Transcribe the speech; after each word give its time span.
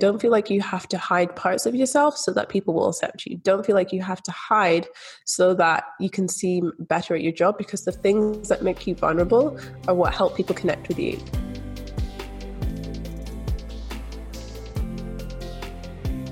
Don't 0.00 0.20
feel 0.20 0.32
like 0.32 0.50
you 0.50 0.60
have 0.60 0.88
to 0.88 0.98
hide 0.98 1.36
parts 1.36 1.66
of 1.66 1.74
yourself 1.76 2.16
so 2.16 2.32
that 2.32 2.48
people 2.48 2.74
will 2.74 2.88
accept 2.88 3.26
you. 3.26 3.36
Don't 3.36 3.64
feel 3.64 3.76
like 3.76 3.92
you 3.92 4.02
have 4.02 4.20
to 4.24 4.32
hide 4.32 4.88
so 5.24 5.54
that 5.54 5.84
you 6.00 6.10
can 6.10 6.26
seem 6.26 6.72
better 6.80 7.14
at 7.14 7.22
your 7.22 7.30
job 7.30 7.56
because 7.56 7.84
the 7.84 7.92
things 7.92 8.48
that 8.48 8.64
make 8.64 8.88
you 8.88 8.96
vulnerable 8.96 9.56
are 9.86 9.94
what 9.94 10.12
help 10.12 10.36
people 10.36 10.52
connect 10.52 10.88
with 10.88 10.98
you. 10.98 11.22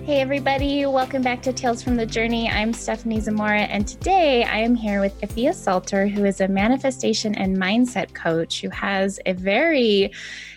Hey, 0.04 0.20
everybody, 0.20 0.84
welcome 0.84 1.22
back 1.22 1.42
to 1.42 1.52
Tales 1.52 1.80
from 1.80 1.94
the 1.94 2.04
Journey. 2.04 2.50
I'm 2.50 2.72
Stephanie 2.72 3.20
Zamora, 3.20 3.60
and 3.60 3.86
today 3.86 4.42
I 4.42 4.58
am 4.58 4.74
here 4.74 5.00
with 5.00 5.16
Iffia 5.20 5.54
Salter, 5.54 6.08
who 6.08 6.24
is 6.24 6.40
a 6.40 6.48
manifestation 6.48 7.36
and 7.36 7.56
mindset 7.56 8.12
coach 8.12 8.60
who 8.60 8.68
has 8.70 9.20
a 9.24 9.34
very 9.34 10.10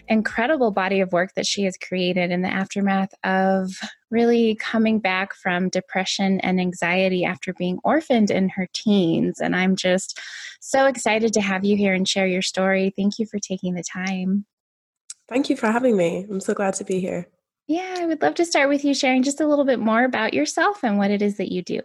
incredible 0.07 0.71
body 0.71 0.99
of 0.99 1.11
work 1.11 1.33
that 1.35 1.45
she 1.45 1.63
has 1.63 1.77
created 1.77 2.31
in 2.31 2.41
the 2.41 2.49
aftermath 2.49 3.13
of 3.23 3.71
really 4.11 4.55
coming 4.55 4.99
back 4.99 5.33
from 5.33 5.69
depression 5.69 6.39
and 6.41 6.59
anxiety 6.59 7.25
after 7.25 7.53
being 7.53 7.79
orphaned 7.83 8.31
in 8.31 8.49
her 8.49 8.67
teens. 8.73 9.39
And 9.39 9.55
I'm 9.55 9.75
just 9.75 10.19
so 10.61 10.85
excited 10.85 11.33
to 11.33 11.41
have 11.41 11.65
you 11.65 11.75
here 11.75 11.93
and 11.93 12.07
share 12.07 12.27
your 12.27 12.41
story. 12.41 12.93
Thank 12.95 13.19
you 13.19 13.25
for 13.25 13.39
taking 13.39 13.73
the 13.73 13.83
time. 13.83 14.45
Thank 15.27 15.49
you 15.49 15.55
for 15.55 15.71
having 15.71 15.97
me. 15.97 16.25
I'm 16.29 16.39
so 16.39 16.53
glad 16.53 16.75
to 16.75 16.83
be 16.83 16.99
here. 16.99 17.27
Yeah, 17.67 17.95
I 17.97 18.05
would 18.05 18.21
love 18.21 18.35
to 18.35 18.45
start 18.45 18.69
with 18.69 18.85
you 18.85 18.93
sharing 18.93 19.23
just 19.23 19.41
a 19.41 19.47
little 19.47 19.65
bit 19.65 19.79
more 19.79 20.03
about 20.03 20.35
yourself 20.35 20.83
and 20.83 20.99
what 20.99 21.09
it 21.09 21.23
is 21.23 21.37
that 21.37 21.51
you 21.51 21.63
do. 21.63 21.81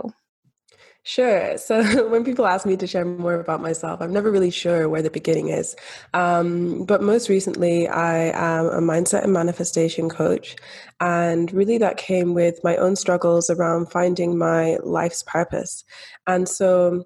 Sure. 1.03 1.57
So 1.57 2.09
when 2.11 2.25
people 2.25 2.47
ask 2.47 2.67
me 2.67 2.77
to 2.77 2.87
share 2.87 3.05
more 3.05 3.35
about 3.41 3.63
myself, 3.63 4.01
I'm 4.01 4.13
never 4.13 4.31
really 4.31 4.51
sure 4.51 4.89
where 4.89 5.03
the 5.03 5.11
beginning 5.11 5.49
is. 5.49 5.75
Um, 6.13 6.85
but 6.85 7.03
most 7.03 7.29
recently, 7.29 7.89
I 7.89 8.31
am 8.35 8.67
a 8.67 8.81
mindset 8.81 9.25
and 9.25 9.33
manifestation 9.33 10.09
coach. 10.11 10.57
And 11.01 11.53
really, 11.53 11.79
that 11.79 11.97
came 11.97 12.35
with 12.35 12.61
my 12.63 12.77
own 12.77 12.97
struggles 12.97 13.49
around 13.49 13.91
finding 13.91 14.37
my 14.37 14.77
life's 14.83 15.23
purpose. 15.23 15.85
And 16.27 16.49
so 16.49 17.05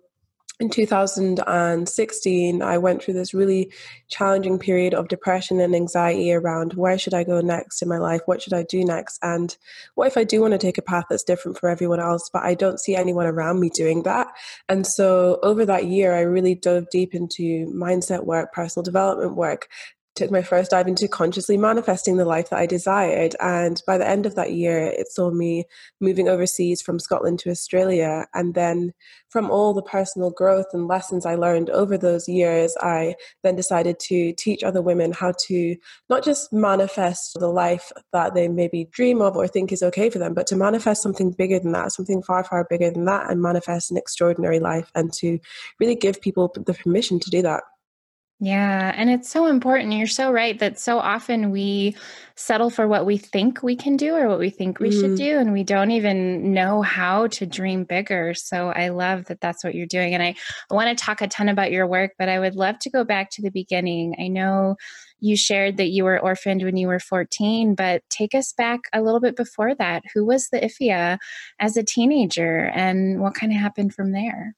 in 0.64 0.70
2016 0.70 2.62
i 2.62 2.78
went 2.78 3.02
through 3.02 3.12
this 3.12 3.34
really 3.34 3.70
challenging 4.08 4.58
period 4.58 4.94
of 4.94 5.08
depression 5.08 5.60
and 5.60 5.74
anxiety 5.74 6.32
around 6.32 6.72
where 6.74 6.98
should 6.98 7.12
i 7.12 7.22
go 7.22 7.40
next 7.40 7.82
in 7.82 7.88
my 7.88 7.98
life? 7.98 8.20
What 8.26 8.40
should 8.40 8.54
i 8.54 8.62
do 8.62 8.84
next? 8.84 9.18
And 9.22 9.56
what 9.94 10.06
if 10.06 10.16
i 10.16 10.24
do 10.24 10.40
want 10.40 10.52
to 10.52 10.58
take 10.58 10.78
a 10.78 10.82
path 10.82 11.04
that's 11.10 11.22
different 11.22 11.58
for 11.58 11.68
everyone 11.68 12.00
else 12.00 12.30
but 12.32 12.42
i 12.42 12.54
don't 12.54 12.80
see 12.80 12.96
anyone 12.96 13.26
around 13.26 13.60
me 13.60 13.68
doing 13.70 14.02
that? 14.04 14.28
And 14.68 14.86
so 14.86 15.38
over 15.42 15.66
that 15.66 15.86
year 15.86 16.14
i 16.14 16.20
really 16.20 16.54
dove 16.54 16.88
deep 16.90 17.14
into 17.14 17.66
mindset 17.74 18.24
work 18.24 18.52
personal 18.52 18.84
development 18.84 19.36
work 19.36 19.68
took 20.14 20.30
my 20.30 20.42
first 20.42 20.70
dive 20.70 20.86
into 20.86 21.08
consciously 21.08 21.56
manifesting 21.56 22.16
the 22.16 22.24
life 22.24 22.50
that 22.50 22.58
I 22.58 22.66
desired. 22.66 23.34
And 23.40 23.82
by 23.86 23.98
the 23.98 24.08
end 24.08 24.26
of 24.26 24.34
that 24.36 24.52
year, 24.52 24.86
it 24.86 25.10
saw 25.10 25.30
me 25.30 25.64
moving 26.00 26.28
overseas 26.28 26.80
from 26.80 26.98
Scotland 26.98 27.40
to 27.40 27.50
Australia. 27.50 28.26
And 28.34 28.54
then, 28.54 28.92
from 29.28 29.50
all 29.50 29.74
the 29.74 29.82
personal 29.82 30.30
growth 30.30 30.66
and 30.72 30.86
lessons 30.86 31.26
I 31.26 31.34
learned 31.34 31.68
over 31.70 31.98
those 31.98 32.28
years, 32.28 32.76
I 32.80 33.16
then 33.42 33.56
decided 33.56 33.98
to 34.00 34.32
teach 34.34 34.62
other 34.62 34.80
women 34.80 35.12
how 35.12 35.32
to 35.46 35.76
not 36.08 36.24
just 36.24 36.52
manifest 36.52 37.36
the 37.40 37.48
life 37.48 37.90
that 38.12 38.34
they 38.34 38.46
maybe 38.46 38.88
dream 38.92 39.20
of 39.20 39.36
or 39.36 39.48
think 39.48 39.72
is 39.72 39.82
okay 39.82 40.08
for 40.10 40.18
them, 40.20 40.34
but 40.34 40.46
to 40.48 40.56
manifest 40.56 41.02
something 41.02 41.32
bigger 41.32 41.58
than 41.58 41.72
that, 41.72 41.92
something 41.92 42.22
far, 42.22 42.44
far 42.44 42.64
bigger 42.70 42.90
than 42.90 43.06
that, 43.06 43.28
and 43.30 43.42
manifest 43.42 43.90
an 43.90 43.96
extraordinary 43.96 44.60
life 44.60 44.90
and 44.94 45.12
to 45.14 45.38
really 45.80 45.96
give 45.96 46.20
people 46.20 46.54
the 46.54 46.74
permission 46.74 47.18
to 47.18 47.30
do 47.30 47.42
that. 47.42 47.64
Yeah, 48.40 48.92
and 48.96 49.10
it's 49.10 49.30
so 49.30 49.46
important. 49.46 49.92
You're 49.92 50.06
so 50.08 50.32
right 50.32 50.58
that 50.58 50.78
so 50.78 50.98
often 50.98 51.50
we 51.50 51.96
settle 52.34 52.68
for 52.68 52.88
what 52.88 53.06
we 53.06 53.16
think 53.16 53.62
we 53.62 53.76
can 53.76 53.96
do 53.96 54.14
or 54.16 54.28
what 54.28 54.40
we 54.40 54.50
think 54.50 54.80
we 54.80 54.90
mm. 54.90 55.00
should 55.00 55.16
do, 55.16 55.38
and 55.38 55.52
we 55.52 55.62
don't 55.62 55.92
even 55.92 56.52
know 56.52 56.82
how 56.82 57.28
to 57.28 57.46
dream 57.46 57.84
bigger. 57.84 58.34
So 58.34 58.70
I 58.70 58.88
love 58.88 59.26
that 59.26 59.40
that's 59.40 59.62
what 59.62 59.74
you're 59.74 59.86
doing. 59.86 60.14
And 60.14 60.22
I, 60.22 60.34
I 60.70 60.74
want 60.74 60.96
to 60.96 61.04
talk 61.04 61.22
a 61.22 61.28
ton 61.28 61.48
about 61.48 61.70
your 61.70 61.86
work, 61.86 62.12
but 62.18 62.28
I 62.28 62.40
would 62.40 62.56
love 62.56 62.78
to 62.80 62.90
go 62.90 63.04
back 63.04 63.30
to 63.30 63.42
the 63.42 63.50
beginning. 63.50 64.16
I 64.18 64.26
know 64.26 64.76
you 65.20 65.36
shared 65.36 65.76
that 65.76 65.90
you 65.90 66.02
were 66.02 66.20
orphaned 66.20 66.64
when 66.64 66.76
you 66.76 66.88
were 66.88 66.98
14, 66.98 67.76
but 67.76 68.02
take 68.10 68.34
us 68.34 68.52
back 68.52 68.80
a 68.92 69.00
little 69.00 69.20
bit 69.20 69.36
before 69.36 69.76
that. 69.76 70.02
Who 70.12 70.26
was 70.26 70.48
the 70.48 70.60
Iffia 70.60 71.18
as 71.60 71.76
a 71.76 71.84
teenager, 71.84 72.70
and 72.74 73.20
what 73.20 73.34
kind 73.34 73.52
of 73.52 73.58
happened 73.58 73.94
from 73.94 74.10
there? 74.10 74.56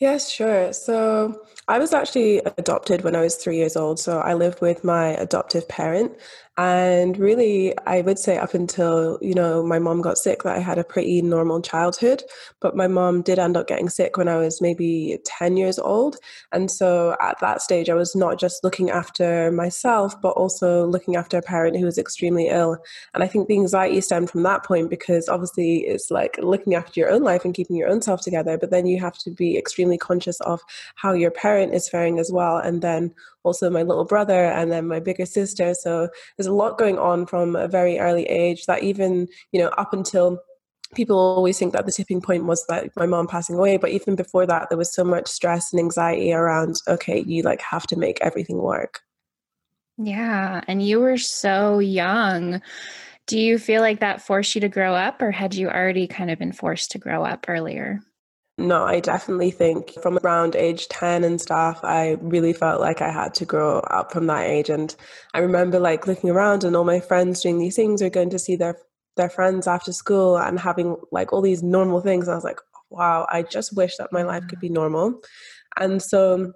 Yes, 0.00 0.30
sure. 0.30 0.72
So 0.72 1.42
I 1.68 1.78
was 1.78 1.92
actually 1.92 2.38
adopted 2.58 3.02
when 3.04 3.14
I 3.14 3.20
was 3.20 3.36
three 3.36 3.56
years 3.58 3.76
old. 3.76 4.00
So 4.00 4.18
I 4.18 4.34
lived 4.34 4.60
with 4.62 4.82
my 4.82 5.08
adoptive 5.08 5.68
parent. 5.68 6.16
And 6.60 7.16
really, 7.16 7.72
I 7.86 8.02
would 8.02 8.18
say 8.18 8.36
up 8.36 8.52
until, 8.52 9.18
you 9.22 9.32
know, 9.32 9.62
my 9.62 9.78
mom 9.78 10.02
got 10.02 10.18
sick, 10.18 10.42
that 10.42 10.56
I 10.56 10.58
had 10.58 10.76
a 10.76 10.84
pretty 10.84 11.22
normal 11.22 11.62
childhood. 11.62 12.22
But 12.60 12.76
my 12.76 12.86
mom 12.86 13.22
did 13.22 13.38
end 13.38 13.56
up 13.56 13.66
getting 13.66 13.88
sick 13.88 14.18
when 14.18 14.28
I 14.28 14.36
was 14.36 14.60
maybe 14.60 15.16
10 15.24 15.56
years 15.56 15.78
old. 15.78 16.16
And 16.52 16.70
so 16.70 17.16
at 17.18 17.40
that 17.40 17.62
stage, 17.62 17.88
I 17.88 17.94
was 17.94 18.14
not 18.14 18.38
just 18.38 18.62
looking 18.62 18.90
after 18.90 19.50
myself, 19.50 20.20
but 20.20 20.32
also 20.32 20.84
looking 20.84 21.16
after 21.16 21.38
a 21.38 21.42
parent 21.42 21.78
who 21.78 21.86
was 21.86 21.96
extremely 21.96 22.48
ill. 22.48 22.76
And 23.14 23.24
I 23.24 23.26
think 23.26 23.48
the 23.48 23.56
anxiety 23.56 24.02
stemmed 24.02 24.28
from 24.28 24.42
that 24.42 24.62
point 24.62 24.90
because 24.90 25.30
obviously 25.30 25.86
it's 25.86 26.10
like 26.10 26.36
looking 26.42 26.74
after 26.74 27.00
your 27.00 27.10
own 27.10 27.22
life 27.22 27.46
and 27.46 27.54
keeping 27.54 27.76
your 27.76 27.88
own 27.88 28.02
self 28.02 28.20
together. 28.20 28.58
But 28.58 28.70
then 28.70 28.84
you 28.84 29.00
have 29.00 29.16
to 29.20 29.30
be 29.30 29.56
extremely 29.56 29.96
conscious 29.96 30.38
of 30.42 30.60
how 30.96 31.14
your 31.14 31.30
parent 31.30 31.72
is 31.72 31.88
faring 31.88 32.18
as 32.18 32.30
well. 32.30 32.58
And 32.58 32.82
then 32.82 33.14
also 33.42 33.70
my 33.70 33.82
little 33.82 34.04
brother 34.04 34.44
and 34.44 34.70
then 34.70 34.86
my 34.86 35.00
bigger 35.00 35.26
sister. 35.26 35.74
So 35.74 36.08
there's 36.36 36.49
a 36.50 36.54
lot 36.54 36.78
going 36.78 36.98
on 36.98 37.26
from 37.26 37.56
a 37.56 37.68
very 37.68 37.98
early 37.98 38.24
age 38.24 38.66
that 38.66 38.82
even, 38.82 39.28
you 39.52 39.60
know, 39.60 39.68
up 39.68 39.92
until 39.92 40.40
people 40.94 41.16
always 41.16 41.58
think 41.58 41.72
that 41.72 41.86
the 41.86 41.92
tipping 41.92 42.20
point 42.20 42.44
was 42.44 42.64
like 42.68 42.90
my 42.96 43.06
mom 43.06 43.28
passing 43.28 43.56
away 43.56 43.76
but 43.76 43.90
even 43.90 44.16
before 44.16 44.44
that 44.44 44.68
there 44.68 44.78
was 44.78 44.92
so 44.92 45.04
much 45.04 45.28
stress 45.28 45.72
and 45.72 45.78
anxiety 45.78 46.32
around 46.32 46.74
okay 46.88 47.22
you 47.26 47.44
like 47.44 47.60
have 47.60 47.86
to 47.86 47.96
make 47.96 48.18
everything 48.20 48.58
work. 48.58 49.00
Yeah 49.98 50.62
and 50.66 50.82
you 50.82 51.00
were 51.00 51.18
so 51.18 51.78
young. 51.78 52.60
Do 53.26 53.38
you 53.38 53.58
feel 53.58 53.82
like 53.82 54.00
that 54.00 54.22
forced 54.22 54.56
you 54.56 54.60
to 54.62 54.68
grow 54.68 54.94
up 54.94 55.22
or 55.22 55.30
had 55.30 55.54
you 55.54 55.68
already 55.68 56.08
kind 56.08 56.30
of 56.30 56.40
been 56.40 56.52
forced 56.52 56.90
to 56.92 56.98
grow 56.98 57.24
up 57.24 57.46
earlier 57.48 58.00
no, 58.60 58.84
I 58.84 59.00
definitely 59.00 59.50
think 59.50 60.00
from 60.02 60.18
around 60.18 60.54
age 60.54 60.88
10 60.88 61.24
and 61.24 61.40
stuff, 61.40 61.80
I 61.82 62.16
really 62.20 62.52
felt 62.52 62.80
like 62.80 63.00
I 63.00 63.10
had 63.10 63.34
to 63.34 63.44
grow 63.44 63.78
up 63.80 64.12
from 64.12 64.26
that 64.26 64.46
age. 64.46 64.70
And 64.70 64.94
I 65.34 65.38
remember 65.38 65.80
like 65.80 66.06
looking 66.06 66.30
around 66.30 66.64
and 66.64 66.76
all 66.76 66.84
my 66.84 67.00
friends 67.00 67.40
doing 67.40 67.58
these 67.58 67.76
things 67.76 68.02
or 68.02 68.10
going 68.10 68.30
to 68.30 68.38
see 68.38 68.56
their 68.56 68.76
their 69.16 69.30
friends 69.30 69.66
after 69.66 69.92
school 69.92 70.38
and 70.38 70.58
having 70.58 70.96
like 71.10 71.32
all 71.32 71.42
these 71.42 71.62
normal 71.62 72.00
things. 72.00 72.26
And 72.26 72.32
I 72.32 72.36
was 72.36 72.44
like, 72.44 72.60
wow, 72.90 73.26
I 73.30 73.42
just 73.42 73.76
wish 73.76 73.96
that 73.96 74.12
my 74.12 74.22
life 74.22 74.46
could 74.48 74.60
be 74.60 74.68
normal. 74.68 75.20
And 75.78 76.02
so 76.02 76.52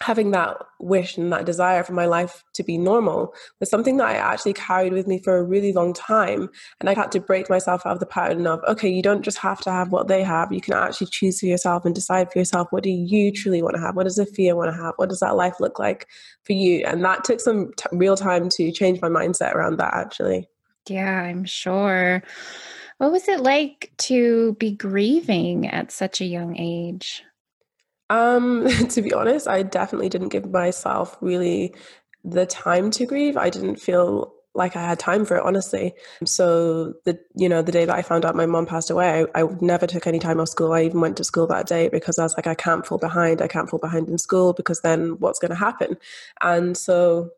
having 0.00 0.30
that 0.30 0.56
wish 0.78 1.18
and 1.18 1.30
that 1.32 1.44
desire 1.44 1.82
for 1.82 1.92
my 1.92 2.06
life 2.06 2.42
to 2.54 2.62
be 2.62 2.78
normal 2.78 3.34
was 3.58 3.68
something 3.68 3.98
that 3.98 4.08
I 4.08 4.14
actually 4.14 4.54
carried 4.54 4.94
with 4.94 5.06
me 5.06 5.18
for 5.18 5.36
a 5.36 5.42
really 5.42 5.72
long 5.72 5.92
time. 5.92 6.48
And 6.80 6.88
I 6.88 6.94
had 6.94 7.12
to 7.12 7.20
break 7.20 7.50
myself 7.50 7.84
out 7.84 7.92
of 7.92 8.00
the 8.00 8.06
pattern 8.06 8.46
of, 8.46 8.60
okay, 8.66 8.88
you 8.88 9.02
don't 9.02 9.22
just 9.22 9.38
have 9.38 9.60
to 9.60 9.70
have 9.70 9.92
what 9.92 10.08
they 10.08 10.22
have. 10.22 10.52
You 10.52 10.62
can 10.62 10.72
actually 10.74 11.08
choose 11.08 11.40
for 11.40 11.46
yourself 11.46 11.84
and 11.84 11.94
decide 11.94 12.32
for 12.32 12.38
yourself 12.38 12.68
what 12.70 12.82
do 12.82 12.90
you 12.90 13.30
truly 13.30 13.60
want 13.60 13.76
to 13.76 13.82
have? 13.82 13.94
What 13.94 14.04
does 14.04 14.18
Iffia 14.18 14.56
want 14.56 14.74
to 14.74 14.82
have? 14.82 14.94
What 14.96 15.10
does 15.10 15.20
that 15.20 15.36
life 15.36 15.60
look 15.60 15.78
like 15.78 16.06
for 16.44 16.54
you? 16.54 16.82
And 16.86 17.04
that 17.04 17.24
took 17.24 17.40
some 17.40 17.72
t- 17.76 17.84
real 17.92 18.16
time 18.16 18.48
to 18.56 18.72
change 18.72 19.02
my 19.02 19.08
mindset 19.08 19.54
around 19.54 19.78
that, 19.78 19.92
actually. 19.92 20.48
Yeah, 20.88 21.22
I'm 21.22 21.44
sure. 21.44 22.22
What 22.96 23.12
was 23.12 23.28
it 23.28 23.40
like 23.40 23.92
to 23.98 24.54
be 24.54 24.72
grieving 24.72 25.66
at 25.68 25.92
such 25.92 26.22
a 26.22 26.26
young 26.26 26.56
age? 26.56 27.22
Um, 28.10 28.68
to 28.90 29.00
be 29.00 29.14
honest, 29.14 29.48
I 29.48 29.62
definitely 29.62 30.10
didn't 30.10 30.28
give 30.28 30.50
myself 30.50 31.16
really 31.22 31.74
the 32.22 32.44
time 32.44 32.90
to 32.90 33.06
grieve. 33.06 33.38
I 33.38 33.48
didn't 33.48 33.76
feel 33.76 34.34
like 34.52 34.74
I 34.74 34.82
had 34.82 34.98
time 34.98 35.24
for 35.24 35.36
it, 35.36 35.44
honestly. 35.44 35.94
So 36.24 36.94
the 37.04 37.18
you 37.36 37.48
know 37.48 37.62
the 37.62 37.72
day 37.72 37.84
that 37.84 37.96
I 37.96 38.02
found 38.02 38.24
out 38.24 38.34
my 38.34 38.46
mom 38.46 38.66
passed 38.66 38.90
away, 38.90 39.24
I, 39.34 39.42
I, 39.42 39.46
never 39.60 39.86
took 39.86 40.06
any 40.06 40.18
time 40.18 40.40
off 40.40 40.48
school. 40.48 40.72
I 40.72 40.82
even 40.82 41.00
went 41.00 41.16
to 41.18 41.24
school 41.24 41.46
that 41.46 41.68
day 41.68 41.88
because 41.88 42.18
I 42.18 42.24
was 42.24 42.36
like, 42.36 42.48
I 42.48 42.56
can't 42.56 42.84
fall 42.84 42.98
behind. 42.98 43.40
I 43.40 43.48
can't 43.48 43.70
fall 43.70 43.78
behind 43.78 44.08
in 44.08 44.18
school 44.18 44.52
because 44.52 44.80
then 44.80 45.18
what's 45.20 45.38
going 45.38 45.50
to 45.50 45.56
happen? 45.56 45.96
And 46.42 46.76
so 46.76 47.30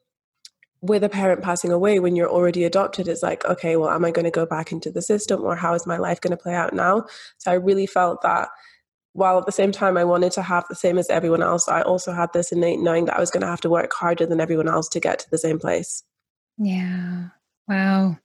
with 0.81 1.05
a 1.05 1.09
parent 1.09 1.43
passing 1.43 1.71
away 1.71 2.01
when 2.01 2.17
you're 2.17 2.29
already 2.29 2.65
adopted 2.65 3.07
it's 3.07 3.23
like 3.23 3.45
okay 3.45 3.77
well 3.77 3.89
am 3.89 4.05
i 4.05 4.11
going 4.11 4.25
to 4.25 4.33
go 4.33 4.45
back 4.45 4.73
into 4.73 4.91
the 4.91 5.01
system 5.01 5.41
or 5.43 5.55
how 5.55 5.75
is 5.75 5.87
my 5.87 5.97
life 5.97 6.21
going 6.21 6.37
to 6.37 6.43
play 6.43 6.55
out 6.55 6.75
now 6.75 7.07
so 7.39 7.53
i 7.53 7.55
really 7.55 7.87
felt 7.87 8.21
that 8.23 8.49
while 9.13 9.39
at 9.39 9.47
the 9.47 9.53
same 9.53 9.73
time 9.73 9.97
I 9.97 10.05
wanted 10.05 10.33
to 10.33 10.43
have 10.43 10.65
the 10.69 10.75
same 10.75 10.99
as 10.99 11.11
everyone 11.11 11.43
else, 11.43 11.69
I 11.69 11.83
also 11.83 12.13
had 12.13 12.33
this 12.33 12.53
innate 12.53 12.81
knowing 12.81 13.05
that 13.07 13.17
I 13.17 13.21
was 13.21 13.31
going 13.31 13.43
to 13.43 13.47
have 13.47 13.61
to 13.63 13.71
work 13.71 13.93
harder 13.93 14.27
than 14.27 14.41
everyone 14.41 14.69
else 14.69 14.89
to 14.91 15.01
get 15.01 15.19
to 15.21 15.31
the 15.31 15.39
same 15.39 15.59
place. 15.59 16.03
Yeah. 16.59 17.29
Wow. 17.69 18.19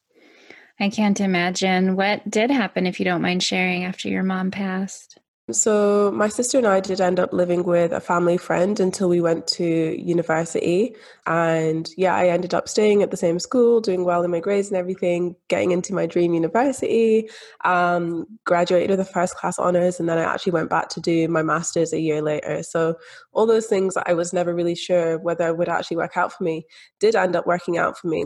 I 0.79 0.89
can't 0.89 1.19
imagine 1.19 1.95
what 1.95 2.29
did 2.29 2.51
happen 2.51 2.85
if 2.85 2.99
you 2.99 3.05
don't 3.05 3.21
mind 3.21 3.43
sharing 3.43 3.83
after 3.83 4.09
your 4.09 4.23
mom 4.23 4.51
passed. 4.51 5.17
So 5.51 6.11
my 6.13 6.27
sister 6.27 6.57
and 6.57 6.67
I 6.67 6.81
did 6.81 6.99
end 6.99 7.21
up 7.21 7.31
living 7.31 7.63
with 7.63 7.93
a 7.93 8.01
family 8.01 8.37
friend 8.37 8.77
until 8.81 9.07
we 9.07 9.21
went 9.21 9.47
to 9.47 9.63
university. 9.65 10.93
And 11.25 11.89
yeah, 11.95 12.15
I 12.15 12.27
ended 12.27 12.53
up 12.53 12.67
staying 12.67 13.01
at 13.01 13.11
the 13.11 13.17
same 13.17 13.39
school, 13.39 13.79
doing 13.79 14.03
well 14.03 14.23
in 14.23 14.31
my 14.31 14.41
grades 14.41 14.67
and 14.67 14.75
everything, 14.75 15.37
getting 15.47 15.71
into 15.71 15.93
my 15.93 16.05
dream 16.05 16.33
university, 16.33 17.29
um, 17.63 18.25
graduated 18.45 18.89
with 18.89 18.99
a 18.99 19.05
first 19.05 19.35
class 19.37 19.57
honors, 19.57 20.01
and 20.01 20.09
then 20.09 20.17
I 20.17 20.23
actually 20.23 20.51
went 20.51 20.69
back 20.69 20.89
to 20.89 21.01
do 21.01 21.29
my 21.29 21.43
master's 21.43 21.93
a 21.93 22.01
year 22.01 22.21
later. 22.21 22.61
So 22.61 22.97
all 23.31 23.45
those 23.45 23.67
things 23.67 23.95
I 24.05 24.13
was 24.13 24.33
never 24.33 24.53
really 24.53 24.75
sure 24.75 25.17
whether 25.17 25.53
would 25.53 25.69
actually 25.69 25.97
work 25.97 26.17
out 26.17 26.33
for 26.33 26.43
me 26.43 26.65
did 26.99 27.15
end 27.15 27.37
up 27.37 27.47
working 27.47 27.77
out 27.77 27.97
for 27.97 28.07
me. 28.07 28.25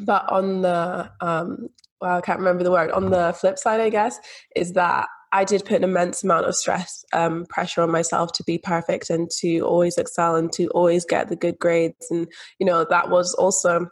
But 0.00 0.30
on 0.32 0.62
the 0.62 1.10
um, 1.20 1.68
well, 2.00 2.16
I 2.16 2.20
can't 2.20 2.38
remember 2.38 2.62
the 2.62 2.70
word. 2.70 2.90
On 2.92 3.10
the 3.10 3.34
flip 3.38 3.58
side, 3.58 3.80
I 3.80 3.90
guess, 3.90 4.18
is 4.54 4.72
that 4.74 5.08
I 5.32 5.44
did 5.44 5.64
put 5.64 5.76
an 5.76 5.84
immense 5.84 6.24
amount 6.24 6.46
of 6.46 6.56
stress, 6.56 7.04
um, 7.12 7.46
pressure 7.46 7.82
on 7.82 7.90
myself 7.90 8.32
to 8.32 8.44
be 8.44 8.58
perfect 8.58 9.10
and 9.10 9.30
to 9.38 9.60
always 9.60 9.98
excel 9.98 10.36
and 10.36 10.52
to 10.52 10.68
always 10.68 11.04
get 11.04 11.28
the 11.28 11.36
good 11.36 11.58
grades. 11.58 12.10
And, 12.10 12.28
you 12.58 12.66
know, 12.66 12.86
that 12.88 13.10
was 13.10 13.34
also 13.34 13.88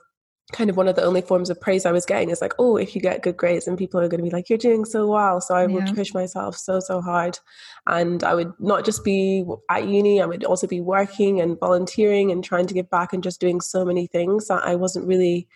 kind 0.53 0.71
of 0.71 0.77
one 0.77 0.87
of 0.87 0.95
the 0.95 1.03
only 1.03 1.21
forms 1.21 1.51
of 1.51 1.61
praise 1.61 1.85
I 1.85 1.93
was 1.93 2.07
getting 2.07 2.31
is 2.31 2.41
like, 2.41 2.55
oh, 2.59 2.77
if 2.77 2.95
you 2.95 3.01
get 3.01 3.23
good 3.23 3.37
grades 3.37 3.67
and 3.67 3.77
people 3.77 3.99
are 4.01 4.09
going 4.09 4.23
to 4.23 4.29
be 4.29 4.35
like, 4.35 4.49
you're 4.49 4.59
doing 4.59 4.85
so 4.85 5.09
well. 5.09 5.41
So 5.41 5.55
I 5.55 5.67
would 5.67 5.95
push 5.95 6.15
myself 6.15 6.57
so, 6.57 6.79
so 6.79 7.01
hard. 7.01 7.39
And 7.87 8.23
I 8.23 8.35
would 8.35 8.53
not 8.61 8.85
just 8.85 9.05
be 9.05 9.45
at 9.69 9.89
uni, 9.89 10.23
I 10.23 10.27
would 10.27 10.45
also 10.45 10.69
be 10.69 10.81
working 10.81 11.41
and 11.41 11.59
volunteering 11.59 12.31
and 12.31 12.45
trying 12.45 12.67
to 12.67 12.75
give 12.75 12.89
back 12.91 13.13
and 13.13 13.25
just 13.25 13.41
doing 13.41 13.61
so 13.61 13.85
many 13.85 14.07
things 14.07 14.47
that 14.47 14.63
I 14.63 14.77
wasn't 14.77 15.09
really 15.09 15.49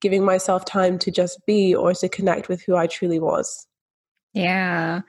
giving 0.00 0.24
myself 0.24 0.64
time 0.64 0.98
to 1.00 1.10
just 1.10 1.44
be 1.46 1.74
or 1.74 1.92
to 1.94 2.08
connect 2.08 2.48
with 2.48 2.62
who 2.62 2.76
I 2.76 2.86
truly 2.86 3.18
was. 3.18 3.66
Yeah. 4.36 5.00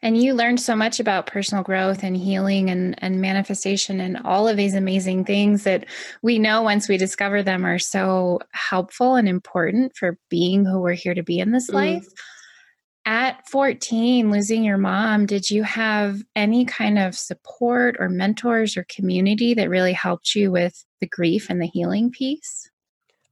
And 0.00 0.16
you 0.16 0.32
learned 0.32 0.58
so 0.58 0.74
much 0.74 1.00
about 1.00 1.26
personal 1.26 1.62
growth 1.62 2.02
and 2.02 2.16
healing 2.16 2.70
and, 2.70 2.94
and 3.04 3.20
manifestation 3.20 4.00
and 4.00 4.16
all 4.24 4.48
of 4.48 4.56
these 4.56 4.74
amazing 4.74 5.26
things 5.26 5.64
that 5.64 5.84
we 6.22 6.38
know 6.38 6.62
once 6.62 6.88
we 6.88 6.96
discover 6.96 7.42
them 7.42 7.66
are 7.66 7.78
so 7.78 8.40
helpful 8.52 9.16
and 9.16 9.28
important 9.28 9.94
for 9.96 10.16
being 10.30 10.64
who 10.64 10.80
we're 10.80 10.94
here 10.94 11.12
to 11.12 11.22
be 11.22 11.40
in 11.40 11.52
this 11.52 11.70
mm. 11.70 11.74
life. 11.74 12.06
At 13.04 13.46
14, 13.50 14.30
losing 14.30 14.64
your 14.64 14.78
mom, 14.78 15.26
did 15.26 15.50
you 15.50 15.62
have 15.62 16.22
any 16.34 16.64
kind 16.64 16.98
of 16.98 17.14
support 17.14 17.96
or 17.98 18.08
mentors 18.08 18.78
or 18.78 18.86
community 18.88 19.52
that 19.52 19.68
really 19.68 19.92
helped 19.92 20.34
you 20.34 20.50
with 20.50 20.86
the 21.02 21.06
grief 21.06 21.50
and 21.50 21.60
the 21.60 21.66
healing 21.66 22.10
piece? 22.10 22.70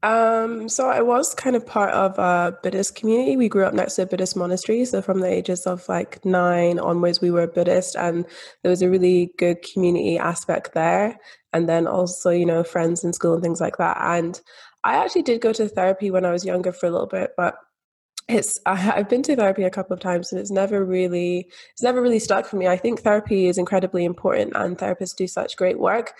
Um, 0.02 0.68
so 0.68 0.88
I 0.88 1.02
was 1.02 1.34
kind 1.34 1.56
of 1.56 1.66
part 1.66 1.92
of 1.92 2.18
a 2.18 2.56
Buddhist 2.62 2.94
community. 2.94 3.36
We 3.36 3.48
grew 3.48 3.64
up 3.64 3.74
next 3.74 3.96
to 3.96 4.02
a 4.02 4.06
Buddhist 4.06 4.36
monastery. 4.36 4.84
So 4.84 5.02
from 5.02 5.20
the 5.20 5.28
ages 5.28 5.66
of 5.66 5.88
like 5.88 6.24
nine 6.24 6.78
onwards, 6.78 7.20
we 7.20 7.30
were 7.30 7.46
Buddhist, 7.48 7.96
and 7.96 8.24
there 8.62 8.70
was 8.70 8.82
a 8.82 8.88
really 8.88 9.32
good 9.38 9.62
community 9.62 10.16
aspect 10.16 10.74
there. 10.74 11.18
And 11.52 11.68
then 11.68 11.86
also, 11.86 12.30
you 12.30 12.46
know, 12.46 12.62
friends 12.62 13.02
in 13.02 13.12
school 13.12 13.34
and 13.34 13.42
things 13.42 13.60
like 13.60 13.78
that. 13.78 13.96
And 14.00 14.40
I 14.84 15.02
actually 15.02 15.22
did 15.22 15.40
go 15.40 15.52
to 15.52 15.68
therapy 15.68 16.10
when 16.10 16.24
I 16.24 16.30
was 16.30 16.44
younger 16.44 16.72
for 16.72 16.86
a 16.86 16.90
little 16.90 17.06
bit, 17.06 17.32
but 17.36 17.56
it's 18.28 18.58
I, 18.66 18.76
have 18.76 19.08
been 19.08 19.22
to 19.24 19.36
therapy 19.36 19.64
a 19.64 19.70
couple 19.70 19.94
of 19.94 20.00
times 20.00 20.30
and 20.30 20.40
it's 20.40 20.50
never 20.50 20.84
really 20.84 21.50
it's 21.72 21.82
never 21.82 22.00
really 22.00 22.18
stuck 22.18 22.46
for 22.46 22.56
me. 22.56 22.68
I 22.68 22.76
think 22.76 23.00
therapy 23.00 23.46
is 23.46 23.58
incredibly 23.58 24.04
important 24.04 24.52
and 24.54 24.78
therapists 24.78 25.16
do 25.16 25.26
such 25.26 25.56
great 25.56 25.78
work 25.78 26.14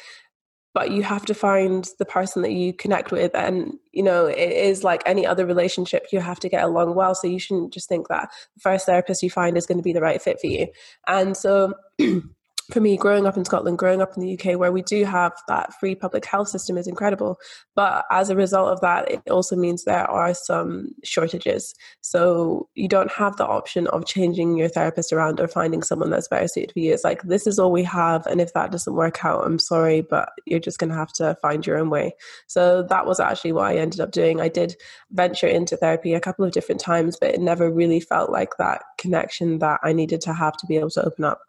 but 0.75 0.91
you 0.91 1.03
have 1.03 1.25
to 1.27 1.35
find 1.35 1.89
the 1.99 2.05
person 2.05 2.43
that 2.43 2.53
you 2.53 2.73
connect 2.73 3.11
with 3.11 3.35
and 3.35 3.75
you 3.93 4.03
know 4.03 4.27
it 4.27 4.39
is 4.39 4.85
like 4.85 5.03
any 5.07 5.27
other 5.27 5.47
relationship 5.47 6.07
you 6.13 6.21
have 6.21 6.39
to 6.39 6.49
get 6.49 6.65
along 6.65 6.95
well 6.95 7.15
so 7.15 7.27
you 7.27 7.39
shouldn't 7.39 7.73
just 7.73 7.89
think 7.89 8.09
that 8.09 8.31
the 8.55 8.61
first 8.61 8.87
therapist 8.87 9.23
you 9.23 9.31
find 9.31 9.57
is 9.57 9.67
going 9.67 9.79
to 9.79 9.83
be 9.83 9.93
the 9.93 10.01
right 10.01 10.21
fit 10.23 10.41
for 10.41 10.47
you. 10.47 10.67
And 11.07 11.37
so 11.37 11.75
for 12.73 12.81
me, 12.81 12.99
growing 12.99 13.27
up 13.27 13.37
in 13.37 13.47
Scotland, 13.47 13.79
growing 13.79 14.03
up 14.03 14.15
in 14.15 14.23
the 14.23 14.39
UK, 14.39 14.59
where 14.59 14.71
we 14.71 14.83
do 14.83 15.05
have 15.05 15.33
that 15.49 15.73
free 15.81 15.95
public 15.95 16.27
health 16.27 16.49
system, 16.49 16.77
is 16.77 16.87
incredible. 16.87 17.39
But 17.75 18.05
as 18.11 18.29
a 18.29 18.37
result 18.37 18.69
of 18.69 18.81
that, 18.83 19.11
it 19.11 19.23
also 19.31 19.57
means 19.57 19.85
there 19.85 20.11
are 20.11 20.35
some 20.35 20.91
shortages. 21.03 21.75
So 22.03 22.69
you 22.75 22.87
don't 22.87 23.11
have 23.11 23.37
the 23.37 23.47
option 23.47 23.87
of 23.87 24.05
changing 24.05 24.59
your 24.59 24.69
therapist 24.69 25.15
around 25.15 25.41
or 25.41 25.49
finding 25.49 25.83
someone 25.83 26.11
that's 26.11 26.29
better 26.29 26.47
suited 26.47 26.73
for 26.73 26.81
you. 26.81 26.93
It's 26.93 27.05
like, 27.05 27.23
this 27.23 27.47
is 27.47 27.59
all 27.59 27.73
we 27.73 27.85
have. 27.85 28.27
And 28.27 28.39
if 28.39 28.53
that 28.53 28.71
doesn't 28.71 28.95
work 28.95 29.25
out, 29.25 29.47
I'm 29.47 29.59
sorry, 29.59 30.03
but 30.03 30.29
you're 30.45 30.61
just 30.61 30.79
going 30.79 30.91
to 30.91 30.97
have 30.97 31.13
to 31.15 31.39
find 31.41 31.67
your 31.67 31.79
own 31.79 31.89
way. 31.89 32.15
So 32.49 32.83
that 32.83 33.07
was 33.07 33.19
actually 33.19 33.53
what 33.53 33.67
I 33.67 33.77
ended 33.77 34.01
up 34.01 34.11
doing. 34.11 34.43
I 34.43 34.49
did 34.49 34.77
venture 35.11 35.47
into 35.47 35.79
therapy 35.79 36.13
a 36.13 36.21
couple 36.21 36.45
of 36.45 36.53
different 36.53 36.83
times, 36.83 37.17
but 37.19 37.31
it 37.31 37.41
never 37.41 37.71
really 37.73 38.01
felt 38.01 38.31
like 38.31 38.59
that 38.59 38.83
connection 38.99 39.61
that 39.61 39.81
I 39.83 39.95
needed 39.95 40.21
to 40.23 40.35
have 40.35 40.57
to 40.59 40.67
be 40.67 40.77
able 40.77 40.91
to 40.91 41.07
open 41.07 41.25
up. 41.25 41.41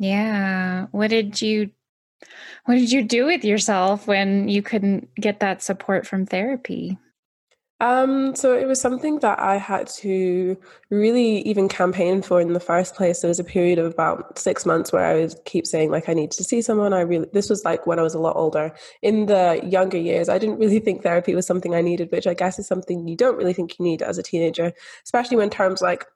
Yeah. 0.00 0.86
What 0.92 1.10
did 1.10 1.40
you 1.42 1.70
what 2.64 2.74
did 2.74 2.90
you 2.90 3.04
do 3.04 3.26
with 3.26 3.44
yourself 3.44 4.06
when 4.06 4.48
you 4.48 4.62
couldn't 4.62 5.14
get 5.14 5.40
that 5.40 5.62
support 5.62 6.06
from 6.06 6.24
therapy? 6.24 6.98
Um, 7.80 8.34
so 8.34 8.54
it 8.56 8.66
was 8.66 8.80
something 8.80 9.20
that 9.20 9.38
I 9.38 9.56
had 9.56 9.88
to 10.00 10.56
really 10.90 11.40
even 11.40 11.68
campaign 11.68 12.20
for 12.20 12.40
in 12.40 12.52
the 12.52 12.60
first 12.60 12.94
place. 12.94 13.20
There 13.20 13.28
was 13.28 13.38
a 13.38 13.44
period 13.44 13.78
of 13.78 13.92
about 13.92 14.38
six 14.38 14.66
months 14.66 14.92
where 14.92 15.04
I 15.04 15.14
would 15.20 15.34
keep 15.44 15.66
saying 15.66 15.90
like 15.90 16.08
I 16.08 16.14
need 16.14 16.30
to 16.32 16.44
see 16.44 16.62
someone. 16.62 16.94
I 16.94 17.00
really 17.00 17.28
this 17.34 17.50
was 17.50 17.64
like 17.66 17.86
when 17.86 17.98
I 17.98 18.02
was 18.02 18.14
a 18.14 18.18
lot 18.18 18.36
older. 18.36 18.72
In 19.02 19.26
the 19.26 19.60
younger 19.62 19.98
years, 19.98 20.30
I 20.30 20.38
didn't 20.38 20.58
really 20.58 20.80
think 20.80 21.02
therapy 21.02 21.34
was 21.34 21.46
something 21.46 21.74
I 21.74 21.82
needed, 21.82 22.10
which 22.10 22.26
I 22.26 22.34
guess 22.34 22.58
is 22.58 22.66
something 22.66 23.06
you 23.06 23.16
don't 23.16 23.36
really 23.36 23.54
think 23.54 23.78
you 23.78 23.84
need 23.84 24.00
as 24.00 24.16
a 24.16 24.22
teenager, 24.22 24.72
especially 25.04 25.36
when 25.36 25.50
terms 25.50 25.82
like 25.82 26.06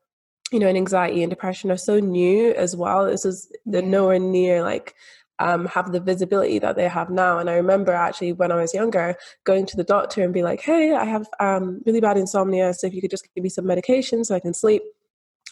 you 0.52 0.58
know, 0.58 0.69
and 0.69 0.76
anxiety 0.76 1.23
and 1.23 1.31
depression 1.31 1.70
are 1.70 1.76
so 1.76 1.99
new 1.99 2.52
as 2.52 2.76
well. 2.76 3.06
This 3.06 3.25
is 3.25 3.50
they're 3.67 3.82
nowhere 3.82 4.19
near 4.19 4.62
like 4.62 4.94
um, 5.38 5.67
have 5.67 5.93
the 5.93 6.00
visibility 6.00 6.58
that 6.61 6.76
they 6.76 6.88
have 6.88 7.11
now. 7.11 7.38
And 7.38 7.50
I 7.50 7.55
remember 7.55 7.93
actually 7.93 8.32
when 8.32 8.52
I 8.52 8.56
was 8.56 8.73
younger 8.73 9.17
going 9.44 9.67
to 9.67 9.76
the 9.76 9.85
doctor 9.85 10.23
and 10.23 10.32
be 10.32 10.43
like, 10.43 10.61
"Hey, 10.61 10.94
I 10.94 11.05
have 11.05 11.29
um, 11.41 11.81
really 11.87 12.00
bad 12.00 12.17
insomnia, 12.17 12.73
so 12.75 12.87
if 12.87 12.94
you 12.94 13.00
could 13.00 13.11
just 13.11 13.26
give 13.35 13.43
me 13.43 13.50
some 13.50 13.67
medication 13.67 14.25
so 14.25 14.35
I 14.35 14.41
can 14.41 14.55
sleep." 14.55 14.82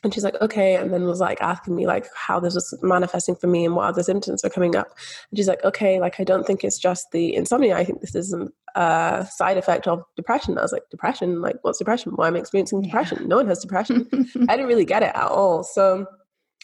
And 0.02 0.12
she's 0.12 0.24
like, 0.24 0.40
okay. 0.40 0.76
And 0.76 0.92
then 0.92 1.04
was 1.04 1.20
like 1.20 1.40
asking 1.40 1.76
me 1.76 1.86
like 1.86 2.06
how 2.14 2.40
this 2.40 2.54
was 2.54 2.74
manifesting 2.82 3.36
for 3.36 3.46
me 3.46 3.64
and 3.64 3.76
what 3.76 3.86
other 3.86 4.02
symptoms 4.02 4.44
are 4.44 4.50
coming 4.50 4.74
up. 4.74 4.88
And 5.30 5.38
she's 5.38 5.48
like, 5.48 5.62
okay, 5.64 6.00
like 6.00 6.18
I 6.18 6.24
don't 6.24 6.44
think 6.44 6.64
it's 6.64 6.78
just 6.78 7.06
the 7.12 7.34
insomnia. 7.34 7.76
I 7.76 7.84
think 7.84 8.00
this 8.00 8.14
is 8.14 8.34
um, 8.34 8.48
a 8.74 9.26
side 9.30 9.58
effect 9.58 9.86
of 9.86 10.02
depression. 10.16 10.58
I 10.58 10.62
was 10.62 10.72
like, 10.72 10.90
depression? 10.90 11.40
Like 11.40 11.56
what's 11.62 11.78
depression? 11.78 12.12
Why 12.16 12.28
am 12.28 12.36
I 12.36 12.40
experiencing 12.40 12.82
depression? 12.82 13.18
Yeah. 13.20 13.26
No 13.28 13.36
one 13.36 13.46
has 13.46 13.60
depression. 13.60 14.08
I 14.48 14.56
didn't 14.56 14.66
really 14.66 14.84
get 14.84 15.02
it 15.02 15.12
at 15.14 15.28
all. 15.28 15.62
So 15.62 16.06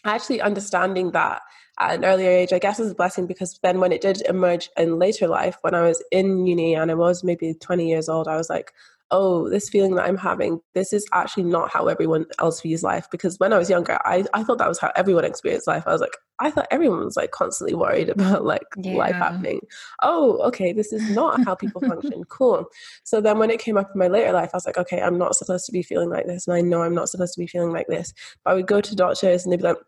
actually 0.04 0.40
understanding 0.40 1.12
that 1.12 1.42
at 1.78 1.94
an 1.94 2.04
earlier 2.04 2.30
age, 2.30 2.52
I 2.52 2.58
guess 2.58 2.80
is 2.80 2.90
a 2.90 2.94
blessing 2.94 3.26
because 3.26 3.58
then 3.62 3.78
when 3.78 3.92
it 3.92 4.00
did 4.00 4.22
emerge 4.22 4.68
in 4.76 4.98
later 4.98 5.28
life, 5.28 5.58
when 5.60 5.74
I 5.74 5.82
was 5.82 6.02
in 6.10 6.46
uni 6.46 6.74
and 6.74 6.90
I 6.90 6.94
was 6.94 7.22
maybe 7.22 7.54
20 7.54 7.88
years 7.88 8.08
old, 8.08 8.26
I 8.26 8.36
was 8.36 8.50
like, 8.50 8.72
oh, 9.10 9.48
this 9.48 9.68
feeling 9.68 9.94
that 9.94 10.04
I'm 10.04 10.16
having, 10.16 10.60
this 10.74 10.92
is 10.92 11.06
actually 11.12 11.44
not 11.44 11.70
how 11.72 11.86
everyone 11.86 12.26
else 12.38 12.60
views 12.60 12.82
life. 12.82 13.06
Because 13.10 13.38
when 13.38 13.52
I 13.52 13.58
was 13.58 13.70
younger, 13.70 13.98
I, 14.04 14.24
I 14.34 14.42
thought 14.42 14.58
that 14.58 14.68
was 14.68 14.78
how 14.78 14.92
everyone 14.96 15.24
experienced 15.24 15.66
life. 15.66 15.84
I 15.86 15.92
was 15.92 16.00
like, 16.00 16.16
I 16.40 16.50
thought 16.50 16.68
everyone 16.70 17.04
was 17.04 17.16
like 17.16 17.30
constantly 17.30 17.74
worried 17.74 18.08
about 18.10 18.44
like 18.44 18.66
yeah. 18.76 18.94
life 18.94 19.14
happening. 19.14 19.60
Oh, 20.02 20.38
okay, 20.48 20.72
this 20.72 20.92
is 20.92 21.08
not 21.10 21.42
how 21.44 21.54
people 21.54 21.80
function. 21.80 22.24
Cool. 22.28 22.66
So 23.04 23.20
then 23.20 23.38
when 23.38 23.50
it 23.50 23.60
came 23.60 23.76
up 23.76 23.90
in 23.94 23.98
my 23.98 24.08
later 24.08 24.32
life, 24.32 24.50
I 24.52 24.56
was 24.56 24.66
like, 24.66 24.78
okay, 24.78 25.00
I'm 25.00 25.18
not 25.18 25.34
supposed 25.36 25.66
to 25.66 25.72
be 25.72 25.82
feeling 25.82 26.10
like 26.10 26.26
this. 26.26 26.46
And 26.46 26.54
I 26.54 26.60
know 26.60 26.82
I'm 26.82 26.94
not 26.94 27.08
supposed 27.08 27.34
to 27.34 27.40
be 27.40 27.46
feeling 27.46 27.72
like 27.72 27.86
this. 27.86 28.12
But 28.44 28.50
I 28.50 28.54
would 28.54 28.66
go 28.66 28.80
to 28.80 28.96
doctors 28.96 29.44
and 29.44 29.52
they'd 29.52 29.58
be 29.58 29.62
like, 29.62 29.78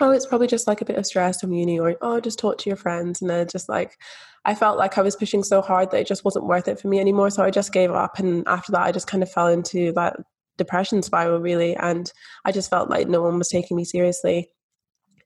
oh, 0.00 0.10
it's 0.10 0.26
probably 0.26 0.46
just 0.46 0.66
like 0.66 0.80
a 0.80 0.84
bit 0.84 0.96
of 0.96 1.06
stress 1.06 1.40
from 1.40 1.52
uni, 1.52 1.78
or 1.78 1.96
oh, 2.00 2.20
just 2.20 2.38
talk 2.38 2.58
to 2.58 2.70
your 2.70 2.76
friends. 2.76 3.20
And 3.20 3.30
they're 3.30 3.44
just 3.44 3.68
like, 3.68 3.98
I 4.44 4.54
felt 4.54 4.78
like 4.78 4.96
I 4.96 5.02
was 5.02 5.16
pushing 5.16 5.42
so 5.42 5.60
hard 5.60 5.90
that 5.90 6.00
it 6.00 6.06
just 6.06 6.24
wasn't 6.24 6.46
worth 6.46 6.68
it 6.68 6.80
for 6.80 6.88
me 6.88 6.98
anymore. 6.98 7.30
So 7.30 7.44
I 7.44 7.50
just 7.50 7.72
gave 7.72 7.90
up. 7.90 8.18
And 8.18 8.46
after 8.48 8.72
that, 8.72 8.82
I 8.82 8.92
just 8.92 9.06
kind 9.06 9.22
of 9.22 9.30
fell 9.30 9.48
into 9.48 9.92
that 9.92 10.16
depression 10.56 11.02
spiral, 11.02 11.40
really. 11.40 11.76
And 11.76 12.10
I 12.44 12.52
just 12.52 12.70
felt 12.70 12.90
like 12.90 13.08
no 13.08 13.22
one 13.22 13.38
was 13.38 13.48
taking 13.48 13.76
me 13.76 13.84
seriously. 13.84 14.50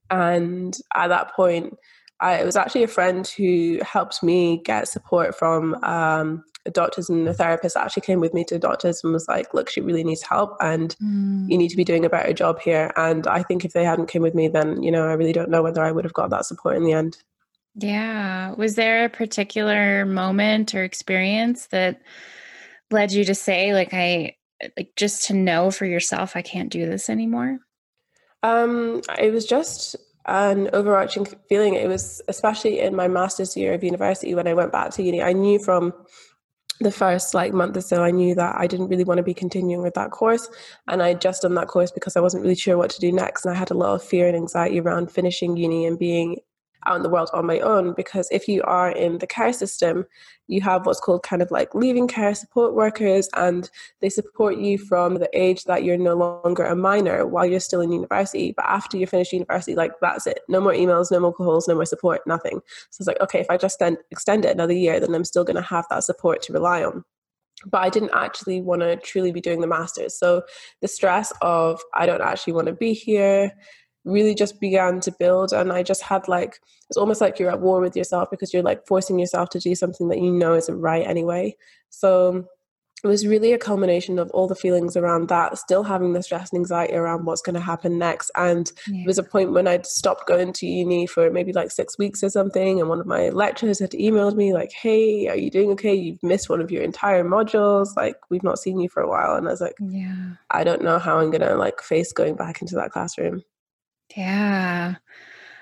And 0.09 0.77
at 0.95 1.07
that 1.07 1.33
point, 1.35 1.73
I, 2.19 2.35
it 2.35 2.45
was 2.45 2.55
actually 2.55 2.83
a 2.83 2.87
friend 2.87 3.27
who 3.27 3.79
helped 3.81 4.23
me 4.23 4.61
get 4.63 4.87
support 4.87 5.37
from 5.37 5.75
um, 5.83 6.43
doctors 6.71 7.09
and 7.09 7.27
the 7.27 7.33
therapist 7.33 7.77
actually 7.77 8.01
came 8.01 8.19
with 8.19 8.33
me 8.33 8.43
to 8.45 8.57
doctors 8.57 9.03
and 9.03 9.13
was 9.13 9.27
like, 9.27 9.53
look, 9.53 9.69
she 9.69 9.81
really 9.81 10.03
needs 10.03 10.21
help 10.21 10.55
and 10.61 10.95
mm. 11.03 11.49
you 11.49 11.57
need 11.57 11.69
to 11.69 11.77
be 11.77 11.83
doing 11.83 12.05
a 12.05 12.09
better 12.09 12.33
job 12.33 12.59
here. 12.59 12.91
And 12.95 13.27
I 13.27 13.43
think 13.43 13.65
if 13.65 13.73
they 13.73 13.83
hadn't 13.83 14.07
came 14.07 14.21
with 14.21 14.33
me, 14.33 14.47
then, 14.47 14.81
you 14.81 14.91
know, 14.91 15.07
I 15.07 15.13
really 15.13 15.33
don't 15.33 15.49
know 15.49 15.61
whether 15.61 15.83
I 15.83 15.91
would 15.91 16.05
have 16.05 16.13
got 16.13 16.29
that 16.31 16.45
support 16.45 16.75
in 16.75 16.83
the 16.83 16.93
end. 16.93 17.17
Yeah. 17.75 18.53
Was 18.53 18.75
there 18.75 19.05
a 19.05 19.09
particular 19.09 20.05
moment 20.05 20.73
or 20.73 20.83
experience 20.83 21.67
that 21.67 22.01
led 22.89 23.11
you 23.11 23.25
to 23.25 23.35
say, 23.35 23.73
like, 23.73 23.93
I, 23.93 24.37
like, 24.77 24.93
just 24.95 25.27
to 25.27 25.33
know 25.33 25.69
for 25.71 25.85
yourself, 25.85 26.35
I 26.35 26.41
can't 26.41 26.71
do 26.71 26.85
this 26.85 27.09
anymore? 27.09 27.59
Um, 28.43 29.01
it 29.19 29.33
was 29.33 29.45
just 29.45 29.95
an 30.25 30.69
overarching 30.73 31.25
feeling. 31.47 31.75
It 31.75 31.87
was 31.87 32.21
especially 32.27 32.79
in 32.79 32.95
my 32.95 33.07
master's 33.07 33.55
year 33.55 33.73
of 33.73 33.83
university 33.83 34.35
when 34.35 34.47
I 34.47 34.53
went 34.53 34.71
back 34.71 34.91
to 34.91 35.03
uni. 35.03 35.21
I 35.21 35.33
knew 35.33 35.59
from 35.59 35.93
the 36.81 36.91
first 36.91 37.33
like 37.33 37.53
month 37.53 37.77
or 37.77 37.81
so 37.81 38.03
i 38.03 38.11
knew 38.11 38.35
that 38.35 38.53
i 38.57 38.67
didn't 38.67 38.89
really 38.89 39.05
want 39.05 39.17
to 39.17 39.23
be 39.23 39.33
continuing 39.33 39.81
with 39.81 39.93
that 39.93 40.11
course 40.11 40.49
and 40.89 41.01
i 41.01 41.13
just 41.13 41.43
done 41.43 41.55
that 41.55 41.67
course 41.67 41.89
because 41.89 42.17
i 42.17 42.19
wasn't 42.19 42.41
really 42.41 42.55
sure 42.55 42.77
what 42.77 42.89
to 42.89 42.99
do 42.99 43.11
next 43.13 43.45
and 43.45 43.55
i 43.55 43.57
had 43.57 43.71
a 43.71 43.73
lot 43.73 43.95
of 43.95 44.03
fear 44.03 44.27
and 44.27 44.35
anxiety 44.35 44.79
around 44.79 45.09
finishing 45.09 45.55
uni 45.55 45.85
and 45.85 45.97
being 45.97 46.37
out 46.85 46.97
in 46.97 47.03
the 47.03 47.09
world 47.09 47.29
on 47.33 47.45
my 47.45 47.59
own 47.59 47.93
because 47.93 48.27
if 48.31 48.47
you 48.47 48.61
are 48.63 48.91
in 48.91 49.17
the 49.19 49.27
care 49.27 49.53
system 49.53 50.05
you 50.47 50.61
have 50.61 50.85
what's 50.85 50.99
called 50.99 51.23
kind 51.23 51.41
of 51.41 51.49
like 51.51 51.73
leaving 51.73 52.07
care 52.07 52.35
support 52.35 52.73
workers 52.73 53.27
and 53.35 53.69
they 54.01 54.09
support 54.09 54.57
you 54.57 54.77
from 54.77 55.15
the 55.15 55.29
age 55.33 55.63
that 55.63 55.83
you're 55.83 55.97
no 55.97 56.13
longer 56.13 56.65
a 56.65 56.75
minor 56.75 57.25
while 57.25 57.45
you're 57.45 57.59
still 57.59 57.81
in 57.81 57.91
university. 57.91 58.53
But 58.55 58.65
after 58.65 58.97
you 58.97 59.07
finish 59.07 59.33
university 59.33 59.75
like 59.75 59.91
that's 60.01 60.27
it. 60.27 60.41
No 60.47 60.61
more 60.61 60.73
emails 60.73 61.11
no 61.11 61.19
more 61.19 61.33
calls 61.33 61.67
no 61.67 61.75
more 61.75 61.85
support 61.85 62.21
nothing. 62.27 62.61
So 62.91 63.01
it's 63.01 63.07
like 63.07 63.21
okay 63.21 63.39
if 63.39 63.49
i 63.49 63.57
just 63.57 63.75
extend, 63.75 63.97
extend 64.11 64.45
it 64.45 64.51
another 64.51 64.73
year 64.73 64.99
then 64.99 65.13
i'm 65.15 65.25
still 65.25 65.43
going 65.43 65.55
to 65.55 65.61
have 65.61 65.85
that 65.89 66.03
support 66.03 66.41
to 66.43 66.53
rely 66.53 66.83
on. 66.83 67.03
But 67.65 67.81
I 67.81 67.89
didn't 67.89 68.11
actually 68.13 68.61
want 68.61 68.81
to 68.81 68.97
truly 68.97 69.31
be 69.31 69.41
doing 69.41 69.61
the 69.61 69.67
masters. 69.67 70.19
So 70.19 70.43
the 70.81 70.87
stress 70.87 71.31
of 71.41 71.81
I 71.93 72.05
don't 72.05 72.21
actually 72.21 72.53
want 72.53 72.67
to 72.67 72.73
be 72.73 72.93
here, 72.93 73.51
really 74.05 74.35
just 74.35 74.59
began 74.59 74.99
to 74.99 75.11
build 75.19 75.51
and 75.51 75.71
i 75.71 75.81
just 75.83 76.03
had 76.03 76.27
like 76.27 76.59
it's 76.89 76.97
almost 76.97 77.21
like 77.21 77.39
you're 77.39 77.51
at 77.51 77.61
war 77.61 77.81
with 77.81 77.95
yourself 77.95 78.29
because 78.29 78.53
you're 78.53 78.63
like 78.63 78.85
forcing 78.85 79.19
yourself 79.19 79.49
to 79.49 79.59
do 79.59 79.75
something 79.75 80.07
that 80.09 80.19
you 80.19 80.31
know 80.31 80.53
isn't 80.53 80.79
right 80.79 81.05
anyway. 81.05 81.55
So 81.89 82.45
it 83.03 83.07
was 83.07 83.27
really 83.27 83.53
a 83.53 83.57
culmination 83.57 84.17
of 84.17 84.31
all 84.31 84.47
the 84.47 84.55
feelings 84.55 84.95
around 84.95 85.27
that 85.29 85.57
still 85.57 85.83
having 85.83 86.13
the 86.13 86.23
stress 86.23 86.51
and 86.51 86.59
anxiety 86.59 86.95
around 86.95 87.25
what's 87.25 87.41
going 87.41 87.53
to 87.53 87.59
happen 87.59 87.99
next 87.99 88.31
and 88.35 88.71
yeah. 88.87 88.99
there 88.99 89.05
was 89.05 89.19
a 89.19 89.23
point 89.23 89.51
when 89.51 89.67
i'd 89.67 89.85
stopped 89.85 90.25
going 90.27 90.51
to 90.53 90.65
uni 90.65 91.05
for 91.05 91.29
maybe 91.29 91.53
like 91.53 91.69
six 91.69 91.99
weeks 91.99 92.23
or 92.23 92.29
something 92.29 92.79
and 92.79 92.89
one 92.89 92.99
of 92.99 93.05
my 93.05 93.29
lecturers 93.29 93.79
had 93.79 93.91
emailed 93.91 94.35
me 94.35 94.53
like 94.53 94.71
hey 94.71 95.27
are 95.27 95.35
you 95.35 95.51
doing 95.51 95.69
okay? 95.71 95.93
You've 95.93 96.23
missed 96.23 96.49
one 96.49 96.61
of 96.61 96.71
your 96.71 96.81
entire 96.81 97.23
modules 97.23 97.89
like 97.95 98.15
we've 98.31 98.43
not 98.43 98.57
seen 98.57 98.79
you 98.79 98.89
for 98.89 99.03
a 99.03 99.09
while 99.09 99.35
and 99.35 99.47
i 99.47 99.51
was 99.51 99.61
like 99.61 99.75
yeah. 99.79 100.31
I 100.49 100.63
don't 100.63 100.81
know 100.81 100.97
how 100.97 101.19
i'm 101.19 101.29
going 101.29 101.41
to 101.41 101.55
like 101.55 101.81
face 101.81 102.11
going 102.11 102.35
back 102.35 102.61
into 102.61 102.75
that 102.75 102.91
classroom 102.91 103.43
yeah. 104.15 104.95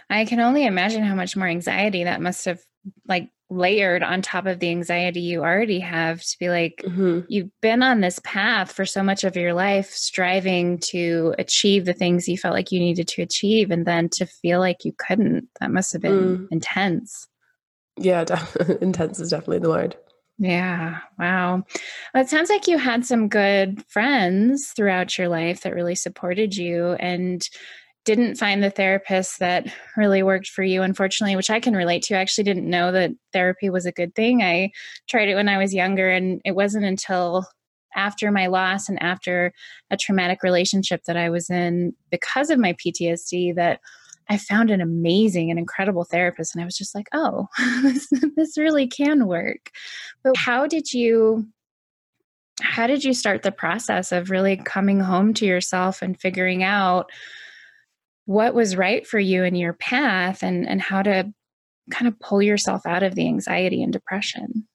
I 0.10 0.26
can 0.26 0.40
only 0.40 0.66
imagine 0.66 1.04
how 1.04 1.16
much 1.16 1.36
more 1.36 1.48
anxiety 1.48 2.04
that 2.04 2.22
must 2.22 2.46
have 2.46 2.62
like 3.08 3.30
layered 3.50 4.04
on 4.04 4.22
top 4.22 4.46
of 4.46 4.60
the 4.60 4.70
anxiety 4.70 5.22
you 5.22 5.42
already 5.42 5.80
have 5.80 6.22
to 6.22 6.38
be 6.40 6.50
like 6.50 6.82
mm-hmm. 6.84 7.20
you've 7.28 7.50
been 7.62 7.84
on 7.84 8.02
this 8.02 8.20
path 8.24 8.72
for 8.72 8.86
so 8.86 9.04
much 9.04 9.24
of 9.24 9.36
your 9.36 9.54
life 9.54 9.92
striving 9.92 10.80
to 10.80 11.36
achieve 11.38 11.86
the 11.86 11.94
things 11.94 12.28
you 12.28 12.38
felt 12.38 12.54
like 12.54 12.72
you 12.72 12.80
needed 12.80 13.08
to 13.08 13.22
achieve 13.22 13.70
and 13.70 13.86
then 13.86 14.10
to 14.10 14.26
feel 14.26 14.60
like 14.60 14.84
you 14.84 14.94
couldn't 14.98 15.48
that 15.60 15.72
must 15.72 15.94
have 15.94 16.02
been 16.02 16.38
mm. 16.38 16.48
intense 16.52 17.28
yeah 17.98 18.24
def- 18.24 18.56
intense 18.82 19.20
is 19.20 19.30
definitely 19.30 19.60
the 19.60 19.70
word 19.70 19.96
yeah 20.40 21.00
wow 21.20 21.64
well, 22.14 22.24
it 22.24 22.30
sounds 22.30 22.50
like 22.50 22.68
you 22.68 22.78
had 22.78 23.06
some 23.06 23.28
good 23.28 23.84
friends 23.88 24.74
throughout 24.76 25.16
your 25.18 25.28
life 25.28 25.62
that 25.62 25.76
really 25.76 25.96
supported 25.96 26.56
you 26.56 26.94
and 26.94 27.48
didn't 28.06 28.36
find 28.36 28.62
the 28.62 28.70
therapist 28.70 29.40
that 29.40 29.68
really 29.96 30.24
worked 30.24 30.48
for 30.48 30.64
you, 30.64 30.82
unfortunately, 30.82 31.36
which 31.36 31.50
I 31.50 31.60
can 31.60 31.76
relate 31.76 32.04
to. 32.04 32.16
I 32.16 32.22
actually 32.22 32.44
didn't 32.44 32.70
know 32.70 32.92
that 32.92 33.12
therapy 33.32 33.70
was 33.70 33.86
a 33.86 33.92
good 33.92 34.14
thing. 34.14 34.42
I 34.42 34.72
tried 35.08 35.30
it 35.30 35.36
when 35.36 35.50
I 35.50 35.58
was 35.58 35.74
younger, 35.74 36.10
and 36.10 36.42
it 36.44 36.56
wasn't 36.56 36.86
until 36.86 37.46
after 37.96 38.32
my 38.32 38.48
loss 38.48 38.90
and 38.90 39.02
after 39.02 39.54
a 39.92 39.98
traumatic 39.98 40.44
relationship 40.44 41.04
that 41.06 41.18
I 41.18 41.30
was 41.30 41.50
in 41.50 41.94
because 42.10 42.50
of 42.50 42.60
my 42.60 42.74
PTSD 42.74 43.56
that 43.56 43.80
I 44.30 44.38
found 44.38 44.72
an 44.72 44.82
amazing 44.82 45.50
and 45.50 45.60
incredible 45.60 46.06
therapist. 46.06 46.56
And 46.56 46.62
I 46.62 46.66
was 46.66 46.78
just 46.78 46.96
like, 46.96 47.08
oh, 47.14 47.48
this, 48.36 48.58
really 48.58 48.88
can 48.88 49.28
work. 49.28 49.70
But 50.24 50.38
how 50.38 50.68
did 50.68 50.94
you? 50.94 51.48
How 52.62 52.86
did 52.86 53.04
you 53.04 53.16
start 53.16 53.42
the 53.42 53.52
process 53.52 54.12
of 54.12 54.30
really 54.30 54.58
coming 54.58 55.00
home 55.00 55.34
to 55.36 55.46
yourself 55.46 56.04
and 56.04 56.20
figuring 56.20 56.64
out 56.64 57.10
what 58.26 58.54
was 58.54 58.76
right 58.76 59.06
for 59.06 59.20
you 59.20 59.44
in 59.44 59.56
your 59.56 59.74
path 59.74 60.44
and 60.44 60.68
and 60.68 60.82
how 60.82 61.02
to 61.02 61.32
kind 61.92 62.08
of 62.08 62.20
pull 62.20 62.42
yourself 62.42 62.86
out 62.86 63.04
of 63.04 63.16
the 63.16 63.28
anxiety 63.28 63.84
and 63.84 63.92
depression? 63.92 64.68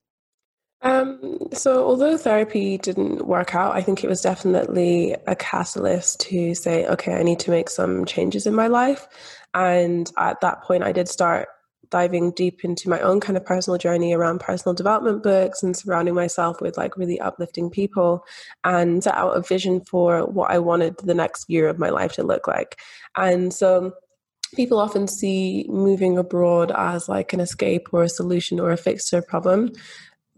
Um, 0.82 1.48
so 1.52 1.84
although 1.84 2.16
therapy 2.16 2.78
didn't 2.78 3.26
work 3.26 3.54
out 3.54 3.74
i 3.74 3.82
think 3.82 4.04
it 4.04 4.08
was 4.08 4.20
definitely 4.20 5.16
a 5.26 5.34
catalyst 5.34 6.20
to 6.20 6.54
say 6.54 6.86
okay 6.86 7.14
i 7.14 7.22
need 7.24 7.40
to 7.40 7.50
make 7.50 7.68
some 7.68 8.04
changes 8.04 8.46
in 8.46 8.54
my 8.54 8.68
life 8.68 9.08
and 9.54 10.12
at 10.16 10.40
that 10.40 10.62
point 10.62 10.84
i 10.84 10.92
did 10.92 11.08
start 11.08 11.48
diving 11.90 12.32
deep 12.32 12.64
into 12.64 12.88
my 12.88 13.00
own 13.00 13.20
kind 13.20 13.36
of 13.36 13.44
personal 13.44 13.78
journey 13.78 14.12
around 14.12 14.40
personal 14.40 14.74
development 14.74 15.22
books 15.22 15.62
and 15.62 15.76
surrounding 15.76 16.14
myself 16.14 16.60
with 16.60 16.76
like 16.76 16.96
really 16.96 17.20
uplifting 17.20 17.70
people 17.70 18.24
and 18.64 19.04
set 19.04 19.14
out 19.14 19.36
a 19.36 19.42
vision 19.42 19.80
for 19.80 20.26
what 20.26 20.50
I 20.50 20.58
wanted 20.58 20.96
the 20.98 21.14
next 21.14 21.48
year 21.48 21.68
of 21.68 21.78
my 21.78 21.90
life 21.90 22.12
to 22.14 22.22
look 22.22 22.46
like. 22.46 22.80
And 23.16 23.52
so 23.52 23.92
people 24.54 24.78
often 24.78 25.06
see 25.06 25.66
moving 25.68 26.18
abroad 26.18 26.72
as 26.74 27.08
like 27.08 27.32
an 27.32 27.40
escape 27.40 27.88
or 27.92 28.02
a 28.02 28.08
solution 28.08 28.58
or 28.60 28.70
a 28.70 28.76
fix 28.76 29.10
to 29.10 29.18
a 29.18 29.22
problem 29.22 29.72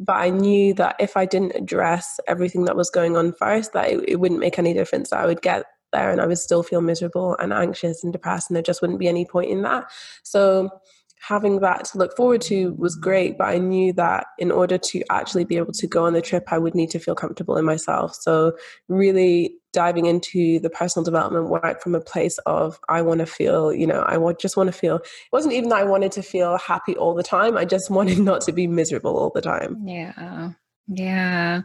but 0.00 0.16
I 0.16 0.30
knew 0.30 0.72
that 0.74 0.96
if 0.98 1.16
I 1.16 1.26
didn't 1.26 1.54
address 1.54 2.18
everything 2.26 2.64
that 2.64 2.74
was 2.74 2.88
going 2.88 3.18
on 3.18 3.34
first, 3.34 3.74
that 3.74 3.90
it, 3.90 4.02
it, 4.08 4.16
wouldn't 4.16 4.40
make 4.40 4.58
any 4.58 4.72
difference. 4.72 5.10
That 5.10 5.20
I 5.20 5.26
would 5.26 5.42
get 5.42 5.66
there 5.92 6.10
and 6.10 6.22
I 6.22 6.26
would 6.26 6.38
still 6.38 6.62
feel 6.62 6.80
miserable 6.80 7.36
and 7.36 7.52
anxious 7.52 8.02
and 8.02 8.10
depressed, 8.10 8.48
and 8.48 8.56
there 8.56 8.62
just 8.62 8.80
wouldn't 8.80 8.98
be 8.98 9.08
any 9.08 9.26
point 9.26 9.50
in 9.50 9.60
that. 9.62 9.90
So 10.22 10.70
having 11.20 11.60
that 11.60 11.84
to 11.84 11.98
look 11.98 12.16
forward 12.16 12.40
to 12.40 12.72
was 12.74 12.96
great, 12.96 13.36
but 13.36 13.48
I 13.48 13.58
knew 13.58 13.92
that 13.92 14.26
in 14.38 14.50
order 14.50 14.78
to 14.78 15.04
actually 15.10 15.44
be 15.44 15.58
able 15.58 15.72
to 15.74 15.86
go 15.86 16.06
on 16.06 16.14
the 16.14 16.22
trip, 16.22 16.44
I 16.50 16.58
would 16.58 16.74
need 16.74 16.90
to 16.90 16.98
feel 16.98 17.14
comfortable 17.14 17.56
in 17.58 17.64
myself. 17.64 18.14
So, 18.14 18.56
really 18.88 19.54
diving 19.72 20.06
into 20.06 20.58
the 20.60 20.70
personal 20.70 21.04
development 21.04 21.48
work 21.48 21.82
from 21.82 21.94
a 21.94 22.00
place 22.00 22.38
of 22.38 22.80
I 22.88 23.02
want 23.02 23.20
to 23.20 23.26
feel, 23.26 23.72
you 23.72 23.86
know, 23.86 24.02
I 24.06 24.18
just 24.32 24.56
want 24.56 24.68
to 24.68 24.72
feel. 24.72 24.96
It 24.96 25.06
wasn't 25.30 25.54
even 25.54 25.68
that 25.68 25.80
I 25.80 25.84
wanted 25.84 26.12
to 26.12 26.22
feel 26.22 26.56
happy 26.56 26.96
all 26.96 27.14
the 27.14 27.22
time. 27.22 27.56
I 27.56 27.66
just 27.66 27.90
wanted 27.90 28.18
not 28.18 28.40
to 28.42 28.52
be 28.52 28.66
miserable 28.66 29.16
all 29.16 29.30
the 29.32 29.42
time. 29.42 29.76
Yeah. 29.84 30.52
Yeah. 30.88 31.62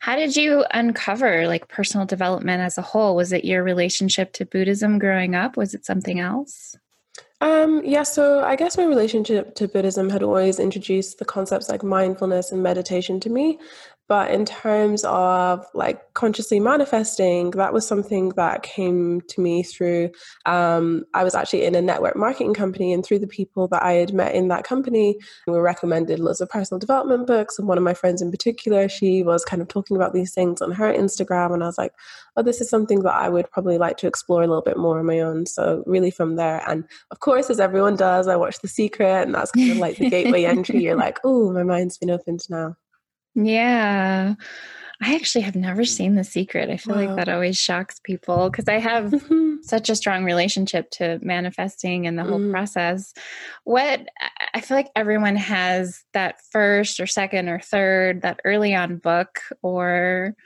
How 0.00 0.16
did 0.16 0.34
you 0.34 0.64
uncover 0.72 1.46
like 1.46 1.68
personal 1.68 2.06
development 2.06 2.62
as 2.62 2.78
a 2.78 2.82
whole? 2.82 3.16
Was 3.16 3.32
it 3.32 3.44
your 3.44 3.62
relationship 3.62 4.32
to 4.34 4.46
Buddhism 4.46 4.98
growing 4.98 5.34
up? 5.34 5.58
Was 5.58 5.74
it 5.74 5.84
something 5.84 6.20
else? 6.20 6.76
Um, 7.42 7.82
yeah, 7.84 8.04
so 8.04 8.44
I 8.44 8.54
guess 8.54 8.78
my 8.78 8.84
relationship 8.84 9.56
to 9.56 9.66
Buddhism 9.66 10.10
had 10.10 10.22
always 10.22 10.60
introduced 10.60 11.18
the 11.18 11.24
concepts 11.24 11.68
like 11.68 11.82
mindfulness 11.82 12.52
and 12.52 12.62
meditation 12.62 13.18
to 13.18 13.30
me. 13.30 13.58
But 14.12 14.30
in 14.30 14.44
terms 14.44 15.04
of 15.04 15.64
like 15.72 16.12
consciously 16.12 16.60
manifesting, 16.60 17.52
that 17.52 17.72
was 17.72 17.86
something 17.86 18.28
that 18.36 18.62
came 18.62 19.22
to 19.22 19.40
me 19.40 19.62
through. 19.62 20.10
Um, 20.44 21.04
I 21.14 21.24
was 21.24 21.34
actually 21.34 21.64
in 21.64 21.74
a 21.74 21.80
network 21.80 22.14
marketing 22.14 22.52
company, 22.52 22.92
and 22.92 23.02
through 23.02 23.20
the 23.20 23.26
people 23.26 23.68
that 23.68 23.82
I 23.82 23.94
had 23.94 24.12
met 24.12 24.34
in 24.34 24.48
that 24.48 24.64
company, 24.64 25.16
we 25.46 25.54
were 25.54 25.62
recommended 25.62 26.18
lots 26.20 26.42
of 26.42 26.50
personal 26.50 26.78
development 26.78 27.26
books. 27.26 27.58
And 27.58 27.66
one 27.66 27.78
of 27.78 27.84
my 27.84 27.94
friends 27.94 28.20
in 28.20 28.30
particular, 28.30 28.86
she 28.86 29.22
was 29.22 29.46
kind 29.46 29.62
of 29.62 29.68
talking 29.68 29.96
about 29.96 30.12
these 30.12 30.34
things 30.34 30.60
on 30.60 30.72
her 30.72 30.92
Instagram, 30.92 31.54
and 31.54 31.62
I 31.62 31.66
was 31.66 31.78
like, 31.78 31.94
oh, 32.36 32.42
this 32.42 32.60
is 32.60 32.68
something 32.68 33.04
that 33.04 33.14
I 33.14 33.30
would 33.30 33.50
probably 33.50 33.78
like 33.78 33.96
to 33.98 34.06
explore 34.06 34.42
a 34.42 34.46
little 34.46 34.60
bit 34.60 34.76
more 34.76 34.98
on 34.98 35.06
my 35.06 35.20
own. 35.20 35.46
So 35.46 35.84
really 35.86 36.10
from 36.10 36.36
there, 36.36 36.62
and 36.68 36.84
of 37.10 37.20
course, 37.20 37.48
as 37.48 37.60
everyone 37.60 37.96
does, 37.96 38.28
I 38.28 38.36
watched 38.36 38.60
The 38.60 38.68
Secret, 38.68 39.22
and 39.22 39.34
that's 39.34 39.52
kind 39.52 39.70
of 39.70 39.78
like 39.78 39.96
the 39.96 40.10
gateway 40.10 40.44
entry. 40.44 40.82
You're 40.82 40.96
like, 40.96 41.18
oh, 41.24 41.50
my 41.50 41.62
mind's 41.62 41.96
been 41.96 42.10
opened 42.10 42.42
now. 42.50 42.76
Yeah. 43.34 44.34
I 45.04 45.16
actually 45.16 45.42
have 45.42 45.56
never 45.56 45.84
seen 45.84 46.14
The 46.14 46.22
Secret. 46.22 46.70
I 46.70 46.76
feel 46.76 46.94
wow. 46.94 47.06
like 47.06 47.16
that 47.16 47.28
always 47.28 47.58
shocks 47.58 48.00
people 48.04 48.48
because 48.48 48.68
I 48.68 48.78
have 48.78 49.10
mm-hmm. 49.10 49.56
such 49.62 49.90
a 49.90 49.96
strong 49.96 50.24
relationship 50.24 50.90
to 50.92 51.18
manifesting 51.22 52.06
and 52.06 52.16
the 52.16 52.22
whole 52.22 52.38
mm. 52.38 52.52
process. 52.52 53.12
What 53.64 54.06
I 54.54 54.60
feel 54.60 54.76
like 54.76 54.90
everyone 54.94 55.34
has 55.34 56.04
that 56.12 56.36
first 56.52 57.00
or 57.00 57.08
second 57.08 57.48
or 57.48 57.58
third, 57.58 58.22
that 58.22 58.40
early 58.44 58.76
on 58.76 58.98
book 58.98 59.40
or 59.60 60.36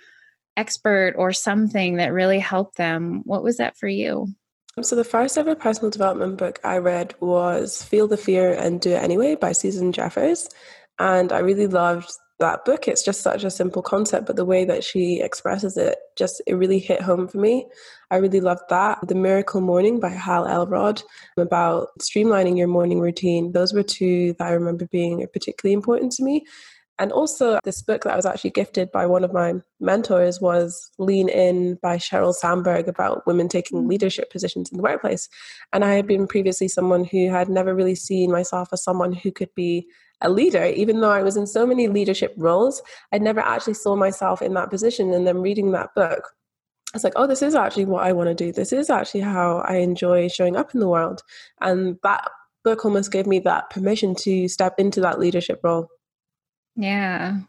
expert 0.57 1.15
or 1.19 1.33
something 1.33 1.97
that 1.97 2.15
really 2.15 2.39
helped 2.39 2.79
them. 2.79 3.21
What 3.25 3.43
was 3.43 3.59
that 3.59 3.77
for 3.77 3.89
you? 3.89 4.29
So, 4.83 4.97
the 4.97 5.05
first 5.05 5.39
ever 5.39 5.55
personal 5.55 5.91
development 5.91 6.37
book 6.39 6.61
I 6.65 6.79
read 6.79 7.15
was 7.21 7.83
Feel 7.83 8.09
the 8.09 8.17
Fear 8.17 8.55
and 8.55 8.81
Do 8.81 8.93
It 8.93 9.03
Anyway 9.03 9.35
by 9.35 9.53
Susan 9.53 9.93
Jeffers. 9.93 10.49
And 10.99 11.33
I 11.33 11.39
really 11.39 11.67
loved 11.67 12.11
that 12.39 12.65
book. 12.65 12.87
It's 12.87 13.03
just 13.03 13.23
such 13.23 13.45
a 13.45 13.51
simple 13.51 13.83
concept, 13.83 14.27
but 14.27 14.37
the 14.37 14.45
way 14.45 14.65
that 14.65 14.85
she 14.85 15.21
expresses 15.21 15.77
it 15.77 15.99
just 16.17 16.43
it 16.47 16.55
really 16.55 16.79
hit 16.79 17.01
home 17.01 17.29
for 17.29 17.39
me. 17.39 17.67
I 18.11 18.17
really 18.17 18.41
loved 18.41 18.63
that. 18.71 18.99
The 19.07 19.15
Miracle 19.15 19.61
Morning 19.61 20.01
by 20.01 20.11
Hal 20.11 20.47
Elrod 20.47 21.03
about 21.37 21.89
streamlining 22.01 22.57
your 22.57 22.69
morning 22.69 23.01
routine. 23.01 23.53
Those 23.53 23.73
were 23.73 23.83
two 23.83 24.35
that 24.39 24.49
I 24.49 24.53
remember 24.53 24.87
being 24.87 25.27
particularly 25.33 25.75
important 25.75 26.13
to 26.13 26.25
me. 26.25 26.45
And 26.99 27.13
also, 27.13 27.59
this 27.63 27.83
book 27.83 28.05
that 28.05 28.15
I 28.15 28.17
was 28.17 28.25
actually 28.25 28.51
gifted 28.51 28.91
by 28.91 29.05
one 29.05 29.23
of 29.23 29.33
my 29.33 29.55
mentors 29.81 30.41
was 30.41 30.91
Lean 30.99 31.29
In 31.29 31.79
by 31.83 31.99
Sheryl 31.99 32.35
Sandberg 32.35 32.89
about 32.89 33.27
women 33.27 33.49
taking 33.49 33.83
mm. 33.83 33.89
leadership 33.89 34.31
positions 34.31 34.71
in 34.71 34.79
the 34.79 34.83
workplace. 34.83 35.29
And 35.75 35.85
I 35.85 35.95
had 35.95 36.07
been 36.07 36.27
previously 36.27 36.69
someone 36.69 37.05
who 37.05 37.29
had 37.29 37.51
never 37.51 37.75
really 37.75 37.97
seen 37.97 38.33
myself 38.33 38.71
as 38.73 38.83
someone 38.83 39.13
who 39.13 39.31
could 39.31 39.55
be 39.55 39.87
a 40.21 40.31
leader, 40.31 40.65
even 40.65 41.01
though 41.01 41.11
I 41.11 41.23
was 41.23 41.37
in 41.37 41.47
so 41.47 41.67
many 41.67 41.89
leadership 41.89 42.35
roles, 42.37 42.83
I 43.13 43.19
never 43.19 43.41
actually 43.41 43.75
saw 43.75 43.97
myself 43.97 44.41
in 44.43 44.55
that 44.55 44.71
position. 44.71 45.13
And 45.13 45.27
then 45.27 45.43
reading 45.43 45.73
that 45.73 45.95
book, 45.95 46.23
I 46.93 46.97
was 46.97 47.05
like, 47.05 47.13
oh, 47.17 47.27
this 47.27 47.43
is 47.43 47.55
actually 47.55 47.85
what 47.85 48.05
I 48.05 48.13
want 48.13 48.29
to 48.29 48.35
do. 48.35 48.53
This 48.53 48.73
is 48.73 48.89
actually 48.89 49.21
how 49.21 49.59
I 49.59 49.77
enjoy 49.77 50.29
showing 50.29 50.57
up 50.57 50.73
in 50.75 50.81
the 50.81 50.89
world. 50.89 51.23
And 51.61 51.99
that 52.03 52.29
book 52.65 52.85
almost 52.85 53.13
gave 53.13 53.27
me 53.27 53.39
that 53.41 53.71
permission 53.71 54.15
to 54.17 54.49
step 54.49 54.75
into 54.79 55.01
that 55.01 55.19
leadership 55.19 55.61
role. 55.63 55.89
Yeah. 56.77 57.41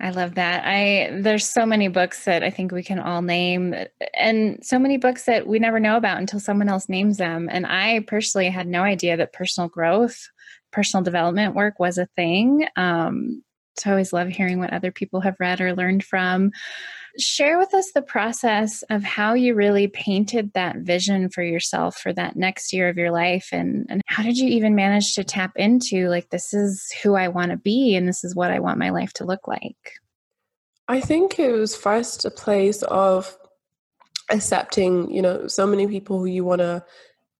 I 0.00 0.10
love 0.10 0.36
that. 0.36 0.62
I 0.64 1.10
there's 1.20 1.46
so 1.46 1.66
many 1.66 1.88
books 1.88 2.24
that 2.24 2.42
I 2.42 2.48
think 2.48 2.72
we 2.72 2.82
can 2.82 2.98
all 2.98 3.20
name 3.20 3.74
and 4.14 4.58
so 4.64 4.78
many 4.78 4.96
books 4.96 5.24
that 5.24 5.46
we 5.46 5.58
never 5.58 5.78
know 5.78 5.98
about 5.98 6.16
until 6.16 6.40
someone 6.40 6.70
else 6.70 6.88
names 6.88 7.18
them. 7.18 7.48
And 7.50 7.66
I 7.66 8.00
personally 8.06 8.48
had 8.48 8.66
no 8.66 8.82
idea 8.82 9.18
that 9.18 9.34
personal 9.34 9.68
growth, 9.68 10.30
personal 10.72 11.04
development 11.04 11.54
work 11.54 11.78
was 11.78 11.98
a 11.98 12.08
thing. 12.16 12.66
Um, 12.76 13.42
so 13.76 13.90
I 13.90 13.92
always 13.92 14.12
love 14.12 14.28
hearing 14.28 14.58
what 14.58 14.72
other 14.72 14.92
people 14.92 15.20
have 15.20 15.36
read 15.40 15.60
or 15.60 15.74
learned 15.74 16.04
from. 16.04 16.50
Share 17.18 17.58
with 17.58 17.74
us 17.74 17.90
the 17.92 18.02
process 18.02 18.82
of 18.90 19.02
how 19.02 19.34
you 19.34 19.54
really 19.54 19.88
painted 19.88 20.52
that 20.52 20.76
vision 20.76 21.28
for 21.28 21.42
yourself 21.42 21.96
for 21.96 22.12
that 22.12 22.36
next 22.36 22.72
year 22.72 22.88
of 22.88 22.96
your 22.96 23.10
life 23.10 23.48
and, 23.52 23.86
and 23.88 24.00
how 24.06 24.22
did 24.22 24.38
you 24.38 24.48
even 24.48 24.74
manage 24.76 25.14
to 25.14 25.24
tap 25.24 25.52
into 25.56 26.08
like 26.08 26.30
this 26.30 26.54
is 26.54 26.92
who 27.02 27.14
I 27.14 27.28
want 27.28 27.50
to 27.50 27.56
be 27.56 27.96
and 27.96 28.06
this 28.06 28.22
is 28.22 28.36
what 28.36 28.52
I 28.52 28.60
want 28.60 28.78
my 28.78 28.90
life 28.90 29.12
to 29.14 29.24
look 29.24 29.48
like? 29.48 29.98
I 30.86 31.00
think 31.00 31.38
it 31.38 31.52
was 31.52 31.76
first 31.76 32.24
a 32.24 32.30
place 32.30 32.82
of 32.82 33.36
accepting, 34.30 35.10
you 35.10 35.22
know, 35.22 35.46
so 35.48 35.66
many 35.66 35.86
people 35.88 36.18
who 36.18 36.26
you 36.26 36.44
want 36.44 36.60
to 36.60 36.84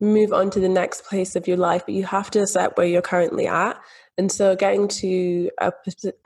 move 0.00 0.32
on 0.32 0.50
to 0.50 0.60
the 0.60 0.68
next 0.68 1.04
place 1.04 1.36
of 1.36 1.46
your 1.46 1.56
life, 1.56 1.82
but 1.86 1.94
you 1.94 2.04
have 2.04 2.30
to 2.32 2.40
accept 2.40 2.78
where 2.78 2.86
you're 2.86 3.02
currently 3.02 3.46
at 3.46 3.78
and 4.20 4.30
so 4.30 4.54
getting 4.54 4.86
to 4.86 5.50
a, 5.62 5.72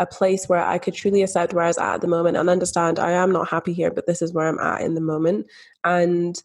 a 0.01 0.07
place 0.07 0.49
where 0.49 0.65
I 0.65 0.79
could 0.79 0.95
truly 0.95 1.23
accept 1.23 1.55
where 1.55 1.65
I 1.65 1.69
was 1.69 1.79
at 1.79 1.95
at 1.95 2.01
the 2.01 2.09
moment 2.09 2.37
and 2.37 2.51
understand 2.51 2.99
I 2.99 3.13
am 3.13 3.31
not 3.31 3.49
happy 3.49 3.73
here, 3.73 3.93
but 3.93 4.05
this 4.05 4.21
is 4.21 4.33
where 4.33 4.49
I'm 4.49 4.59
at 4.59 4.81
in 4.81 4.95
the 4.95 5.01
moment. 5.01 5.47
And 5.85 6.37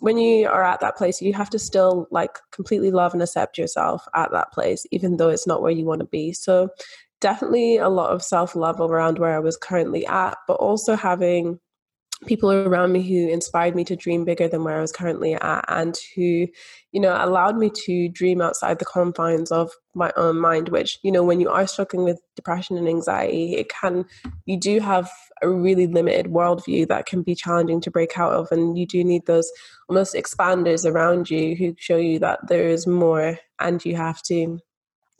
when 0.00 0.16
you 0.16 0.48
are 0.48 0.64
at 0.64 0.80
that 0.80 0.96
place, 0.96 1.20
you 1.20 1.34
have 1.34 1.50
to 1.50 1.58
still 1.58 2.08
like 2.10 2.38
completely 2.52 2.90
love 2.90 3.12
and 3.12 3.22
accept 3.22 3.58
yourself 3.58 4.08
at 4.14 4.32
that 4.32 4.50
place, 4.50 4.86
even 4.92 5.18
though 5.18 5.28
it's 5.28 5.46
not 5.46 5.60
where 5.60 5.70
you 5.70 5.84
want 5.84 6.00
to 6.00 6.06
be. 6.06 6.32
So 6.32 6.70
definitely 7.20 7.76
a 7.76 7.90
lot 7.90 8.10
of 8.10 8.22
self 8.22 8.56
love 8.56 8.80
around 8.80 9.18
where 9.18 9.36
I 9.36 9.40
was 9.40 9.58
currently 9.58 10.06
at, 10.06 10.38
but 10.48 10.54
also 10.54 10.96
having 10.96 11.60
people 12.26 12.50
around 12.50 12.92
me 12.92 13.02
who 13.02 13.28
inspired 13.28 13.74
me 13.74 13.84
to 13.84 13.96
dream 13.96 14.24
bigger 14.24 14.48
than 14.48 14.64
where 14.64 14.78
I 14.78 14.80
was 14.80 14.92
currently 14.92 15.34
at 15.34 15.64
and 15.68 15.96
who, 16.14 16.46
you 16.92 17.00
know, 17.00 17.16
allowed 17.18 17.56
me 17.56 17.70
to 17.84 18.08
dream 18.08 18.40
outside 18.40 18.78
the 18.78 18.84
confines 18.84 19.52
of 19.52 19.70
my 19.94 20.12
own 20.16 20.38
mind, 20.38 20.68
which, 20.68 20.98
you 21.02 21.12
know, 21.12 21.22
when 21.22 21.40
you 21.40 21.48
are 21.50 21.66
struggling 21.66 22.04
with 22.04 22.20
depression 22.36 22.76
and 22.76 22.88
anxiety, 22.88 23.54
it 23.54 23.68
can, 23.68 24.04
you 24.46 24.58
do 24.58 24.80
have 24.80 25.10
a 25.42 25.48
really 25.48 25.86
limited 25.86 26.26
worldview 26.26 26.88
that 26.88 27.06
can 27.06 27.22
be 27.22 27.34
challenging 27.34 27.80
to 27.80 27.90
break 27.90 28.18
out 28.18 28.32
of. 28.32 28.48
And 28.50 28.76
you 28.78 28.86
do 28.86 29.04
need 29.04 29.26
those 29.26 29.50
almost 29.88 30.14
expanders 30.14 30.84
around 30.84 31.30
you 31.30 31.54
who 31.56 31.74
show 31.78 31.96
you 31.96 32.18
that 32.20 32.40
there 32.48 32.68
is 32.68 32.86
more 32.86 33.38
and 33.60 33.84
you 33.84 33.96
have 33.96 34.22
to 34.22 34.58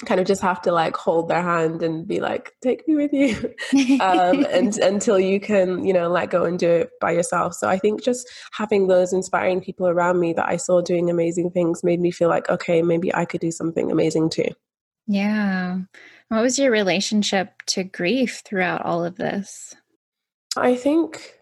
kind 0.04 0.20
of 0.20 0.26
just 0.26 0.42
have 0.42 0.60
to 0.62 0.72
like 0.72 0.96
hold 0.96 1.28
their 1.28 1.42
hand 1.42 1.82
and 1.82 2.06
be 2.06 2.20
like 2.20 2.52
take 2.62 2.86
me 2.88 2.96
with 2.96 3.12
you. 3.12 3.54
Um, 4.00 4.44
and 4.50 4.76
until 4.78 5.18
you 5.18 5.40
can 5.40 5.84
you 5.84 5.92
know 5.92 6.08
let 6.08 6.30
go 6.30 6.44
and 6.44 6.58
do 6.58 6.68
it 6.68 6.90
by 7.00 7.12
yourself. 7.12 7.54
So 7.54 7.68
i 7.68 7.78
think 7.78 8.02
just 8.02 8.28
having 8.52 8.86
those 8.86 9.12
inspiring 9.12 9.60
people 9.60 9.86
around 9.88 10.20
me 10.20 10.32
that 10.32 10.48
i 10.48 10.56
saw 10.56 10.80
doing 10.80 11.10
amazing 11.10 11.50
things 11.50 11.84
made 11.84 12.00
me 12.00 12.10
feel 12.10 12.28
like 12.28 12.48
okay 12.48 12.82
maybe 12.82 13.14
i 13.14 13.24
could 13.24 13.40
do 13.40 13.50
something 13.50 13.90
amazing 13.90 14.30
too. 14.30 14.48
Yeah. 15.06 15.78
What 16.28 16.42
was 16.42 16.58
your 16.58 16.70
relationship 16.70 17.62
to 17.66 17.84
grief 17.84 18.42
throughout 18.44 18.82
all 18.82 19.04
of 19.04 19.16
this? 19.16 19.74
I 20.56 20.76
think 20.76 21.34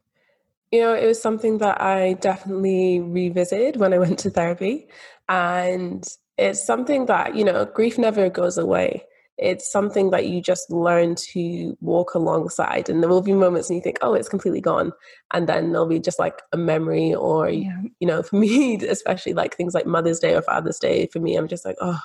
you 0.73 0.81
know 0.81 0.95
it 0.95 1.07
was 1.07 1.21
something 1.21 1.59
that 1.59 1.81
i 1.83 2.15
definitely 2.15 2.99
revisited 2.99 3.77
when 3.77 3.93
i 3.93 3.99
went 3.99 4.19
to 4.21 4.31
therapy 4.31 4.89
and 5.29 6.03
it's 6.43 6.65
something 6.65 7.07
that 7.07 7.37
you 7.37 7.45
know 7.45 7.65
grief 7.65 7.99
never 7.99 8.29
goes 8.29 8.59
away 8.59 9.05
it's 9.39 9.71
something 9.71 10.11
that 10.11 10.27
you 10.27 10.43
just 10.43 10.71
learn 10.71 11.15
to 11.15 11.77
walk 11.81 12.15
alongside 12.15 12.89
and 12.89 13.03
there 13.03 13.09
will 13.09 13.23
be 13.23 13.33
moments 13.33 13.71
and 13.71 13.77
you 13.77 13.83
think 13.83 13.99
oh 14.03 14.15
it's 14.15 14.29
completely 14.29 14.61
gone 14.61 14.93
and 15.33 15.49
then 15.49 15.73
there'll 15.73 15.87
be 15.87 16.01
just 16.01 16.19
like 16.19 16.43
a 16.53 16.57
memory 16.57 17.15
or 17.15 17.49
yeah. 17.49 17.81
you 18.01 18.07
know 18.07 18.23
for 18.29 18.37
me 18.37 18.77
especially 18.87 19.33
like 19.33 19.57
things 19.57 19.75
like 19.75 19.87
mother's 19.87 20.19
day 20.19 20.35
or 20.35 20.43
father's 20.43 20.79
day 20.79 21.07
for 21.13 21.21
me 21.21 21.37
i'm 21.37 21.49
just 21.49 21.65
like 21.65 21.77
oh 21.81 22.01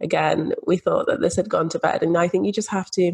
again 0.00 0.52
we 0.66 0.76
thought 0.76 1.06
that 1.06 1.20
this 1.20 1.36
had 1.36 1.48
gone 1.48 1.68
to 1.68 1.78
bed 1.78 2.02
and 2.02 2.16
i 2.16 2.28
think 2.28 2.46
you 2.46 2.52
just 2.52 2.70
have 2.70 2.90
to 2.90 3.12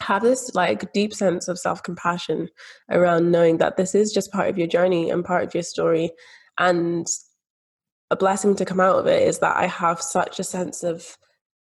have 0.00 0.22
this 0.22 0.54
like 0.54 0.92
deep 0.92 1.12
sense 1.12 1.48
of 1.48 1.58
self-compassion 1.58 2.48
around 2.88 3.32
knowing 3.32 3.58
that 3.58 3.76
this 3.76 3.96
is 3.96 4.12
just 4.12 4.30
part 4.32 4.48
of 4.48 4.56
your 4.56 4.68
journey 4.68 5.10
and 5.10 5.24
part 5.24 5.42
of 5.42 5.52
your 5.52 5.62
story 5.62 6.12
and 6.58 7.08
a 8.10 8.16
blessing 8.16 8.56
to 8.56 8.64
come 8.64 8.80
out 8.80 8.98
of 8.98 9.06
it 9.06 9.26
is 9.26 9.40
that 9.40 9.56
I 9.56 9.66
have 9.66 10.00
such 10.00 10.38
a 10.38 10.44
sense 10.44 10.82
of 10.82 11.16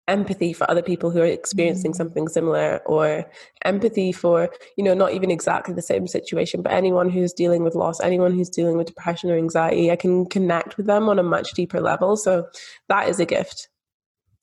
empathy 0.08 0.54
for 0.54 0.70
other 0.70 0.84
people 0.84 1.10
who 1.10 1.20
are 1.20 1.26
experiencing 1.26 1.92
mm. 1.92 1.96
something 1.96 2.28
similar 2.28 2.80
or 2.86 3.26
empathy 3.64 4.12
for 4.12 4.52
you 4.78 4.84
know 4.84 4.94
not 4.94 5.14
even 5.14 5.32
exactly 5.32 5.74
the 5.74 5.82
same 5.82 6.06
situation 6.06 6.62
but 6.62 6.72
anyone 6.72 7.10
who's 7.10 7.34
dealing 7.34 7.64
with 7.64 7.74
loss 7.74 8.00
anyone 8.02 8.32
who's 8.32 8.50
dealing 8.50 8.78
with 8.78 8.86
depression 8.86 9.32
or 9.32 9.36
anxiety 9.36 9.90
i 9.90 9.96
can 9.96 10.28
connect 10.28 10.78
with 10.78 10.86
them 10.86 11.10
on 11.10 11.18
a 11.18 11.24
much 11.24 11.54
deeper 11.54 11.82
level. 11.82 12.16
So 12.18 12.48
that 12.90 13.10
is 13.10 13.20
a 13.20 13.26
gift. 13.26 13.70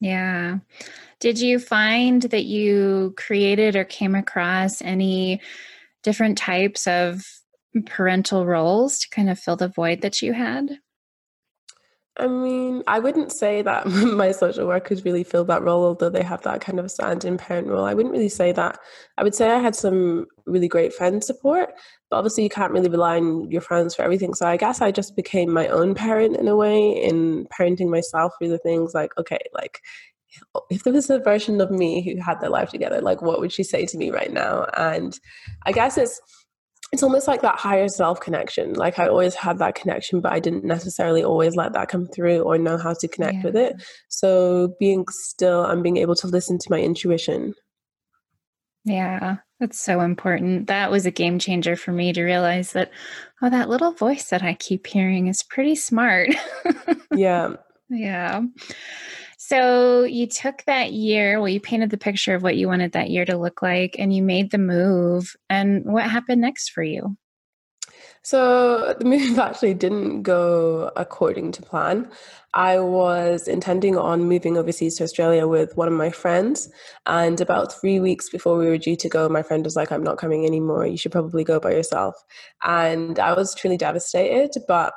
Yeah. 0.01 0.59
Did 1.21 1.41
you 1.41 1.61
find 1.61 2.23
that 2.23 2.45
you 2.45 3.15
created 3.17 3.77
or 3.77 3.85
came 3.85 4.17
across 4.17 4.83
any 4.83 5.41
different 6.03 6.37
types 6.37 6.89
of 6.89 7.25
parental 7.87 8.45
roles 8.45 8.99
to 8.99 9.09
kind 9.11 9.31
of 9.31 9.39
fill 9.39 9.57
the 9.57 9.69
void 9.69 10.03
that 10.03 10.21
you 10.21 10.33
had 10.33 10.79
I 12.19 12.27
mean, 12.27 12.83
I 12.87 12.99
wouldn't 12.99 13.33
say 13.33 13.63
that 13.63 13.87
my 13.91 14.33
social 14.33 14.67
workers 14.67 15.05
really 15.05 15.25
filled 15.25 15.47
that 15.47 15.63
role, 15.63 15.85
although 15.85 16.11
they 16.11 16.23
have 16.23 16.43
that 16.43 16.61
kind 16.61 16.79
of 16.79 16.85
a 16.85 16.89
stand-in 16.89 17.39
parent 17.39 17.69
role. 17.69 17.85
I 17.85 17.95
wouldn't 17.95 18.13
really 18.13 18.29
say 18.29 18.53
that. 18.53 18.79
I 19.17 19.23
would 19.23 19.35
say 19.35 19.51
I 19.51 19.59
had 19.59 19.75
some 19.75 20.27
really 20.45 20.69
great 20.69 20.93
friend 20.93 21.25
support, 21.25 21.71
but 22.11 22.19
obviously 22.19 22.45
you 22.45 22.51
can't 22.51 22.73
really 22.73 22.91
rely 22.91 23.17
on 23.17 23.51
your 23.51 23.63
friends 23.63 23.95
for 23.95 24.03
everything. 24.03 24.35
So 24.35 24.47
I 24.47 24.59
guess 24.59 24.83
I 24.83 24.91
just 24.91 25.17
became 25.17 25.51
my 25.51 25.69
own 25.69 25.95
parent 25.95 26.37
in 26.37 26.49
a 26.49 26.57
way, 26.57 26.91
in 26.91 27.47
parenting 27.59 27.89
myself 27.89 28.33
through 28.39 28.51
the 28.51 28.59
things 28.59 28.93
like, 28.95 29.17
okay, 29.17 29.41
like 29.55 29.81
if 30.71 30.83
there 30.83 30.93
was 30.93 31.11
a 31.11 31.19
version 31.19 31.61
of 31.61 31.71
me 31.71 32.03
who 32.03 32.21
had 32.21 32.41
their 32.41 32.51
life 32.51 32.71
together, 32.71 33.01
like 33.01 33.23
what 33.23 33.41
would 33.41 33.53
she 33.53 33.63
say 33.63 33.87
to 33.87 33.99
me 33.99 34.11
right 34.11 34.33
now? 34.33 34.67
And 34.77 35.19
I 35.65 35.73
guess 35.73 35.97
it's 35.97 36.21
it's 36.93 37.03
almost 37.03 37.27
like 37.27 37.41
that 37.41 37.59
higher 37.59 37.89
self 37.89 38.21
connection. 38.21 38.75
Like 38.75 38.99
I 38.99 39.09
always 39.09 39.35
had 39.35 39.59
that 39.59 39.75
connection, 39.75 40.21
but 40.21 40.33
I 40.33 40.41
didn't 40.41 40.65
necessarily 40.65 41.25
always 41.25 41.57
let 41.57 41.73
that 41.73 41.89
come 41.89 42.07
through 42.07 42.43
or 42.43 42.59
know 42.59 42.77
how 42.77 42.93
to 42.93 43.09
connect 43.09 43.37
yeah. 43.37 43.43
with 43.43 43.57
it. 43.57 43.83
So 44.09 44.75
being 44.79 45.07
still 45.09 45.65
and 45.65 45.83
being 45.83 45.97
able 45.97 46.15
to 46.17 46.27
listen 46.27 46.59
to 46.59 46.71
my 46.71 46.81
intuition. 46.81 47.55
Yeah, 48.85 49.37
that's 49.59 49.81
so 49.81 50.01
important. 50.01 50.67
That 50.67 50.91
was 50.91 51.07
a 51.07 51.11
game 51.11 51.39
changer 51.39 51.77
for 51.77 51.93
me 51.93 52.13
to 52.13 52.25
realize 52.25 52.73
that, 52.73 52.91
oh, 53.41 53.49
that 53.49 53.69
little 53.69 53.93
voice 53.93 54.29
that 54.31 54.43
I 54.43 54.55
keep 54.55 54.87
hearing 54.87 55.29
is 55.29 55.43
pretty 55.43 55.77
smart. 55.77 56.31
yeah. 57.15 57.55
Yeah. 57.89 58.43
So 59.45 60.05
you 60.05 60.29
took 60.29 60.63
that 60.67 60.93
year, 60.93 61.41
well, 61.41 61.49
you 61.49 61.59
painted 61.59 61.91
the 61.91 61.99
picture 61.99 62.37
of 62.37 62.45
what 62.45 62.57
you 62.57 62.69
wanted 62.69 62.93
that 62.93 63.11
year 63.11 63.25
to 63.25 63.37
look 63.37 63.61
like, 63.61 63.97
and 63.99 64.15
you 64.15 64.23
made 64.23 64.53
the 64.53 64.59
move. 64.59 65.35
And 65.51 65.85
what 65.85 66.09
happened 66.09 66.41
next 66.41 66.71
for 66.71 66.85
you? 66.85 67.17
So 68.23 68.95
the 68.97 69.05
move 69.05 69.37
actually 69.41 69.75
didn't 69.75 70.23
go 70.23 70.93
according 70.95 71.51
to 71.53 71.63
plan. 71.63 72.09
I 72.55 72.79
was 72.79 73.49
intending 73.49 73.99
on 73.99 74.29
moving 74.29 74.57
overseas 74.57 74.97
to 74.99 75.03
Australia 75.03 75.49
with 75.49 75.77
one 75.77 75.89
of 75.89 75.95
my 75.95 76.11
friends. 76.11 76.71
And 77.07 77.41
about 77.41 77.73
three 77.81 77.99
weeks 77.99 78.31
before 78.31 78.57
we 78.57 78.69
were 78.69 78.79
due 78.79 78.95
to 78.95 79.09
go, 79.09 79.29
my 79.29 79.43
friend 79.43 79.65
was 79.65 79.75
like, 79.75 79.91
I'm 79.91 80.05
not 80.05 80.19
coming 80.19 80.47
anymore. 80.47 80.87
You 80.87 80.97
should 80.97 81.11
probably 81.11 81.43
go 81.43 81.59
by 81.59 81.73
yourself. 81.73 82.15
And 82.63 83.19
I 83.19 83.33
was 83.33 83.57
truly 83.57 83.77
devastated. 83.77 84.53
But 84.69 84.95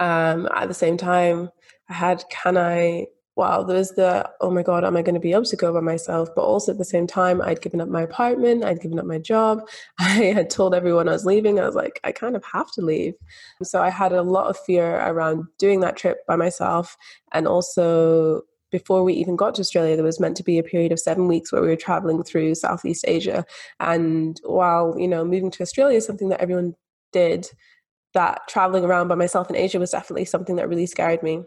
um, 0.00 0.48
at 0.52 0.66
the 0.66 0.74
same 0.74 0.96
time, 0.96 1.50
I 1.88 1.92
had, 1.92 2.24
can 2.30 2.58
I 2.58 3.06
wow, 3.38 3.62
there's 3.62 3.92
the, 3.92 4.28
oh 4.40 4.50
my 4.50 4.64
God, 4.64 4.84
am 4.84 4.96
I 4.96 5.02
going 5.02 5.14
to 5.14 5.20
be 5.20 5.32
able 5.32 5.44
to 5.44 5.56
go 5.56 5.72
by 5.72 5.78
myself? 5.78 6.28
But 6.34 6.42
also 6.42 6.72
at 6.72 6.78
the 6.78 6.84
same 6.84 7.06
time, 7.06 7.40
I'd 7.40 7.62
given 7.62 7.80
up 7.80 7.88
my 7.88 8.02
apartment, 8.02 8.64
I'd 8.64 8.80
given 8.80 8.98
up 8.98 9.06
my 9.06 9.18
job. 9.18 9.60
I 10.00 10.32
had 10.34 10.50
told 10.50 10.74
everyone 10.74 11.08
I 11.08 11.12
was 11.12 11.24
leaving. 11.24 11.60
I 11.60 11.64
was 11.64 11.76
like, 11.76 12.00
I 12.02 12.10
kind 12.10 12.34
of 12.34 12.44
have 12.52 12.72
to 12.72 12.82
leave. 12.82 13.14
So 13.62 13.80
I 13.80 13.90
had 13.90 14.12
a 14.12 14.22
lot 14.22 14.48
of 14.48 14.58
fear 14.58 14.96
around 14.96 15.44
doing 15.56 15.78
that 15.80 15.96
trip 15.96 16.26
by 16.26 16.34
myself. 16.34 16.96
And 17.32 17.46
also, 17.46 18.42
before 18.72 19.04
we 19.04 19.14
even 19.14 19.36
got 19.36 19.54
to 19.54 19.60
Australia, 19.60 19.94
there 19.94 20.04
was 20.04 20.18
meant 20.18 20.36
to 20.38 20.42
be 20.42 20.58
a 20.58 20.64
period 20.64 20.90
of 20.90 20.98
seven 20.98 21.28
weeks 21.28 21.52
where 21.52 21.62
we 21.62 21.68
were 21.68 21.76
traveling 21.76 22.24
through 22.24 22.56
Southeast 22.56 23.04
Asia. 23.06 23.46
And 23.78 24.38
while, 24.42 24.96
you 24.98 25.06
know, 25.06 25.24
moving 25.24 25.52
to 25.52 25.62
Australia 25.62 25.98
is 25.98 26.06
something 26.06 26.28
that 26.30 26.40
everyone 26.40 26.74
did, 27.12 27.48
that 28.14 28.40
traveling 28.48 28.84
around 28.84 29.06
by 29.06 29.14
myself 29.14 29.48
in 29.48 29.54
Asia 29.54 29.78
was 29.78 29.92
definitely 29.92 30.24
something 30.24 30.56
that 30.56 30.68
really 30.68 30.86
scared 30.86 31.22
me. 31.22 31.44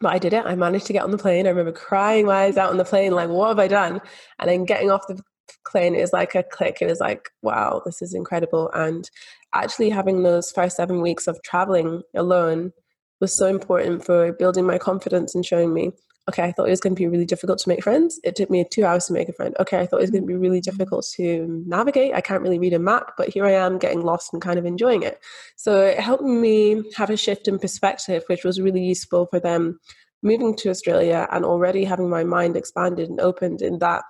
But 0.00 0.12
I 0.12 0.18
did 0.18 0.32
it. 0.32 0.44
I 0.46 0.54
managed 0.54 0.86
to 0.86 0.92
get 0.92 1.02
on 1.02 1.10
the 1.10 1.18
plane. 1.18 1.46
I 1.46 1.50
remember 1.50 1.72
crying 1.72 2.28
I 2.28 2.46
was 2.46 2.56
out 2.56 2.70
on 2.70 2.76
the 2.76 2.84
plane, 2.84 3.12
like, 3.12 3.28
what 3.28 3.48
have 3.48 3.58
I 3.58 3.68
done? 3.68 4.00
And 4.38 4.48
then 4.48 4.64
getting 4.64 4.90
off 4.90 5.06
the 5.08 5.20
plane, 5.66 5.94
it 5.94 6.00
was 6.00 6.12
like 6.12 6.34
a 6.34 6.42
click. 6.42 6.78
It 6.80 6.86
was 6.86 7.00
like, 7.00 7.30
wow, 7.42 7.82
this 7.84 8.00
is 8.02 8.14
incredible. 8.14 8.70
And 8.74 9.08
actually 9.54 9.90
having 9.90 10.22
those 10.22 10.50
first 10.50 10.76
seven 10.76 11.00
weeks 11.00 11.26
of 11.26 11.40
traveling 11.42 12.02
alone 12.14 12.72
was 13.20 13.36
so 13.36 13.46
important 13.46 14.04
for 14.04 14.32
building 14.32 14.66
my 14.66 14.78
confidence 14.78 15.34
and 15.34 15.44
showing 15.44 15.74
me 15.74 15.90
okay, 16.28 16.44
I 16.44 16.52
thought 16.52 16.66
it 16.68 16.70
was 16.70 16.80
going 16.80 16.94
to 16.94 17.00
be 17.00 17.06
really 17.06 17.24
difficult 17.24 17.58
to 17.60 17.68
make 17.68 17.82
friends. 17.82 18.20
It 18.22 18.36
took 18.36 18.50
me 18.50 18.64
two 18.70 18.84
hours 18.84 19.06
to 19.06 19.12
make 19.12 19.28
a 19.28 19.32
friend. 19.32 19.56
Okay, 19.58 19.80
I 19.80 19.86
thought 19.86 19.98
it 19.98 20.02
was 20.02 20.10
going 20.10 20.22
to 20.22 20.26
be 20.26 20.34
really 20.34 20.60
mm-hmm. 20.60 20.70
difficult 20.70 21.06
to 21.16 21.64
navigate. 21.66 22.14
I 22.14 22.20
can't 22.20 22.42
really 22.42 22.58
read 22.58 22.74
a 22.74 22.78
map, 22.78 23.12
but 23.16 23.28
here 23.28 23.46
I 23.46 23.52
am 23.52 23.78
getting 23.78 24.02
lost 24.02 24.32
and 24.32 24.42
kind 24.42 24.58
of 24.58 24.66
enjoying 24.66 25.02
it. 25.02 25.20
So 25.56 25.80
it 25.80 25.98
helped 25.98 26.24
me 26.24 26.82
have 26.96 27.10
a 27.10 27.16
shift 27.16 27.48
in 27.48 27.58
perspective, 27.58 28.24
which 28.26 28.44
was 28.44 28.60
really 28.60 28.82
useful 28.82 29.26
for 29.26 29.40
them 29.40 29.80
moving 30.22 30.54
to 30.56 30.70
Australia 30.70 31.28
and 31.30 31.44
already 31.44 31.84
having 31.84 32.10
my 32.10 32.24
mind 32.24 32.56
expanded 32.56 33.08
and 33.08 33.20
opened 33.20 33.62
in 33.62 33.78
that 33.78 34.02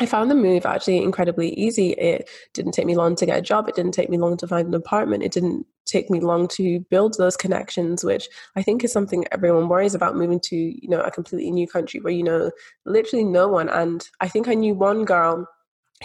I 0.00 0.06
found 0.06 0.30
the 0.30 0.34
move 0.34 0.64
actually 0.64 1.02
incredibly 1.02 1.50
easy. 1.50 1.90
It 1.90 2.28
didn't 2.54 2.72
take 2.72 2.86
me 2.86 2.96
long 2.96 3.14
to 3.16 3.26
get 3.26 3.38
a 3.38 3.42
job. 3.42 3.68
It 3.68 3.74
didn't 3.74 3.92
take 3.92 4.08
me 4.08 4.16
long 4.16 4.38
to 4.38 4.48
find 4.48 4.66
an 4.66 4.74
apartment. 4.74 5.22
It 5.22 5.30
didn't 5.30 5.66
take 5.84 6.08
me 6.08 6.20
long 6.20 6.48
to 6.48 6.80
build 6.90 7.16
those 7.18 7.36
connections, 7.36 8.02
which 8.02 8.26
I 8.56 8.62
think 8.62 8.82
is 8.82 8.92
something 8.92 9.26
everyone 9.30 9.68
worries 9.68 9.94
about 9.94 10.16
moving 10.16 10.40
to, 10.44 10.56
you 10.56 10.88
know, 10.88 11.00
a 11.00 11.10
completely 11.10 11.50
new 11.50 11.68
country 11.68 12.00
where 12.00 12.14
you 12.14 12.22
know 12.22 12.50
literally 12.86 13.24
no 13.24 13.46
one. 13.46 13.68
And 13.68 14.08
I 14.20 14.28
think 14.28 14.48
I 14.48 14.54
knew 14.54 14.74
one 14.74 15.04
girl 15.04 15.46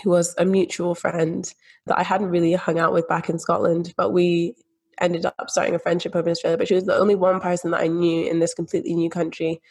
who 0.03 0.09
was 0.09 0.35
a 0.37 0.43
mutual 0.43 0.93
friend 0.93 1.49
that 1.85 1.97
I 1.97 2.03
hadn't 2.03 2.29
really 2.29 2.51
hung 2.51 2.77
out 2.77 2.91
with 2.91 3.07
back 3.07 3.29
in 3.29 3.39
Scotland, 3.39 3.93
but 3.95 4.11
we 4.11 4.55
ended 4.99 5.25
up 5.25 5.49
starting 5.49 5.73
a 5.73 5.79
friendship 5.79 6.17
over 6.17 6.27
in 6.27 6.31
Australia. 6.31 6.57
But 6.57 6.67
she 6.67 6.75
was 6.75 6.83
the 6.83 6.97
only 6.97 7.15
one 7.15 7.39
person 7.39 7.71
that 7.71 7.81
I 7.81 7.87
knew 7.87 8.29
in 8.29 8.39
this 8.39 8.53
completely 8.53 8.93
new 8.93 9.09
country 9.09 9.61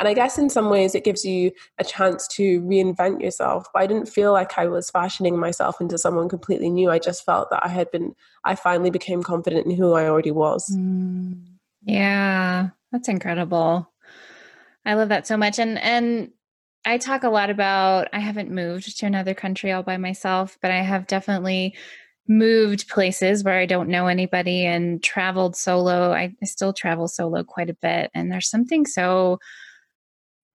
and 0.00 0.08
I 0.08 0.14
guess 0.14 0.38
in 0.38 0.48
some 0.48 0.70
ways 0.70 0.94
it 0.94 1.04
gives 1.04 1.26
you 1.26 1.52
a 1.78 1.84
chance 1.84 2.26
to 2.28 2.62
reinvent 2.62 3.20
yourself. 3.20 3.66
But 3.72 3.82
I 3.82 3.86
didn't 3.86 4.08
feel 4.08 4.32
like 4.32 4.58
I 4.58 4.66
was 4.66 4.90
fashioning 4.90 5.38
myself 5.38 5.78
into 5.78 5.98
someone 5.98 6.28
completely 6.28 6.70
new. 6.70 6.90
I 6.90 6.98
just 6.98 7.22
felt 7.24 7.50
that 7.50 7.64
I 7.64 7.68
had 7.68 7.90
been, 7.90 8.14
I 8.42 8.54
finally 8.54 8.88
became 8.88 9.22
confident 9.22 9.66
in 9.66 9.76
who 9.76 9.92
I 9.92 10.06
already 10.06 10.30
was. 10.30 10.74
Mm, 10.74 11.44
yeah, 11.82 12.70
that's 12.90 13.08
incredible. 13.08 13.92
I 14.86 14.94
love 14.94 15.10
that 15.10 15.26
so 15.26 15.36
much. 15.36 15.58
And, 15.58 15.78
and, 15.78 16.30
I 16.86 16.96
talk 16.96 17.24
a 17.24 17.28
lot 17.28 17.50
about 17.50 18.08
I 18.14 18.20
haven't 18.20 18.50
moved 18.50 18.98
to 18.98 19.04
another 19.04 19.34
country 19.34 19.70
all 19.70 19.82
by 19.82 19.98
myself, 19.98 20.56
but 20.62 20.70
I 20.70 20.80
have 20.80 21.06
definitely 21.06 21.74
moved 22.26 22.88
places 22.88 23.44
where 23.44 23.58
I 23.58 23.66
don't 23.66 23.90
know 23.90 24.06
anybody 24.06 24.64
and 24.64 25.02
traveled 25.02 25.56
solo. 25.56 26.12
I, 26.12 26.34
I, 26.40 26.46
still 26.46 26.72
travel 26.72 27.06
solo 27.06 27.44
quite 27.44 27.68
a 27.68 27.74
bit. 27.74 28.10
And 28.14 28.32
there's 28.32 28.48
something 28.48 28.86
so 28.86 29.40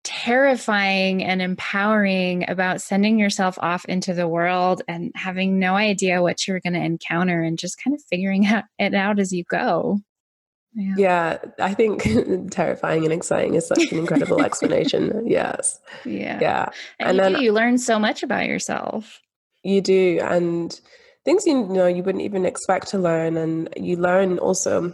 terrifying 0.06 1.24
and 1.24 1.42
empowering 1.42 2.48
about 2.48 2.80
sending 2.80 3.20
yourself 3.20 3.58
off 3.62 3.84
into 3.86 4.14
the 4.14 4.28
world 4.28 4.84
and 4.88 5.12
having 5.16 5.60
no 5.60 5.76
idea 5.76 6.22
what 6.22 6.48
you're 6.48 6.62
going 6.62 6.74
to 6.74 6.80
encounter 6.80 7.42
and 7.42 7.60
just 7.60 7.84
kind 7.84 7.94
of 7.94 8.02
figuring 8.10 8.46
it 8.80 8.94
out 8.94 9.20
as 9.20 9.34
you 9.34 9.44
go. 9.44 10.00
Yeah. 10.78 10.96
yeah, 10.98 11.38
I 11.60 11.74
think 11.74 12.04
terrifying 12.52 13.06
and 13.06 13.14
exciting 13.14 13.56
is 13.56 13.66
such 13.66 13.92
an 13.92 13.98
incredible 13.98 14.42
explanation. 14.46 15.24
Yes. 15.26 15.80
Yeah. 16.04 16.38
Yeah. 16.42 16.70
And, 17.00 17.10
and 17.10 17.18
you 17.18 17.24
then 17.24 17.34
do, 17.34 17.44
you 17.44 17.54
learn 17.54 17.78
so 17.78 17.98
much 17.98 18.24
about 18.24 18.46
yourself. 18.46 19.22
You 19.64 19.82
do. 19.82 20.20
And 20.22 20.78
things 21.24 21.46
you 21.46 21.66
know 21.66 21.88
you 21.88 22.04
wouldn't 22.04 22.26
even 22.26 22.46
expect 22.46 22.90
to 22.90 23.00
learn. 23.00 23.38
And 23.38 23.70
you 23.78 23.96
learn 23.96 24.38
also 24.38 24.94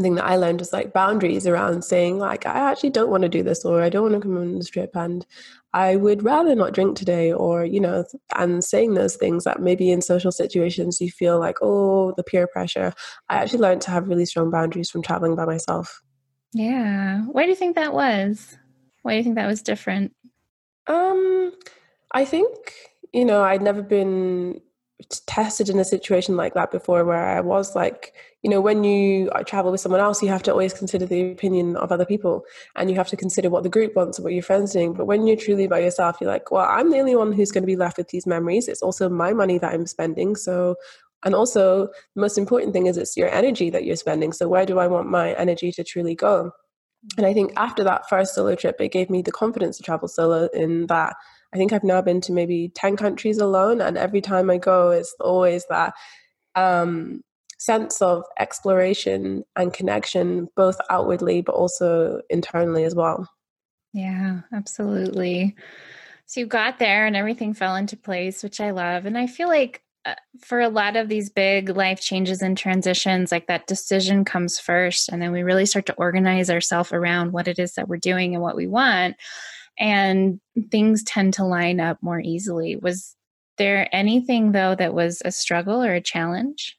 thing 0.00 0.14
that 0.14 0.24
I 0.24 0.36
learned 0.36 0.60
was 0.60 0.72
like 0.72 0.94
boundaries 0.94 1.46
around 1.46 1.82
saying 1.82 2.18
like 2.18 2.46
I 2.46 2.70
actually 2.70 2.90
don't 2.90 3.10
want 3.10 3.24
to 3.24 3.28
do 3.28 3.42
this 3.42 3.64
or 3.64 3.82
I 3.82 3.90
don't 3.90 4.10
want 4.10 4.14
to 4.14 4.20
come 4.20 4.38
on 4.38 4.58
the 4.58 4.64
trip 4.64 4.90
and 4.94 5.26
I 5.74 5.96
would 5.96 6.22
rather 6.22 6.54
not 6.54 6.72
drink 6.72 6.96
today 6.96 7.30
or 7.30 7.66
you 7.66 7.78
know 7.80 8.04
and 8.34 8.64
saying 8.64 8.94
those 8.94 9.16
things 9.16 9.44
that 9.44 9.60
maybe 9.60 9.90
in 9.90 10.00
social 10.00 10.32
situations 10.32 11.00
you 11.00 11.10
feel 11.10 11.38
like 11.38 11.56
oh 11.60 12.14
the 12.16 12.24
peer 12.24 12.46
pressure 12.46 12.94
I 13.28 13.36
actually 13.36 13.58
learned 13.58 13.82
to 13.82 13.90
have 13.90 14.08
really 14.08 14.24
strong 14.24 14.50
boundaries 14.50 14.90
from 14.90 15.02
traveling 15.02 15.36
by 15.36 15.44
myself. 15.44 16.00
Yeah. 16.54 17.22
Why 17.24 17.42
do 17.44 17.50
you 17.50 17.56
think 17.56 17.74
that 17.76 17.92
was? 17.92 18.56
Why 19.02 19.12
do 19.12 19.16
you 19.18 19.24
think 19.24 19.36
that 19.36 19.46
was 19.46 19.62
different? 19.62 20.14
Um 20.86 21.52
I 22.12 22.24
think 22.24 22.48
you 23.12 23.26
know 23.26 23.42
I'd 23.42 23.62
never 23.62 23.82
been 23.82 24.62
tested 25.26 25.68
in 25.68 25.78
a 25.78 25.84
situation 25.84 26.36
like 26.36 26.54
that 26.54 26.70
before 26.70 27.04
where 27.04 27.24
I 27.24 27.40
was 27.40 27.74
like, 27.74 28.14
you 28.42 28.50
know, 28.50 28.60
when 28.60 28.84
you 28.84 29.30
uh, 29.30 29.42
travel 29.42 29.70
with 29.70 29.80
someone 29.80 30.00
else, 30.00 30.22
you 30.22 30.28
have 30.28 30.42
to 30.44 30.50
always 30.50 30.74
consider 30.74 31.06
the 31.06 31.30
opinion 31.30 31.76
of 31.76 31.92
other 31.92 32.04
people 32.04 32.44
and 32.76 32.90
you 32.90 32.96
have 32.96 33.08
to 33.08 33.16
consider 33.16 33.50
what 33.50 33.62
the 33.62 33.68
group 33.68 33.94
wants 33.94 34.18
and 34.18 34.24
what 34.24 34.32
your 34.32 34.42
friends 34.42 34.74
are 34.74 34.80
doing. 34.80 34.94
But 34.94 35.06
when 35.06 35.26
you're 35.26 35.36
truly 35.36 35.66
by 35.66 35.80
yourself, 35.80 36.16
you're 36.20 36.30
like, 36.30 36.50
well, 36.50 36.66
I'm 36.68 36.90
the 36.90 36.98
only 36.98 37.16
one 37.16 37.32
who's 37.32 37.52
going 37.52 37.62
to 37.62 37.66
be 37.66 37.76
left 37.76 37.98
with 37.98 38.08
these 38.08 38.26
memories. 38.26 38.68
It's 38.68 38.82
also 38.82 39.08
my 39.08 39.32
money 39.32 39.58
that 39.58 39.72
I'm 39.72 39.86
spending. 39.86 40.36
So, 40.36 40.76
and 41.24 41.34
also 41.34 41.86
the 42.14 42.20
most 42.20 42.36
important 42.36 42.72
thing 42.72 42.86
is 42.86 42.96
it's 42.96 43.16
your 43.16 43.28
energy 43.30 43.70
that 43.70 43.84
you're 43.84 43.96
spending. 43.96 44.32
So 44.32 44.48
where 44.48 44.66
do 44.66 44.78
I 44.78 44.88
want 44.88 45.08
my 45.08 45.34
energy 45.34 45.70
to 45.72 45.84
truly 45.84 46.14
go? 46.14 46.52
And 47.16 47.26
I 47.26 47.34
think 47.34 47.52
after 47.56 47.84
that 47.84 48.08
first 48.08 48.34
solo 48.34 48.54
trip, 48.54 48.80
it 48.80 48.92
gave 48.92 49.10
me 49.10 49.22
the 49.22 49.32
confidence 49.32 49.76
to 49.76 49.82
travel 49.82 50.08
solo 50.08 50.48
in 50.54 50.86
that 50.86 51.16
I 51.52 51.58
think 51.58 51.72
I've 51.72 51.84
now 51.84 52.00
been 52.00 52.20
to 52.22 52.32
maybe 52.32 52.70
10 52.74 52.96
countries 52.96 53.38
alone. 53.38 53.80
And 53.80 53.98
every 53.98 54.20
time 54.20 54.50
I 54.50 54.58
go, 54.58 54.90
it's 54.90 55.14
always 55.20 55.66
that 55.68 55.92
um, 56.54 57.22
sense 57.58 58.00
of 58.00 58.24
exploration 58.38 59.44
and 59.56 59.72
connection, 59.72 60.48
both 60.56 60.76
outwardly, 60.90 61.42
but 61.42 61.54
also 61.54 62.22
internally 62.30 62.84
as 62.84 62.94
well. 62.94 63.28
Yeah, 63.92 64.40
absolutely. 64.52 65.54
So 66.24 66.40
you 66.40 66.46
got 66.46 66.78
there 66.78 67.06
and 67.06 67.14
everything 67.14 67.52
fell 67.52 67.76
into 67.76 67.96
place, 67.96 68.42
which 68.42 68.60
I 68.60 68.70
love. 68.70 69.04
And 69.04 69.18
I 69.18 69.26
feel 69.26 69.48
like 69.48 69.82
Uh, 70.04 70.14
for 70.40 70.60
a 70.60 70.68
lot 70.68 70.96
of 70.96 71.08
these 71.08 71.30
big 71.30 71.68
life 71.68 72.00
changes 72.00 72.42
and 72.42 72.58
transitions, 72.58 73.30
like 73.30 73.46
that 73.46 73.68
decision 73.68 74.24
comes 74.24 74.58
first. 74.58 75.08
And 75.08 75.22
then 75.22 75.30
we 75.30 75.42
really 75.42 75.64
start 75.64 75.86
to 75.86 75.94
organize 75.94 76.50
ourselves 76.50 76.92
around 76.92 77.32
what 77.32 77.46
it 77.46 77.58
is 77.60 77.74
that 77.74 77.88
we're 77.88 77.98
doing 77.98 78.34
and 78.34 78.42
what 78.42 78.56
we 78.56 78.66
want 78.66 79.16
and 79.78 80.40
things 80.70 81.02
tend 81.02 81.34
to 81.34 81.44
line 81.44 81.80
up 81.80 81.98
more 82.02 82.20
easily. 82.20 82.76
Was 82.76 83.16
there 83.58 83.88
anything 83.92 84.52
though 84.52 84.74
that 84.74 84.94
was 84.94 85.22
a 85.24 85.32
struggle 85.32 85.82
or 85.82 85.94
a 85.94 86.00
challenge? 86.00 86.78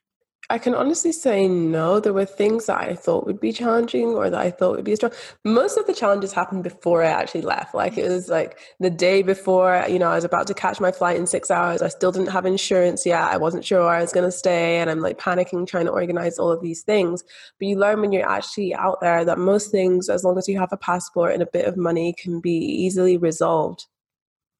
I 0.53 0.59
can 0.59 0.75
honestly 0.75 1.11
say 1.11 1.47
no. 1.47 1.99
There 1.99 2.13
were 2.13 2.25
things 2.25 2.67
that 2.67 2.79
I 2.79 2.93
thought 2.93 3.25
would 3.25 3.39
be 3.39 3.51
challenging 3.51 4.09
or 4.09 4.29
that 4.29 4.39
I 4.39 4.51
thought 4.51 4.75
would 4.75 4.85
be 4.85 4.95
strong. 4.95 5.11
Most 5.43 5.79
of 5.79 5.87
the 5.87 5.95
challenges 5.95 6.31
happened 6.31 6.61
before 6.61 7.01
I 7.01 7.07
actually 7.07 7.41
left. 7.41 7.73
Like 7.73 7.97
it 7.97 8.07
was 8.07 8.29
like 8.29 8.59
the 8.79 8.91
day 8.91 9.23
before, 9.23 9.83
you 9.89 9.97
know, 9.97 10.11
I 10.11 10.13
was 10.13 10.25
about 10.25 10.45
to 10.45 10.53
catch 10.53 10.79
my 10.79 10.91
flight 10.91 11.17
in 11.17 11.25
six 11.25 11.49
hours. 11.49 11.81
I 11.81 11.87
still 11.87 12.11
didn't 12.11 12.27
have 12.27 12.45
insurance 12.45 13.03
yet. 13.03 13.23
I 13.23 13.37
wasn't 13.37 13.65
sure 13.65 13.79
where 13.79 13.95
I 13.95 14.01
was 14.01 14.13
going 14.13 14.27
to 14.27 14.31
stay. 14.31 14.77
And 14.77 14.91
I'm 14.91 14.99
like 14.99 15.17
panicking, 15.17 15.65
trying 15.65 15.85
to 15.85 15.91
organize 15.91 16.37
all 16.37 16.51
of 16.51 16.61
these 16.61 16.83
things. 16.83 17.23
But 17.57 17.67
you 17.67 17.79
learn 17.79 17.99
when 17.99 18.11
you're 18.11 18.29
actually 18.29 18.75
out 18.75 19.01
there 19.01 19.25
that 19.25 19.39
most 19.39 19.71
things, 19.71 20.07
as 20.07 20.23
long 20.23 20.37
as 20.37 20.47
you 20.47 20.59
have 20.59 20.71
a 20.71 20.77
passport 20.77 21.33
and 21.33 21.41
a 21.41 21.47
bit 21.47 21.65
of 21.65 21.77
money, 21.77 22.13
can 22.15 22.39
be 22.41 22.53
easily 22.53 23.17
resolved. 23.17 23.87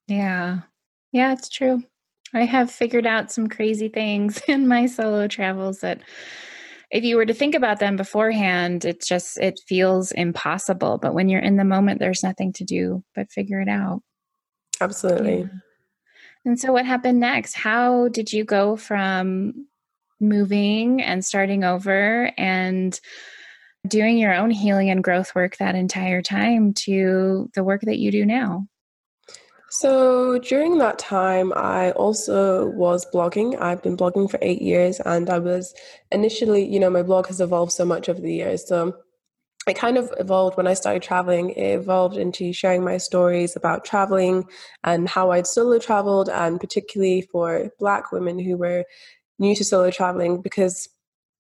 Yeah. 0.08 0.62
Yeah, 1.12 1.34
it's 1.34 1.50
true. 1.50 1.84
I 2.34 2.46
have 2.46 2.72
figured 2.72 3.06
out 3.06 3.32
some 3.32 3.48
crazy 3.48 3.90
things 3.90 4.42
in 4.48 4.68
my 4.68 4.86
solo 4.86 5.28
travels 5.28 5.80
that 5.80 6.02
if 6.92 7.04
you 7.04 7.16
were 7.16 7.26
to 7.26 7.34
think 7.34 7.56
about 7.56 7.80
them 7.80 7.96
beforehand, 7.96 8.86
it 8.86 9.04
just 9.04 9.40
it 9.40 9.60
feels 9.68 10.12
impossible. 10.12 11.00
But 11.00 11.14
when 11.14 11.28
you're 11.28 11.42
in 11.42 11.58
the 11.58 11.64
moment, 11.64 12.00
there's 12.00 12.24
nothing 12.24 12.54
to 12.54 12.64
do 12.64 13.04
but 13.16 13.32
figure 13.32 13.60
it 13.60 13.68
out. 13.68 14.02
Absolutely. 14.80 15.42
Yeah. 15.42 15.48
And 16.46 16.60
so 16.60 16.72
what 16.72 16.86
happened 16.86 17.20
next? 17.20 17.56
How 17.56 18.10
did 18.10 18.32
you 18.32 18.44
go 18.44 18.76
from 18.76 19.68
moving 20.20 21.02
and 21.02 21.24
starting 21.24 21.64
over 21.64 22.32
and 22.38 23.00
doing 23.88 24.18
your 24.18 24.34
own 24.34 24.52
healing 24.52 24.90
and 24.90 25.04
growth 25.04 25.34
work 25.36 25.58
that 25.58 25.76
entire 25.76 26.22
time 26.22 26.74
to 26.74 27.50
the 27.56 27.64
work 27.64 27.82
that 27.82 27.98
you 27.98 28.12
do 28.12 28.26
now? 28.26 28.68
So 29.76 30.38
during 30.38 30.78
that 30.78 31.00
time, 31.00 31.52
I 31.56 31.94
also 31.94 32.68
was 32.68 33.08
blogging. 33.12 33.60
I've 33.60 33.82
been 33.82 33.98
blogging 33.98 34.30
for 34.30 34.38
eight 34.44 34.62
years, 34.62 35.00
and 35.00 35.32
I 35.32 35.40
was 35.40 35.74
initially, 36.12 36.64
you 36.64 36.80
know, 36.80 36.92
my 36.92 37.02
blog 37.02 37.26
has 37.26 37.42
evolved 37.42 37.72
so 37.72 37.84
much 37.84 38.08
over 38.08 38.22
the 38.22 38.32
years. 38.32 38.68
So 38.68 38.96
it 39.68 39.76
kind 39.76 39.98
of 39.98 40.14
evolved 40.20 40.58
when 40.58 40.68
I 40.68 40.76
started 40.76 41.02
traveling. 41.02 41.50
It 41.50 41.74
evolved 41.74 42.18
into 42.18 42.54
sharing 42.54 42.84
my 42.84 42.98
stories 42.98 43.56
about 43.56 43.84
traveling 43.84 44.44
and 44.84 45.10
how 45.10 45.32
I'd 45.32 45.48
solo 45.48 45.80
traveled, 45.80 46.30
and 46.30 46.60
particularly 46.60 47.28
for 47.32 47.72
Black 47.80 48.12
women 48.12 48.38
who 48.38 48.58
were 48.58 48.86
new 49.40 49.56
to 49.56 49.64
solo 49.64 49.90
traveling, 49.90 50.44
because 50.44 50.88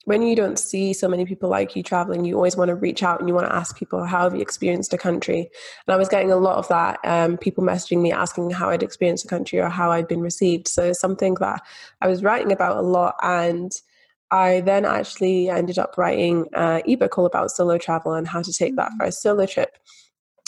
when 0.05 0.21
you 0.21 0.35
don't 0.35 0.59
see 0.59 0.91
so 0.91 1.07
many 1.07 1.25
people 1.25 1.49
like 1.49 1.75
you 1.75 1.83
traveling, 1.83 2.25
you 2.25 2.35
always 2.35 2.57
want 2.57 2.69
to 2.69 2.75
reach 2.75 3.03
out 3.03 3.19
and 3.19 3.29
you 3.29 3.33
want 3.33 3.47
to 3.47 3.55
ask 3.55 3.77
people, 3.77 4.03
how 4.03 4.23
have 4.23 4.35
you 4.35 4.41
experienced 4.41 4.93
a 4.93 4.97
country? 4.97 5.49
And 5.87 5.93
I 5.93 5.97
was 5.97 6.09
getting 6.09 6.31
a 6.31 6.35
lot 6.35 6.57
of 6.57 6.67
that, 6.67 6.99
um, 7.05 7.37
people 7.37 7.63
messaging 7.63 8.01
me 8.01 8.11
asking 8.11 8.49
how 8.49 8.69
I'd 8.69 8.83
experienced 8.83 9.23
a 9.23 9.29
country 9.29 9.59
or 9.59 9.69
how 9.69 9.91
I'd 9.91 10.07
been 10.07 10.21
received. 10.21 10.67
So 10.67 10.91
something 10.91 11.35
that 11.35 11.61
I 12.01 12.07
was 12.07 12.21
writing 12.21 12.51
about 12.51 12.77
a 12.77 12.81
lot. 12.81 13.15
And 13.21 13.71
I 14.29 14.61
then 14.61 14.83
actually 14.83 15.49
ended 15.49 15.79
up 15.79 15.97
writing 15.97 16.47
an 16.53 16.81
ebook 16.85 17.17
all 17.17 17.25
about 17.25 17.51
solo 17.51 17.77
travel 17.77 18.13
and 18.13 18.27
how 18.27 18.41
to 18.41 18.51
take 18.51 18.75
that 18.75 18.91
first 18.99 19.21
solo 19.21 19.45
trip. 19.45 19.77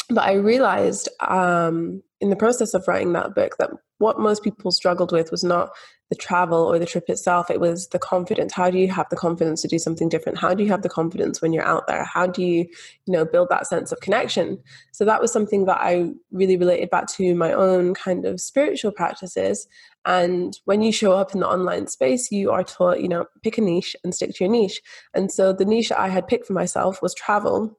But 0.10 0.28
I 0.28 0.34
realized 0.34 1.08
um, 1.22 2.04
in 2.20 2.30
the 2.30 2.36
process 2.36 2.74
of 2.74 2.88
writing 2.88 3.14
that 3.14 3.36
book 3.36 3.56
that 3.58 3.70
what 4.00 4.20
most 4.20 4.44
people 4.44 4.72
struggled 4.72 5.12
with 5.12 5.32
was 5.32 5.44
not 5.44 5.70
the 6.10 6.16
travel 6.16 6.60
or 6.60 6.78
the 6.78 6.86
trip 6.86 7.10
itself 7.10 7.50
it 7.50 7.60
was 7.60 7.88
the 7.88 8.00
confidence. 8.00 8.54
How 8.54 8.70
do 8.70 8.78
you 8.78 8.92
have 8.92 9.08
the 9.10 9.16
confidence 9.16 9.62
to 9.64 9.68
do 9.68 9.80
something 9.80 10.08
different? 10.08 10.38
How 10.38 10.54
do 10.54 10.64
you 10.64 10.70
have 10.70 10.84
the 10.84 10.90
confidence 10.90 11.42
when 11.42 11.52
you're 11.52 11.66
out 11.66 11.88
there? 11.88 12.04
How 12.04 12.28
do 12.28 12.44
you 12.44 12.68
you 13.06 13.14
know 13.14 13.26
build 13.26 13.50
that 13.50 13.68
sense 13.68 13.92
of 13.92 14.00
connection? 14.02 14.60
So 14.92 15.06
that 15.06 15.22
was 15.22 15.32
something 15.32 15.66
that 15.66 15.80
i 15.80 16.12
really 16.32 16.58
related 16.58 16.90
back 16.90 17.08
to 17.14 17.34
my 17.36 17.52
own 17.54 17.94
kind 17.96 18.26
of 18.26 18.40
spiritual 18.40 18.92
practices. 18.92 19.68
And 20.06 20.60
when 20.66 20.84
you 20.84 20.92
show 20.92 21.14
up 21.14 21.34
in 21.34 21.40
the 21.40 21.50
online 21.50 21.88
space 21.88 22.32
you 22.32 22.52
are 22.52 22.64
taught 22.64 23.02
you 23.02 23.08
know 23.08 23.26
pick 23.44 23.58
a 23.58 23.62
niche 23.62 23.96
and 24.04 24.14
stick 24.14 24.36
to 24.36 24.44
your 24.44 24.52
niche. 24.52 24.82
And 25.14 25.32
so 25.32 25.54
the 25.54 25.66
niche 25.66 25.92
i 25.92 26.10
had 26.10 26.28
picked 26.28 26.46
for 26.48 26.54
myself 26.54 27.02
was 27.02 27.14
travel. 27.16 27.78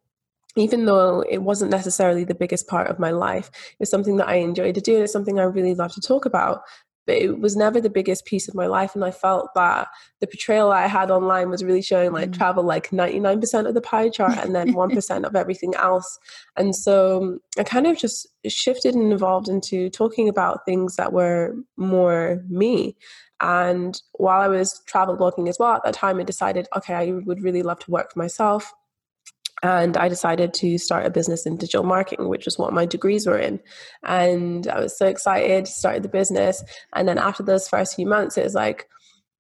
Even 0.59 0.87
though 0.87 1.23
it 1.29 1.43
wasn't 1.43 1.71
necessarily 1.71 2.25
the 2.25 2.35
biggest 2.35 2.67
part 2.67 2.89
of 2.89 2.99
my 2.99 3.11
life, 3.11 3.51
it 3.73 3.77
was 3.79 3.91
something 3.91 4.17
that 4.17 4.29
I 4.29 4.37
enjoyed 4.37 4.75
to 4.77 4.81
do 4.81 4.95
and 4.95 5.03
it's 5.05 5.13
something 5.13 5.39
I 5.39 5.43
really 5.43 5.75
love 5.75 5.93
to 5.93 6.01
talk 6.01 6.25
about. 6.25 6.63
But 7.07 7.17
it 7.17 7.41
was 7.41 7.57
never 7.57 7.81
the 7.81 7.91
biggest 7.91 8.25
piece 8.25 8.49
of 8.49 8.55
my 8.55 8.67
life. 8.67 8.95
And 8.95 9.05
I 9.05 9.11
felt 9.11 9.51
that 9.55 9.89
the 10.21 10.27
portrayal 10.27 10.73
I 10.73 10.87
had 10.87 11.11
online 11.11 11.51
was 11.51 11.65
really 11.65 11.83
showing 11.83 12.13
like 12.13 12.31
mm. 12.31 12.37
travel 12.37 12.65
like 12.65 12.91
99% 12.91 13.67
of 13.67 13.75
the 13.75 13.81
pie 13.81 14.09
chart 14.09 14.39
and 14.39 14.55
then 14.55 14.75
1% 14.75 15.25
of 15.25 15.37
everything 15.37 15.75
else. 15.75 16.19
And 16.57 16.75
so 16.75 17.39
I 17.59 17.63
kind 17.63 17.87
of 17.87 17.97
just 17.97 18.27
shifted 18.47 18.95
and 18.95 19.13
evolved 19.13 19.49
into 19.49 19.89
talking 19.91 20.29
about 20.29 20.65
things 20.65 20.97
that 20.97 21.13
were 21.13 21.55
more 21.77 22.43
me. 22.49 22.97
And 23.41 24.01
while 24.13 24.41
I 24.41 24.49
was 24.49 24.83
travel 24.87 25.17
blogging 25.17 25.49
as 25.49 25.59
well, 25.59 25.75
at 25.75 25.85
that 25.85 25.95
time 25.95 26.19
I 26.19 26.25
decided, 26.25 26.69
okay, 26.77 26.95
I 26.95 27.13
would 27.13 27.43
really 27.43 27.63
love 27.63 27.79
to 27.81 27.91
work 27.91 28.13
for 28.13 28.19
myself 28.19 28.73
and 29.63 29.97
I 29.97 30.09
decided 30.09 30.53
to 30.55 30.79
start 30.79 31.07
a 31.07 31.11
business 31.11 31.47
in 31.47 31.57
digital 31.57 31.85
marketing, 31.85 32.29
which 32.29 32.45
was 32.45 32.59
what 32.59 32.73
my 32.73 32.85
degrees 32.85 33.27
were 33.27 33.39
in. 33.39 33.61
And 34.05 34.69
I 34.69 34.81
was 34.81 34.99
so 34.99 35.07
excited, 35.07 35.67
started 35.67 36.03
the 36.03 36.09
business. 36.09 36.63
And 36.95 37.09
then 37.09 37.19
after 37.19 37.43
those 37.43 37.69
first 37.69 37.97
few 37.97 38.07
months, 38.07 38.37
it 38.37 38.45
was 38.45 38.55
like, 38.55 38.89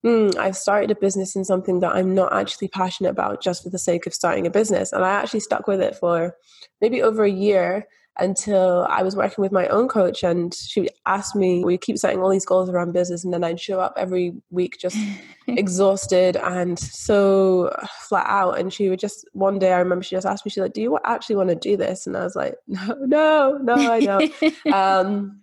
hmm, 0.02 0.30
I've 0.38 0.56
started 0.56 0.90
a 0.90 0.94
business 0.94 1.36
in 1.36 1.44
something 1.44 1.80
that 1.80 1.94
I'm 1.94 2.14
not 2.14 2.32
actually 2.32 2.68
passionate 2.68 3.10
about 3.10 3.42
just 3.42 3.62
for 3.62 3.70
the 3.70 3.78
sake 3.78 4.06
of 4.06 4.14
starting 4.14 4.46
a 4.46 4.50
business. 4.50 4.92
And 4.92 5.04
I 5.04 5.10
actually 5.10 5.40
stuck 5.40 5.66
with 5.66 5.80
it 5.80 5.96
for 5.96 6.34
maybe 6.80 7.02
over 7.02 7.24
a 7.24 7.30
year 7.30 7.86
until 8.18 8.86
I 8.88 9.02
was 9.02 9.14
working 9.14 9.42
with 9.42 9.52
my 9.52 9.66
own 9.68 9.88
coach 9.88 10.22
and 10.22 10.54
she 10.54 10.88
asked 11.04 11.36
me, 11.36 11.64
we 11.64 11.76
keep 11.76 11.98
setting 11.98 12.20
all 12.20 12.30
these 12.30 12.46
goals 12.46 12.70
around 12.70 12.92
business 12.92 13.24
and 13.24 13.32
then 13.32 13.44
I'd 13.44 13.60
show 13.60 13.80
up 13.80 13.94
every 13.96 14.34
week 14.50 14.78
just 14.80 14.96
exhausted 15.46 16.36
and 16.36 16.78
so 16.78 17.74
flat 18.00 18.26
out. 18.26 18.58
And 18.58 18.72
she 18.72 18.88
would 18.88 18.98
just, 18.98 19.28
one 19.32 19.58
day 19.58 19.72
I 19.72 19.78
remember 19.78 20.02
she 20.02 20.16
just 20.16 20.26
asked 20.26 20.46
me, 20.46 20.50
she's 20.50 20.62
like, 20.62 20.72
do 20.72 20.82
you 20.82 20.98
actually 21.04 21.36
want 21.36 21.50
to 21.50 21.56
do 21.56 21.76
this? 21.76 22.06
And 22.06 22.16
I 22.16 22.24
was 22.24 22.36
like, 22.36 22.54
no, 22.66 22.94
no, 23.00 23.58
no, 23.58 23.74
I 23.74 24.00
don't. 24.00 24.32
um, 24.72 25.40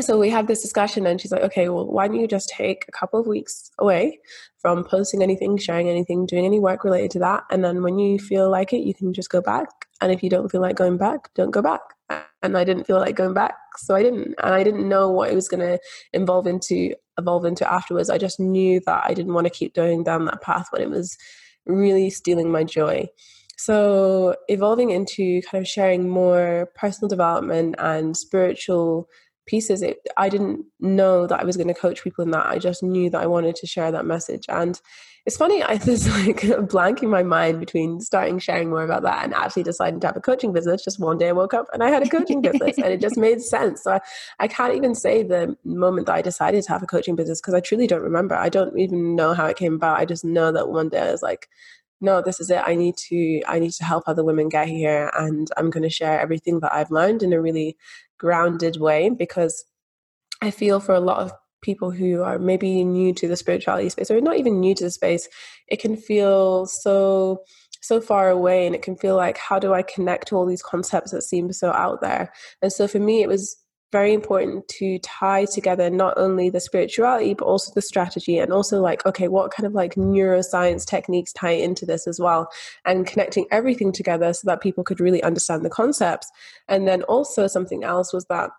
so 0.00 0.18
we 0.18 0.28
had 0.28 0.48
this 0.48 0.60
discussion 0.60 1.06
and 1.06 1.20
she's 1.20 1.30
like 1.30 1.42
okay 1.42 1.68
well 1.68 1.86
why 1.86 2.08
don't 2.08 2.18
you 2.18 2.26
just 2.26 2.48
take 2.48 2.84
a 2.88 2.92
couple 2.92 3.20
of 3.20 3.28
weeks 3.28 3.70
away 3.78 4.18
from 4.58 4.82
posting 4.82 5.22
anything 5.22 5.56
sharing 5.56 5.88
anything 5.88 6.26
doing 6.26 6.44
any 6.44 6.58
work 6.58 6.82
related 6.82 7.12
to 7.12 7.18
that 7.20 7.44
and 7.50 7.64
then 7.64 7.80
when 7.80 7.96
you 7.98 8.18
feel 8.18 8.50
like 8.50 8.72
it 8.72 8.80
you 8.80 8.92
can 8.92 9.12
just 9.12 9.30
go 9.30 9.40
back 9.40 9.68
and 10.00 10.10
if 10.10 10.20
you 10.20 10.28
don't 10.28 10.50
feel 10.50 10.60
like 10.60 10.74
going 10.74 10.96
back 10.96 11.32
don't 11.34 11.52
go 11.52 11.62
back 11.62 11.93
and 12.10 12.56
I 12.56 12.64
didn't 12.64 12.84
feel 12.84 12.98
like 12.98 13.16
going 13.16 13.34
back, 13.34 13.54
so 13.76 13.94
I 13.94 14.02
didn't. 14.02 14.34
And 14.42 14.54
I 14.54 14.62
didn't 14.62 14.88
know 14.88 15.10
what 15.10 15.30
it 15.30 15.34
was 15.34 15.48
going 15.48 15.60
to 15.60 15.78
evolve 16.12 16.46
into 16.46 16.94
evolve 17.18 17.44
into 17.44 17.70
afterwards. 17.70 18.10
I 18.10 18.18
just 18.18 18.40
knew 18.40 18.80
that 18.86 19.04
I 19.06 19.14
didn't 19.14 19.34
want 19.34 19.46
to 19.46 19.52
keep 19.52 19.74
going 19.74 20.04
down 20.04 20.24
that 20.26 20.42
path 20.42 20.68
when 20.70 20.82
it 20.82 20.90
was 20.90 21.16
really 21.66 22.10
stealing 22.10 22.50
my 22.50 22.64
joy. 22.64 23.08
So 23.56 24.36
evolving 24.48 24.90
into 24.90 25.40
kind 25.42 25.62
of 25.62 25.68
sharing 25.68 26.08
more 26.08 26.70
personal 26.74 27.08
development 27.08 27.76
and 27.78 28.16
spiritual 28.16 29.08
pieces 29.46 29.82
it, 29.82 29.98
i 30.16 30.28
didn't 30.28 30.64
know 30.80 31.26
that 31.26 31.40
i 31.40 31.44
was 31.44 31.56
going 31.56 31.68
to 31.68 31.74
coach 31.74 32.02
people 32.02 32.24
in 32.24 32.30
that 32.30 32.46
i 32.46 32.58
just 32.58 32.82
knew 32.82 33.10
that 33.10 33.20
i 33.20 33.26
wanted 33.26 33.54
to 33.54 33.66
share 33.66 33.92
that 33.92 34.06
message 34.06 34.46
and 34.48 34.80
it's 35.26 35.36
funny 35.36 35.62
i 35.62 35.74
was 35.86 36.08
like 36.26 36.44
a 36.44 36.62
blank 36.62 37.02
in 37.02 37.08
my 37.08 37.22
mind 37.22 37.60
between 37.60 38.00
starting 38.00 38.38
sharing 38.38 38.68
more 38.68 38.84
about 38.84 39.02
that 39.02 39.24
and 39.24 39.34
actually 39.34 39.62
deciding 39.62 40.00
to 40.00 40.06
have 40.06 40.16
a 40.16 40.20
coaching 40.20 40.52
business. 40.52 40.84
Just 40.84 41.00
one 41.00 41.18
day 41.18 41.28
i 41.28 41.32
woke 41.32 41.54
up 41.54 41.66
and 41.72 41.82
i 41.82 41.88
had 41.88 42.02
a 42.02 42.08
coaching 42.08 42.40
business 42.40 42.76
and 42.76 42.86
it 42.86 43.00
just 43.00 43.16
made 43.16 43.40
sense. 43.54 43.82
So 43.82 43.92
I, 43.92 44.00
I 44.40 44.48
can't 44.48 44.74
even 44.74 44.94
say 44.94 45.22
the 45.22 45.56
moment 45.64 46.06
that 46.06 46.16
i 46.16 46.22
decided 46.22 46.64
to 46.64 46.72
have 46.72 46.82
a 46.82 46.86
coaching 46.86 47.16
business 47.16 47.40
because 47.40 47.54
i 47.54 47.60
truly 47.60 47.86
don't 47.86 48.02
remember. 48.02 48.34
I 48.34 48.48
don't 48.48 48.78
even 48.78 49.14
know 49.14 49.34
how 49.34 49.46
it 49.46 49.56
came 49.56 49.74
about. 49.74 49.98
I 49.98 50.04
just 50.04 50.24
know 50.24 50.52
that 50.52 50.68
one 50.68 50.88
day 50.88 51.00
i 51.00 51.12
was 51.12 51.22
like 51.22 51.48
no 52.00 52.20
this 52.20 52.40
is 52.40 52.50
it. 52.50 52.62
I 52.64 52.74
need 52.74 52.96
to 53.08 53.42
i 53.46 53.58
need 53.58 53.72
to 53.72 53.84
help 53.84 54.04
other 54.06 54.24
women 54.24 54.48
get 54.48 54.68
here 54.68 55.10
and 55.16 55.48
i'm 55.56 55.70
going 55.70 55.82
to 55.82 55.90
share 55.90 56.20
everything 56.20 56.60
that 56.60 56.74
i've 56.74 56.90
learned 56.90 57.22
in 57.22 57.32
a 57.32 57.40
really 57.40 57.76
grounded 58.18 58.76
way 58.78 59.10
because 59.10 59.64
I 60.42 60.50
feel 60.50 60.80
for 60.80 60.94
a 60.94 61.00
lot 61.00 61.18
of 61.18 61.32
people 61.64 61.90
who 61.90 62.22
are 62.22 62.38
maybe 62.38 62.84
new 62.84 63.12
to 63.14 63.26
the 63.26 63.36
spirituality 63.36 63.88
space 63.88 64.10
or 64.10 64.20
not 64.20 64.36
even 64.36 64.60
new 64.60 64.74
to 64.74 64.84
the 64.84 64.90
space, 64.90 65.28
it 65.68 65.80
can 65.80 65.96
feel 65.96 66.66
so 66.66 67.42
so 67.80 68.00
far 68.00 68.30
away 68.30 68.64
and 68.64 68.74
it 68.74 68.80
can 68.80 68.96
feel 68.96 69.14
like 69.14 69.36
how 69.36 69.58
do 69.58 69.74
I 69.74 69.82
connect 69.82 70.28
to 70.28 70.36
all 70.36 70.46
these 70.46 70.62
concepts 70.62 71.10
that 71.10 71.22
seem 71.22 71.52
so 71.52 71.70
out 71.70 72.00
there. 72.00 72.32
And 72.62 72.72
so 72.72 72.88
for 72.88 72.98
me 72.98 73.22
it 73.22 73.28
was 73.28 73.56
very 73.92 74.12
important 74.12 74.66
to 74.66 74.98
tie 75.00 75.44
together 75.44 75.88
not 75.88 76.14
only 76.16 76.50
the 76.50 76.58
spirituality 76.58 77.32
but 77.32 77.44
also 77.44 77.70
the 77.76 77.80
strategy 77.80 78.38
and 78.38 78.52
also 78.52 78.80
like 78.80 79.06
okay 79.06 79.28
what 79.28 79.52
kind 79.52 79.68
of 79.68 79.72
like 79.72 79.94
neuroscience 79.94 80.84
techniques 80.84 81.32
tie 81.32 81.52
into 81.52 81.86
this 81.86 82.08
as 82.08 82.18
well 82.18 82.50
and 82.84 83.06
connecting 83.06 83.46
everything 83.52 83.92
together 83.92 84.32
so 84.32 84.46
that 84.46 84.60
people 84.60 84.82
could 84.82 84.98
really 84.98 85.22
understand 85.22 85.64
the 85.64 85.70
concepts 85.70 86.28
and 86.66 86.88
then 86.88 87.04
also 87.04 87.46
something 87.46 87.84
else 87.84 88.12
was 88.12 88.24
that 88.24 88.50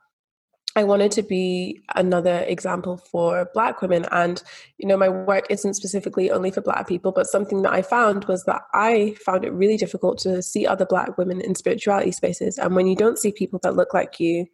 I 0.78 0.84
wanted 0.84 1.12
to 1.14 1.24
be 1.24 1.82
another 1.96 2.40
example 2.48 2.98
for 2.98 3.50
Black 3.54 3.82
women. 3.82 4.06
And, 4.12 4.44
you 4.78 4.86
know, 4.86 4.98
my 4.98 5.08
work 5.08 5.46
isn't 5.50 5.76
specifically 5.76 6.30
only 6.30 6.52
for 6.52 6.60
Black 6.60 6.86
people, 6.86 7.14
but 7.14 7.28
something 7.28 7.62
that 7.62 7.72
I 7.72 7.82
found 7.82 8.26
was 8.26 8.44
that 8.44 8.64
I 8.74 9.16
found 9.26 9.46
it 9.46 9.54
really 9.54 9.78
difficult 9.78 10.18
to 10.20 10.42
see 10.42 10.68
other 10.68 10.86
Black 10.86 11.18
women 11.18 11.40
in 11.40 11.56
spirituality 11.56 12.12
spaces. 12.12 12.58
And 12.58 12.76
when 12.76 12.88
you 12.88 12.96
don't 12.98 13.18
see 13.18 13.32
people 13.32 13.60
that 13.64 13.78
look 13.78 13.94
like 13.94 14.20
you, 14.20 14.48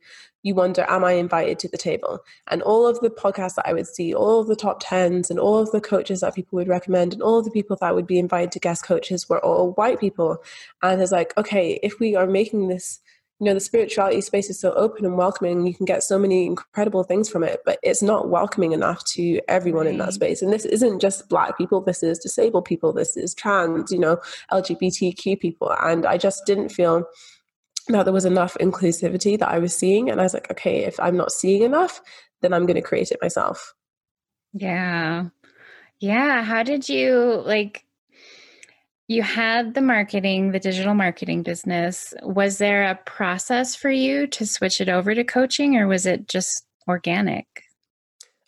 you 0.43 0.53
wonder, 0.53 0.85
am 0.87 1.03
I 1.03 1.13
invited 1.13 1.57
to 1.59 1.67
the 1.67 1.77
table? 1.77 2.19
And 2.47 2.61
all 2.61 2.85
of 2.85 2.99
the 2.99 3.09
podcasts 3.09 3.55
that 3.55 3.67
I 3.67 3.73
would 3.73 3.87
see, 3.87 4.13
all 4.13 4.41
of 4.41 4.47
the 4.47 4.55
top 4.55 4.77
tens, 4.79 5.31
and 5.31 5.39
all 5.39 5.57
of 5.57 5.71
the 5.71 5.81
coaches 5.81 6.21
that 6.21 6.35
people 6.35 6.57
would 6.57 6.67
recommend, 6.67 7.13
and 7.13 7.23
all 7.23 7.39
of 7.39 7.45
the 7.45 7.51
people 7.51 7.77
that 7.81 7.95
would 7.95 8.07
be 8.07 8.19
invited 8.19 8.51
to 8.51 8.59
guest 8.59 8.85
coaches 8.85 9.27
were 9.27 9.43
all 9.43 9.71
white 9.71 9.99
people. 9.99 10.37
And 10.83 11.01
it's 11.01 11.11
like, 11.11 11.35
okay, 11.35 11.79
if 11.81 11.99
we 11.99 12.15
are 12.15 12.27
making 12.27 12.67
this 12.67 12.99
you 13.41 13.45
know 13.45 13.55
the 13.55 13.59
spirituality 13.59 14.21
space 14.21 14.51
is 14.51 14.59
so 14.59 14.71
open 14.73 15.03
and 15.03 15.17
welcoming 15.17 15.65
you 15.65 15.73
can 15.73 15.85
get 15.87 16.03
so 16.03 16.19
many 16.19 16.45
incredible 16.45 17.03
things 17.03 17.27
from 17.27 17.43
it 17.43 17.59
but 17.65 17.79
it's 17.81 18.03
not 18.03 18.29
welcoming 18.29 18.71
enough 18.71 19.03
to 19.03 19.41
everyone 19.47 19.87
in 19.87 19.97
that 19.97 20.13
space. 20.13 20.43
And 20.43 20.53
this 20.53 20.63
isn't 20.63 20.99
just 20.99 21.27
black 21.27 21.57
people 21.57 21.81
this 21.81 22.03
is 22.03 22.19
disabled 22.19 22.65
people 22.65 22.93
this 22.93 23.17
is 23.17 23.33
trans 23.33 23.91
you 23.91 23.97
know 23.97 24.17
lgbtq 24.51 25.39
people. 25.39 25.73
And 25.81 26.05
i 26.05 26.17
just 26.17 26.45
didn't 26.45 26.69
feel 26.69 27.03
that 27.87 28.03
there 28.03 28.13
was 28.13 28.25
enough 28.25 28.55
inclusivity 28.61 29.39
that 29.39 29.49
i 29.49 29.57
was 29.57 29.75
seeing. 29.75 30.11
And 30.11 30.21
i 30.21 30.23
was 30.23 30.35
like 30.35 30.51
okay 30.51 30.83
if 30.85 30.99
i'm 30.99 31.17
not 31.17 31.31
seeing 31.31 31.63
enough 31.63 31.99
then 32.41 32.53
i'm 32.53 32.67
going 32.67 32.75
to 32.75 32.81
create 32.81 33.11
it 33.11 33.19
myself. 33.23 33.73
Yeah. 34.53 35.29
Yeah 35.99 36.43
how 36.43 36.61
did 36.61 36.87
you 36.87 37.41
like 37.43 37.85
you 39.07 39.23
had 39.23 39.73
the 39.73 39.81
marketing, 39.81 40.51
the 40.51 40.59
digital 40.59 40.93
marketing 40.93 41.43
business. 41.43 42.13
Was 42.23 42.57
there 42.57 42.83
a 42.83 42.95
process 43.05 43.75
for 43.75 43.89
you 43.89 44.27
to 44.27 44.45
switch 44.45 44.79
it 44.79 44.89
over 44.89 45.13
to 45.13 45.23
coaching 45.23 45.75
or 45.75 45.87
was 45.87 46.05
it 46.05 46.27
just 46.27 46.65
organic? 46.87 47.45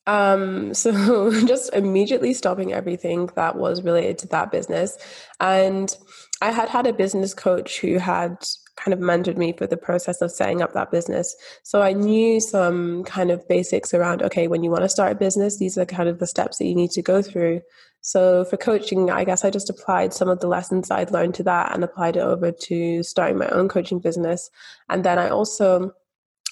Um, 0.05 0.73
so 0.73 1.31
just 1.45 1.73
immediately 1.73 2.33
stopping 2.33 2.73
everything 2.73 3.29
that 3.35 3.55
was 3.55 3.83
related 3.83 4.17
to 4.19 4.27
that 4.29 4.51
business. 4.51 4.97
And 5.39 5.95
I 6.41 6.51
had 6.51 6.69
had 6.69 6.87
a 6.87 6.93
business 6.93 7.33
coach 7.33 7.79
who 7.79 7.97
had 7.97 8.37
kind 8.75 8.93
of 8.93 8.99
mentored 8.99 9.37
me 9.37 9.53
for 9.53 9.67
the 9.67 9.77
process 9.77 10.21
of 10.21 10.31
setting 10.31 10.61
up 10.61 10.73
that 10.73 10.91
business. 10.91 11.35
So 11.63 11.81
I 11.81 11.93
knew 11.93 12.39
some 12.39 13.03
kind 13.03 13.31
of 13.31 13.47
basics 13.47 13.93
around 13.93 14.21
okay, 14.23 14.47
when 14.47 14.63
you 14.63 14.71
want 14.71 14.83
to 14.83 14.89
start 14.89 15.11
a 15.11 15.15
business, 15.15 15.57
these 15.57 15.77
are 15.77 15.85
kind 15.85 16.09
of 16.09 16.19
the 16.19 16.27
steps 16.27 16.57
that 16.57 16.65
you 16.65 16.75
need 16.75 16.91
to 16.91 17.01
go 17.01 17.21
through. 17.21 17.61
So 18.01 18.43
for 18.45 18.57
coaching, 18.57 19.09
I 19.09 19.23
guess 19.23 19.45
I 19.45 19.49
just 19.49 19.69
applied 19.69 20.13
some 20.13 20.27
of 20.27 20.41
the 20.41 20.47
lessons 20.47 20.91
I'd 20.91 21.11
learned 21.11 21.35
to 21.35 21.43
that 21.43 21.73
and 21.73 21.83
applied 21.83 22.17
it 22.17 22.21
over 22.21 22.51
to 22.51 23.01
starting 23.03 23.37
my 23.37 23.47
own 23.47 23.69
coaching 23.69 23.99
business. 23.99 24.49
And 24.89 25.05
then 25.05 25.17
I 25.17 25.29
also 25.29 25.93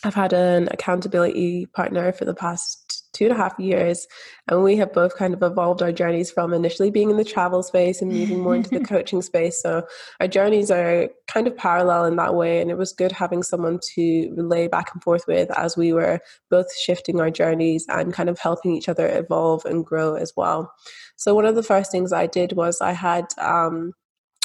have 0.03 0.13
had 0.13 0.33
an 0.33 0.69
accountability 0.71 1.65
partner 1.67 2.11
for 2.13 2.25
the 2.25 2.33
past 2.33 2.80
two 3.13 3.25
and 3.25 3.33
a 3.33 3.37
half 3.37 3.57
years. 3.59 4.07
And 4.47 4.63
we 4.63 4.77
have 4.77 4.93
both 4.93 5.15
kind 5.15 5.33
of 5.33 5.43
evolved 5.43 5.81
our 5.81 5.91
journeys 5.91 6.31
from 6.31 6.53
initially 6.53 6.91
being 6.91 7.09
in 7.09 7.17
the 7.17 7.23
travel 7.23 7.63
space 7.63 8.01
and 8.01 8.11
moving 8.11 8.39
more 8.41 8.55
into 8.55 8.69
the 8.69 8.85
coaching 8.85 9.21
space. 9.21 9.61
So 9.61 9.85
our 10.19 10.27
journeys 10.27 10.71
are 10.71 11.09
kind 11.27 11.47
of 11.47 11.57
parallel 11.57 12.05
in 12.05 12.15
that 12.17 12.35
way. 12.35 12.61
And 12.61 12.71
it 12.71 12.77
was 12.77 12.93
good 12.93 13.11
having 13.11 13.43
someone 13.43 13.79
to 13.95 14.33
relay 14.35 14.67
back 14.67 14.93
and 14.93 15.03
forth 15.03 15.25
with 15.27 15.51
as 15.57 15.75
we 15.75 15.93
were 15.93 16.19
both 16.49 16.75
shifting 16.75 17.19
our 17.19 17.29
journeys 17.29 17.85
and 17.89 18.13
kind 18.13 18.29
of 18.29 18.39
helping 18.39 18.75
each 18.75 18.89
other 18.89 19.07
evolve 19.07 19.65
and 19.65 19.85
grow 19.85 20.15
as 20.15 20.33
well. 20.35 20.73
So 21.15 21.35
one 21.35 21.45
of 21.45 21.55
the 21.55 21.63
first 21.63 21.91
things 21.91 22.13
I 22.13 22.27
did 22.27 22.53
was 22.53 22.81
I 22.81 22.93
had 22.93 23.25
um, 23.37 23.93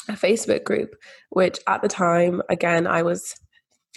a 0.09 0.13
Facebook 0.13 0.63
group, 0.63 0.95
which 1.29 1.59
at 1.67 1.81
the 1.81 1.87
time, 1.87 2.41
again, 2.49 2.87
I 2.87 3.03
was 3.03 3.35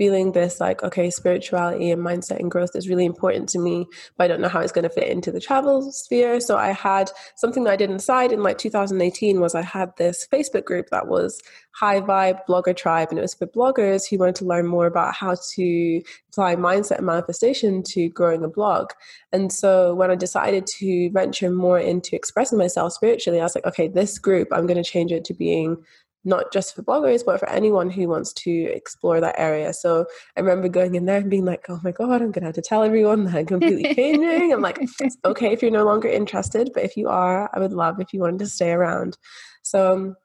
feeling 0.01 0.33
this 0.33 0.61
like, 0.61 0.83
okay, 0.83 1.11
spirituality 1.11 1.91
and 1.91 2.03
mindset 2.03 2.39
and 2.39 2.51
growth 2.51 2.75
is 2.75 2.89
really 2.89 3.05
important 3.05 3.51
to 3.51 3.59
me, 3.59 3.87
but 4.17 4.25
I 4.25 4.29
don't 4.29 4.41
know 4.41 4.49
how 4.49 4.61
it's 4.61 4.73
going 4.73 4.85
to 4.85 4.89
fit 4.89 5.09
into 5.09 5.31
the 5.31 5.43
travel 5.43 5.93
sphere. 5.93 6.41
So 6.41 6.57
I 6.57 6.73
had 6.73 7.11
something 7.37 7.65
that 7.65 7.73
I 7.73 7.77
did 7.77 7.91
inside 7.91 8.33
in 8.33 8.43
like 8.43 8.57
2018 8.57 9.41
was 9.41 9.55
I 9.55 9.61
had 9.61 9.95
this 9.99 10.27
Facebook 10.33 10.65
group 10.65 10.89
that 10.89 11.07
was 11.07 11.39
High 11.73 12.01
Vibe 12.01 12.41
Blogger 12.49 12.75
Tribe, 12.75 13.09
and 13.11 13.19
it 13.19 13.23
was 13.23 13.35
for 13.35 13.47
bloggers 13.47 14.09
who 14.09 14.17
wanted 14.17 14.37
to 14.37 14.47
learn 14.47 14.67
more 14.67 14.87
about 14.87 15.15
how 15.15 15.37
to 15.57 16.03
apply 16.31 16.57
mindset 16.57 16.97
and 16.97 17.07
manifestation 17.07 17.83
to 17.89 18.09
growing 18.09 18.43
a 18.43 18.49
blog. 18.49 18.93
And 19.33 19.53
so 19.53 19.95
when 19.95 20.11
I 20.11 20.15
decided 20.15 20.67
to 20.79 21.11
venture 21.11 21.51
more 21.51 21.79
into 21.79 22.17
expressing 22.17 22.59
myself 22.59 22.95
spiritually, 22.95 23.39
I 23.39 23.45
was 23.45 23.55
like, 23.55 23.67
okay, 23.67 23.87
this 23.87 24.19
group, 24.19 24.49
I'm 24.51 24.67
going 24.67 24.83
to 24.83 24.91
change 24.91 25.13
it 25.13 25.25
to 25.27 25.35
being 25.35 25.77
not 26.25 26.53
just 26.53 26.75
for 26.75 26.83
bloggers, 26.83 27.25
but 27.25 27.41
for 27.41 27.49
anyone 27.49 27.89
who 27.89 28.09
wants 28.09 28.33
to 28.33 28.51
explore 28.51 29.21
that 29.21 29.37
area. 29.39 29.73
So 29.73 30.07
I 30.37 30.41
remember 30.41 30.69
going 30.69 30.95
in 30.95 31.07
there 31.07 31.19
and 31.19 31.31
being 31.31 31.45
like, 31.45 31.65
oh 31.69 31.81
my 31.83 31.93
God, 31.93 32.21
I'm 32.21 32.31
going 32.31 32.43
to 32.43 32.47
have 32.47 32.55
to 32.57 32.63
tell 32.63 32.83
everyone 32.83 33.25
that 33.25 33.35
I'm 33.35 33.47
completely 33.47 33.95
changing. 33.97 34.53
I'm 34.53 34.61
like, 34.61 34.79
it's 35.01 35.17
okay 35.25 35.53
if 35.53 35.63
you're 35.63 35.71
no 35.71 35.85
longer 35.85 36.09
interested, 36.09 36.71
but 36.75 36.85
if 36.85 36.97
you 36.97 37.09
are, 37.09 37.51
I 37.55 37.59
would 37.59 37.73
love 37.73 38.01
if 38.01 38.13
you 38.13 38.21
wanted 38.21 38.41
to 38.41 38.47
stay 38.47 38.73
around. 38.73 39.17
So, 39.63 39.93
um, 39.93 40.17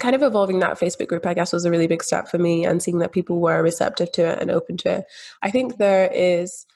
kind 0.00 0.14
of 0.14 0.22
evolving 0.22 0.60
that 0.60 0.78
Facebook 0.78 1.08
group, 1.08 1.26
I 1.26 1.34
guess, 1.34 1.52
was 1.52 1.64
a 1.64 1.70
really 1.70 1.86
big 1.86 2.02
step 2.02 2.28
for 2.28 2.38
me 2.38 2.64
and 2.64 2.82
seeing 2.82 2.98
that 2.98 3.12
people 3.12 3.40
were 3.40 3.62
receptive 3.62 4.10
to 4.12 4.22
it 4.22 4.38
and 4.40 4.50
open 4.50 4.76
to 4.78 4.98
it. 4.98 5.04
I 5.42 5.50
think 5.50 5.76
there 5.76 6.10
is 6.12 6.66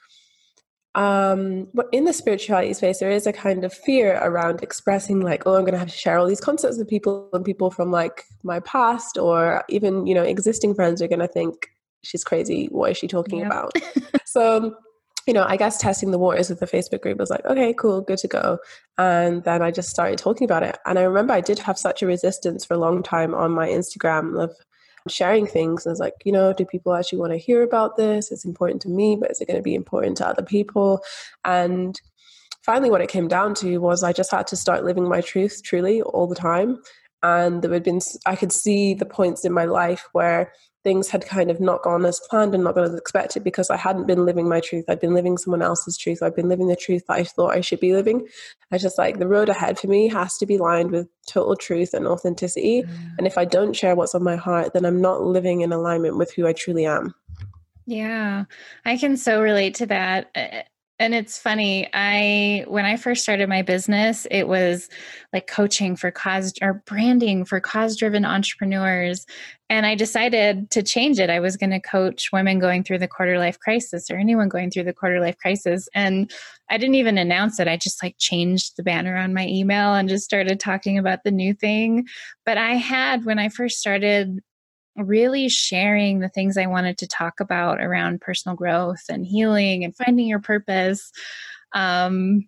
um, 0.95 1.67
but 1.73 1.87
in 1.91 2.05
the 2.05 2.13
spirituality 2.13 2.73
space, 2.73 2.99
there 2.99 3.11
is 3.11 3.27
a 3.27 3.33
kind 3.33 3.63
of 3.63 3.73
fear 3.73 4.19
around 4.21 4.63
expressing, 4.63 5.21
like, 5.21 5.43
oh, 5.45 5.55
I'm 5.55 5.61
going 5.61 5.73
to 5.73 5.79
have 5.79 5.89
to 5.89 5.97
share 5.97 6.17
all 6.17 6.27
these 6.27 6.41
concepts 6.41 6.77
with 6.77 6.87
people, 6.87 7.29
and 7.33 7.45
people 7.45 7.69
from 7.69 7.91
like 7.91 8.23
my 8.43 8.59
past 8.61 9.17
or 9.17 9.63
even 9.69 10.07
you 10.07 10.15
know 10.15 10.23
existing 10.23 10.73
friends 10.73 11.01
are 11.01 11.07
going 11.07 11.19
to 11.19 11.27
think 11.27 11.67
she's 12.03 12.23
crazy. 12.23 12.67
What 12.71 12.91
is 12.91 12.97
she 12.97 13.07
talking 13.07 13.39
yep. 13.39 13.47
about? 13.47 13.73
so, 14.25 14.75
you 15.27 15.33
know, 15.33 15.45
I 15.47 15.57
guess 15.57 15.77
testing 15.77 16.11
the 16.11 16.17
waters 16.17 16.49
with 16.49 16.59
the 16.59 16.65
Facebook 16.65 17.01
group 17.01 17.17
was 17.17 17.29
like, 17.29 17.45
okay, 17.45 17.73
cool, 17.73 18.01
good 18.01 18.19
to 18.19 18.27
go. 18.27 18.59
And 18.97 19.43
then 19.43 19.61
I 19.61 19.71
just 19.71 19.89
started 19.89 20.17
talking 20.17 20.45
about 20.45 20.63
it. 20.63 20.77
And 20.85 20.97
I 20.97 21.03
remember 21.03 21.33
I 21.33 21.41
did 21.41 21.59
have 21.59 21.77
such 21.77 22.01
a 22.01 22.07
resistance 22.07 22.65
for 22.65 22.75
a 22.75 22.79
long 22.79 23.03
time 23.03 23.35
on 23.35 23.51
my 23.51 23.67
Instagram 23.67 24.41
of 24.41 24.55
sharing 25.07 25.47
things. 25.47 25.85
I 25.85 25.89
was 25.89 25.99
like, 25.99 26.13
you 26.23 26.31
know, 26.31 26.53
do 26.53 26.65
people 26.65 26.93
actually 26.93 27.19
want 27.19 27.33
to 27.33 27.37
hear 27.37 27.63
about 27.63 27.97
this? 27.97 28.31
It's 28.31 28.45
important 28.45 28.81
to 28.83 28.89
me, 28.89 29.15
but 29.15 29.31
is 29.31 29.41
it 29.41 29.47
going 29.47 29.59
to 29.59 29.63
be 29.63 29.75
important 29.75 30.17
to 30.17 30.27
other 30.27 30.43
people? 30.43 31.01
And 31.45 31.99
finally, 32.61 32.89
what 32.89 33.01
it 33.01 33.09
came 33.09 33.27
down 33.27 33.53
to 33.55 33.77
was 33.79 34.03
I 34.03 34.13
just 34.13 34.31
had 34.31 34.47
to 34.47 34.55
start 34.55 34.85
living 34.85 35.07
my 35.07 35.21
truth 35.21 35.61
truly 35.63 36.01
all 36.01 36.27
the 36.27 36.35
time. 36.35 36.81
And 37.23 37.61
there 37.61 37.73
had 37.73 37.83
been, 37.83 37.99
I 38.25 38.35
could 38.35 38.51
see 38.51 38.93
the 38.93 39.05
points 39.05 39.43
in 39.43 39.51
my 39.51 39.65
life 39.65 40.07
where 40.13 40.53
things 40.87 41.09
had 41.09 41.25
kind 41.25 41.51
of 41.51 41.59
not 41.59 41.83
gone 41.83 42.05
as 42.05 42.21
planned 42.29 42.55
and 42.55 42.63
not 42.63 42.73
gone 42.73 42.85
as 42.85 42.95
expected 42.95 43.43
because 43.43 43.69
I 43.69 43.75
hadn't 43.75 44.07
been 44.07 44.25
living 44.25 44.47
my 44.47 44.61
truth. 44.61 44.85
I'd 44.87 45.01
been 45.01 45.13
living 45.13 45.37
someone 45.37 45.61
else's 45.61 45.97
truth. 45.97 46.23
I'd 46.23 46.33
been 46.33 46.47
living 46.47 46.67
the 46.67 46.77
truth 46.77 47.03
that 47.07 47.15
I 47.15 47.25
thought 47.25 47.53
I 47.53 47.59
should 47.59 47.81
be 47.81 47.91
living. 47.91 48.25
I 48.71 48.77
just 48.77 48.97
like 48.97 49.19
the 49.19 49.27
road 49.27 49.49
ahead 49.49 49.77
for 49.77 49.87
me 49.87 50.07
has 50.07 50.37
to 50.37 50.45
be 50.45 50.57
lined 50.57 50.91
with 50.91 51.09
total 51.27 51.57
truth 51.57 51.93
and 51.93 52.07
authenticity. 52.07 52.83
Mm. 52.83 53.17
And 53.17 53.27
if 53.27 53.37
I 53.37 53.43
don't 53.43 53.75
share 53.75 53.97
what's 53.97 54.15
on 54.15 54.23
my 54.23 54.37
heart, 54.37 54.71
then 54.71 54.85
I'm 54.85 55.01
not 55.01 55.23
living 55.23 55.59
in 55.59 55.73
alignment 55.73 56.15
with 56.15 56.31
who 56.33 56.47
I 56.47 56.53
truly 56.53 56.85
am. 56.85 57.13
Yeah, 57.85 58.45
I 58.85 58.95
can 58.95 59.17
so 59.17 59.41
relate 59.41 59.75
to 59.75 59.87
that. 59.87 60.69
And 60.99 61.13
it's 61.13 61.37
funny, 61.37 61.87
I 61.93 62.65
when 62.67 62.85
I 62.85 62.97
first 62.97 63.21
started 63.21 63.47
my 63.47 63.61
business, 63.61 64.25
it 64.31 64.47
was 64.47 64.89
like 65.31 65.45
coaching 65.45 65.95
for 65.95 66.09
cause 66.09 66.53
or 66.59 66.81
branding 66.87 67.45
for 67.45 67.59
cause-driven 67.59 68.25
entrepreneurs. 68.25 69.27
And 69.69 69.85
I 69.85 69.93
decided 69.93 70.71
to 70.71 70.81
change 70.81 71.19
it. 71.19 71.29
I 71.29 71.39
was 71.39 71.55
going 71.55 71.69
to 71.69 71.79
coach 71.79 72.31
women 72.33 72.57
going 72.57 72.83
through 72.83 72.97
the 72.97 73.07
quarter 73.07 73.37
life 73.37 73.59
crisis 73.59 74.09
or 74.09 74.15
anyone 74.15 74.49
going 74.49 74.71
through 74.71 74.85
the 74.85 74.93
quarter 74.93 75.19
life 75.19 75.37
crisis. 75.37 75.87
And 75.93 76.31
I 76.69 76.77
didn't 76.77 76.95
even 76.95 77.19
announce 77.19 77.59
it. 77.59 77.67
I 77.67 77.77
just 77.77 78.01
like 78.01 78.15
changed 78.17 78.75
the 78.75 78.83
banner 78.83 79.15
on 79.17 79.35
my 79.35 79.45
email 79.45 79.93
and 79.93 80.09
just 80.09 80.25
started 80.25 80.59
talking 80.59 80.97
about 80.97 81.23
the 81.23 81.31
new 81.31 81.53
thing. 81.53 82.07
But 82.43 82.57
I 82.57 82.73
had 82.73 83.23
when 83.23 83.37
I 83.37 83.49
first 83.49 83.77
started 83.77 84.39
really 84.97 85.49
sharing 85.49 86.19
the 86.19 86.29
things 86.29 86.57
I 86.57 86.67
wanted 86.67 86.97
to 86.99 87.07
talk 87.07 87.39
about 87.39 87.81
around 87.81 88.21
personal 88.21 88.55
growth 88.55 89.03
and 89.09 89.25
healing 89.25 89.83
and 89.83 89.95
finding 89.95 90.27
your 90.27 90.39
purpose. 90.39 91.11
Um, 91.73 92.47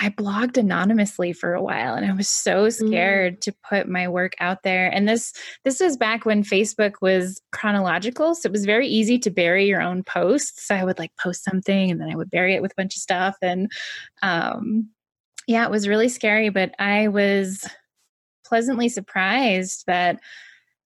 I 0.00 0.10
blogged 0.10 0.56
anonymously 0.56 1.32
for 1.32 1.54
a 1.54 1.62
while 1.62 1.94
and 1.94 2.06
I 2.06 2.14
was 2.14 2.28
so 2.28 2.68
mm. 2.68 2.72
scared 2.72 3.36
mm. 3.36 3.40
to 3.40 3.54
put 3.68 3.88
my 3.88 4.06
work 4.06 4.34
out 4.38 4.62
there. 4.62 4.88
And 4.88 5.08
this 5.08 5.32
this 5.64 5.80
was 5.80 5.96
back 5.96 6.24
when 6.24 6.44
Facebook 6.44 6.94
was 7.02 7.42
chronological, 7.50 8.34
so 8.34 8.46
it 8.46 8.52
was 8.52 8.64
very 8.64 8.86
easy 8.86 9.18
to 9.18 9.30
bury 9.30 9.66
your 9.66 9.82
own 9.82 10.04
posts. 10.04 10.66
So 10.66 10.74
I 10.74 10.84
would 10.84 10.98
like 10.98 11.10
post 11.20 11.42
something 11.42 11.90
and 11.90 12.00
then 12.00 12.10
I 12.10 12.16
would 12.16 12.30
bury 12.30 12.54
it 12.54 12.62
with 12.62 12.72
a 12.72 12.76
bunch 12.76 12.94
of 12.94 13.02
stuff 13.02 13.36
and 13.42 13.70
um 14.22 14.88
yeah, 15.48 15.64
it 15.64 15.70
was 15.70 15.88
really 15.88 16.10
scary, 16.10 16.50
but 16.50 16.74
I 16.78 17.08
was 17.08 17.66
pleasantly 18.44 18.90
surprised 18.90 19.84
that 19.86 20.20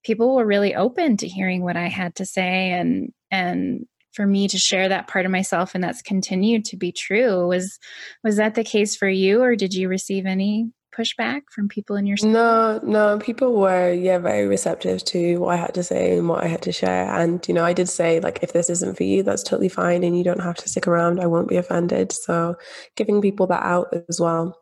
people 0.02 0.34
were 0.34 0.46
really 0.46 0.74
open 0.74 1.16
to 1.18 1.28
hearing 1.28 1.62
what 1.62 1.76
I 1.76 1.88
had 1.88 2.16
to 2.16 2.26
say 2.26 2.72
and 2.72 3.12
and 3.30 3.86
for 4.12 4.26
me 4.26 4.46
to 4.48 4.58
share 4.58 4.88
that 4.90 5.08
part 5.08 5.24
of 5.24 5.32
myself 5.32 5.74
and 5.74 5.82
that's 5.82 6.02
continued 6.02 6.64
to 6.66 6.76
be 6.76 6.92
true 6.92 7.46
was 7.48 7.78
was 8.22 8.36
that 8.36 8.54
the 8.54 8.64
case 8.64 8.94
for 8.94 9.08
you 9.08 9.42
or 9.42 9.56
did 9.56 9.72
you 9.72 9.88
receive 9.88 10.26
any 10.26 10.70
pushback 10.94 11.40
from 11.50 11.68
people 11.68 11.96
in 11.96 12.04
your 12.04 12.18
no 12.22 12.78
no 12.82 13.18
people 13.18 13.58
were 13.58 13.90
yeah 13.90 14.18
very 14.18 14.46
receptive 14.46 15.02
to 15.02 15.38
what 15.38 15.54
i 15.54 15.56
had 15.56 15.72
to 15.72 15.82
say 15.82 16.18
and 16.18 16.28
what 16.28 16.44
i 16.44 16.46
had 16.46 16.60
to 16.60 16.70
share 16.70 17.10
and 17.14 17.48
you 17.48 17.54
know 17.54 17.64
i 17.64 17.72
did 17.72 17.88
say 17.88 18.20
like 18.20 18.40
if 18.42 18.52
this 18.52 18.68
isn't 18.68 18.94
for 18.94 19.02
you 19.04 19.22
that's 19.22 19.42
totally 19.42 19.70
fine 19.70 20.04
and 20.04 20.18
you 20.18 20.22
don't 20.22 20.42
have 20.42 20.56
to 20.56 20.68
stick 20.68 20.86
around 20.86 21.18
i 21.18 21.26
won't 21.26 21.48
be 21.48 21.56
offended 21.56 22.12
so 22.12 22.54
giving 22.94 23.22
people 23.22 23.46
that 23.46 23.62
out 23.62 23.94
as 24.10 24.20
well. 24.20 24.58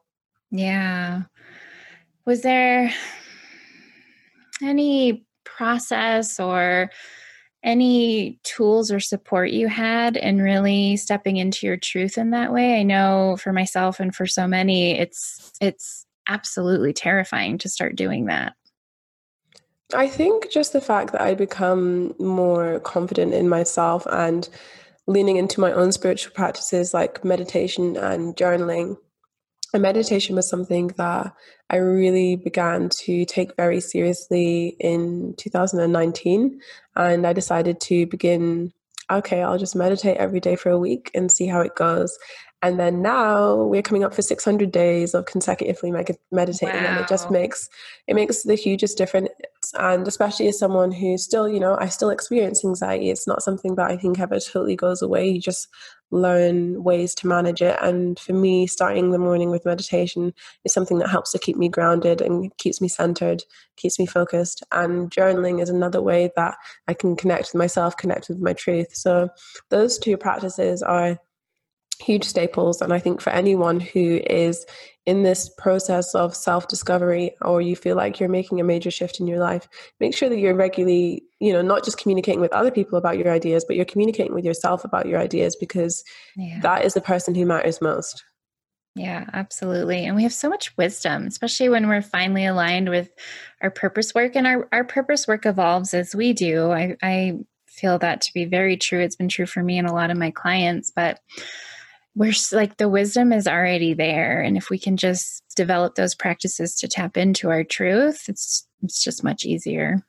Yeah. 0.50 1.22
Was 2.26 2.42
there 2.42 2.92
any 4.62 5.26
process 5.57 6.39
or 6.41 6.91
any 7.63 8.41
tools 8.43 8.91
or 8.91 9.01
support 9.01 9.51
you 9.51 9.69
had 9.69 10.17
in 10.17 10.41
really 10.41 10.97
stepping 10.97 11.37
into 11.37 11.67
your 11.67 11.77
truth 11.77 12.17
in 12.17 12.31
that 12.31 12.53
way? 12.53 12.81
I 12.81 12.83
know 12.83 13.37
for 13.41 13.53
myself 13.53 14.01
and 14.01 14.15
for 14.15 14.27
so 14.27 14.47
many 14.47 14.99
it's 14.99 15.53
it's 15.61 16.07
absolutely 16.29 16.93
terrifying 16.93 17.59
to 17.59 17.69
start 17.69 17.97
doing 17.97 18.27
that. 18.27 18.55
I 19.93 20.09
think 20.09 20.51
just 20.51 20.73
the 20.73 20.81
fact 20.81 21.13
that 21.13 21.21
i 21.21 21.35
become 21.35 22.15
more 22.21 22.79
confident 22.81 23.35
in 23.35 23.49
myself 23.49 24.07
and 24.11 24.49
leaning 25.09 25.37
into 25.37 25.61
my 25.61 25.73
own 25.73 25.91
spiritual 25.91 26.33
practices 26.33 26.95
like 26.95 27.25
meditation 27.25 27.97
and 27.97 28.37
journaling 28.37 28.97
and 29.72 29.83
meditation 29.83 30.37
was 30.37 30.48
something 30.48 30.88
that 30.96 31.33
I 31.68 31.76
really 31.76 32.37
began 32.37 32.88
to 32.88 33.24
take 33.24 33.56
very 33.56 33.80
seriously 33.80 34.76
in 34.80 35.35
2019. 35.37 36.61
And 36.96 37.26
I 37.26 37.33
decided 37.33 37.80
to 37.83 38.06
begin, 38.06 38.72
okay, 39.11 39.42
I'll 39.42 39.59
just 39.59 39.76
meditate 39.76 40.16
every 40.16 40.40
day 40.40 40.56
for 40.56 40.70
a 40.70 40.78
week 40.78 41.11
and 41.14 41.30
see 41.30 41.46
how 41.46 41.61
it 41.61 41.76
goes. 41.76 42.18
And 42.62 42.79
then 42.79 43.01
now 43.01 43.55
we're 43.57 43.83
coming 43.83 44.05
up 44.05 44.12
for 44.12 44.20
600 44.20 44.70
days 44.70 45.14
of 45.14 45.25
consecutively 45.25 45.90
meditating, 45.90 46.68
wow. 46.75 46.90
and 46.90 47.01
it 47.01 47.09
just 47.09 47.31
makes 47.31 47.70
it 48.07 48.14
makes 48.14 48.42
the 48.42 48.55
hugest 48.55 48.99
difference. 48.99 49.31
And 49.79 50.07
especially 50.07 50.49
as 50.49 50.59
someone 50.59 50.92
who 50.92 51.16
still, 51.16 51.49
you 51.49 51.59
know, 51.59 51.77
I 51.81 51.87
still 51.87 52.11
experience 52.11 52.64
anxiety. 52.64 53.11
It's 53.11 53.27
not 53.27 53.42
something 53.42 53.77
that 53.77 53.90
I 53.90 53.96
think 53.96 54.20
ever 54.20 54.38
totally 54.40 54.77
goes 54.77 55.01
away. 55.01 55.29
You 55.29 55.40
just 55.40 55.68
learn 56.11 56.83
ways 56.83 57.14
to 57.14 57.27
manage 57.27 57.62
it. 57.62 57.79
And 57.81 58.18
for 58.18 58.33
me, 58.33 58.66
starting 58.66 59.11
the 59.11 59.18
morning 59.18 59.51
with 59.51 59.64
meditation 59.64 60.35
is 60.64 60.73
something 60.73 60.99
that 60.99 61.09
helps 61.09 61.33
to 61.33 61.38
keep 61.38 61.57
me 61.57 61.68
grounded 61.68 62.20
and 62.20 62.55
keeps 62.59 62.81
me 62.81 62.88
centered, 62.88 63.44
keeps 63.77 63.99
me 63.99 64.07
focused. 64.07 64.62
And 64.73 65.11
journaling 65.11 65.62
is 65.62 65.70
another 65.70 66.03
way 66.03 66.31
that 66.37 66.57
I 66.88 66.94
can 66.94 67.16
connect 67.16 67.53
with 67.53 67.55
myself, 67.55 67.96
connect 67.96 68.29
with 68.29 68.38
my 68.38 68.53
truth. 68.53 68.94
So 68.94 69.31
those 69.70 69.99
two 69.99 70.16
practices 70.16 70.83
are 70.83 71.18
huge 72.01 72.25
staples. 72.25 72.81
And 72.81 72.93
I 72.93 72.99
think 72.99 73.21
for 73.21 73.31
anyone 73.31 73.81
who 73.81 74.21
is 74.29 74.67
in 75.07 75.23
this 75.23 75.51
process 75.59 76.15
of 76.15 76.35
self 76.35 76.69
discovery 76.69 77.33
or 77.43 77.61
you 77.61 77.75
feel 77.77 77.97
like 77.97 78.21
you're 78.21 78.29
making 78.29 78.61
a 78.61 78.65
major 78.65 78.91
shift 78.91 79.21
in 79.21 79.27
your 79.27 79.39
life, 79.39 79.69
make 79.99 80.17
sure 80.17 80.29
that 80.29 80.39
you're 80.39 80.55
regularly, 80.55 81.25
you 81.41 81.53
know, 81.53 81.63
not 81.63 81.85
just 81.85 81.99
communicating 81.99 82.41
with 82.41 82.53
other 82.53 82.71
people 82.71 82.99
about 82.99 83.19
your 83.19 83.31
ideas, 83.31 83.65
but 83.65 83.77
you're 83.77 83.85
communicating 83.85 84.35
with 84.35 84.45
yourself 84.45 84.85
about 84.85 85.07
your 85.07 85.19
ideas 85.19 85.57
because 85.57 86.05
yeah. 86.37 86.61
that 86.61 86.85
is 86.85 86.95
the 86.95 87.01
person 87.01 87.35
who 87.35 87.47
matters 87.47 87.81
most. 87.81 88.25
Yeah, 88.96 89.27
absolutely. 89.33 90.05
And 90.05 90.17
we 90.17 90.25
have 90.25 90.33
so 90.33 90.48
much 90.48 90.77
wisdom, 90.77 91.27
especially 91.27 91.69
when 91.69 91.88
we're 91.88 92.03
finally 92.03 92.44
aligned 92.44 92.88
with 92.88 93.09
our 93.63 93.71
purpose 93.71 94.15
work. 94.15 94.35
And 94.35 94.46
our, 94.46 94.69
our 94.73 94.85
purpose 94.85 95.29
work 95.29 95.46
evolves 95.46 95.94
as 95.94 96.15
we 96.15 96.33
do. 96.33 96.71
I, 96.71 96.96
I 97.01 97.38
feel 97.67 97.98
that 98.01 98.21
to 98.23 98.35
be 98.35 98.44
very 98.46 98.77
true. 98.77 99.01
It's 99.01 99.17
been 99.17 99.29
true 99.29 99.46
for 99.46 99.63
me 99.63 99.79
and 99.79 99.88
a 99.88 99.92
lot 99.92 100.11
of 100.11 100.19
my 100.19 100.33
clients, 100.33 100.90
but 100.94 101.21
we're 102.15 102.35
like 102.52 102.77
the 102.77 102.88
wisdom 102.88 103.33
is 103.33 103.46
already 103.46 103.94
there. 103.94 104.40
And 104.40 104.56
if 104.56 104.71
we 104.71 104.79
can 104.79 104.96
just 104.96 105.42
develop 105.56 105.94
those 105.94 106.15
practices 106.15 106.75
to 106.77 106.88
tap 106.88 107.17
into 107.17 107.50
our 107.50 107.65
truth, 107.65 108.29
it's 108.29 108.67
it's 108.83 109.02
just 109.02 109.25
much 109.25 109.44
easier. 109.44 110.02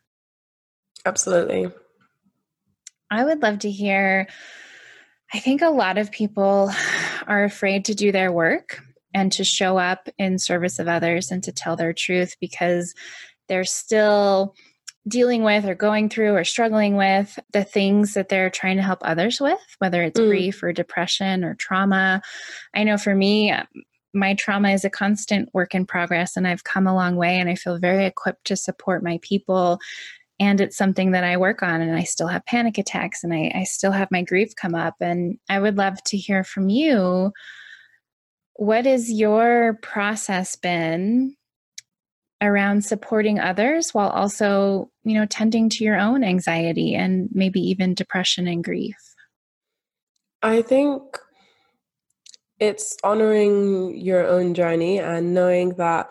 Absolutely. 1.06 1.72
I 3.10 3.24
would 3.24 3.41
love 3.41 3.60
to 3.60 3.72
hear 3.72 4.28
I 5.34 5.39
think 5.39 5.62
a 5.62 5.70
lot 5.70 5.97
of 5.97 6.12
people 6.12 6.72
are 7.28 7.43
afraid 7.43 7.86
to 7.86 7.95
do 7.95 8.12
their 8.12 8.32
work 8.32 8.82
and 9.14 9.32
to 9.34 9.43
show 9.43 9.78
up 9.78 10.10
in 10.18 10.39
service 10.39 10.80
of 10.80 10.88
others 10.88 11.32
and 11.32 11.43
to 11.43 11.52
tell 11.52 11.76
their 11.76 11.93
truth 11.93 12.36
because 12.39 12.93
they're 13.47 13.64
still 13.64 14.56
dealing 15.08 15.43
with 15.43 15.66
or 15.66 15.76
going 15.76 16.10
through 16.10 16.36
or 16.36 16.43
struggling 16.43 16.95
with 16.95 17.39
the 17.54 17.64
things 17.64 18.14
that 18.14 18.30
they're 18.30 18.49
trying 18.49 18.78
to 18.78 18.84
help 18.84 18.99
others 19.02 19.41
with, 19.41 19.60
whether 19.80 20.04
it's 20.04 20.20
mm. 20.20 20.28
grief 20.28 20.62
or 20.62 20.72
depression 20.72 21.43
or 21.43 21.56
trauma. 21.56 22.22
I 22.74 22.84
know 22.84 22.97
for 22.97 23.16
me, 23.16 23.54
my 24.14 24.36
trauma 24.36 24.70
is 24.70 24.86
a 24.86 24.89
constant 24.89 25.49
work 25.54 25.74
in 25.74 25.86
progress, 25.86 26.36
and 26.36 26.47
I've 26.47 26.64
come 26.64 26.86
a 26.86 26.93
long 26.93 27.16
way, 27.16 27.39
and 27.39 27.49
I 27.49 27.56
feel 27.56 27.80
very 27.80 28.06
equipped 28.06 28.45
to 28.45 28.56
support 28.56 29.04
my 29.04 29.20
people 29.22 29.80
and 30.41 30.60
it's 30.60 30.76
something 30.76 31.12
that 31.12 31.24
I 31.24 31.38
work 31.38 31.62
on 31.62 31.82
and 31.82 31.95
I 31.95 32.02
still 32.02 32.28
have 32.28 32.43
panic 32.47 32.80
attacks 32.80 33.24
and 33.24 33.32
I, 33.32 33.52
I 33.54 33.64
still 33.64 33.91
have 33.91 34.10
my 34.10 34.24
grief 34.24 34.56
come 34.56 34.74
up. 34.74 34.95
And 34.99 35.38
I 35.47 35.60
would 35.60 35.78
love 35.78 36.04
to 36.06 36.18
hear 36.18 36.43
from 36.43 36.68
you. 36.68 37.32
What 38.56 38.88
has 38.88 39.12
your 39.12 39.78
process 39.84 40.56
been 40.56 41.36
around 42.42 42.84
supporting 42.84 43.39
others 43.39 43.94
while 43.94 44.10
also, 44.10 44.89
you 45.04 45.14
know, 45.14 45.26
tending 45.26 45.70
to 45.70 45.84
your 45.84 45.98
own 45.98 46.24
anxiety 46.24 46.96
and 46.96 47.30
maybe 47.32 47.60
even 47.60 47.94
depression 47.94 48.48
and 48.48 48.64
grief? 48.64 48.98
I 50.42 50.62
think 50.62 51.04
it's 52.60 52.98
honoring 53.04 53.98
your 53.98 54.26
own 54.28 54.54
journey 54.54 55.00
and 55.00 55.34
knowing 55.34 55.76
that 55.76 56.10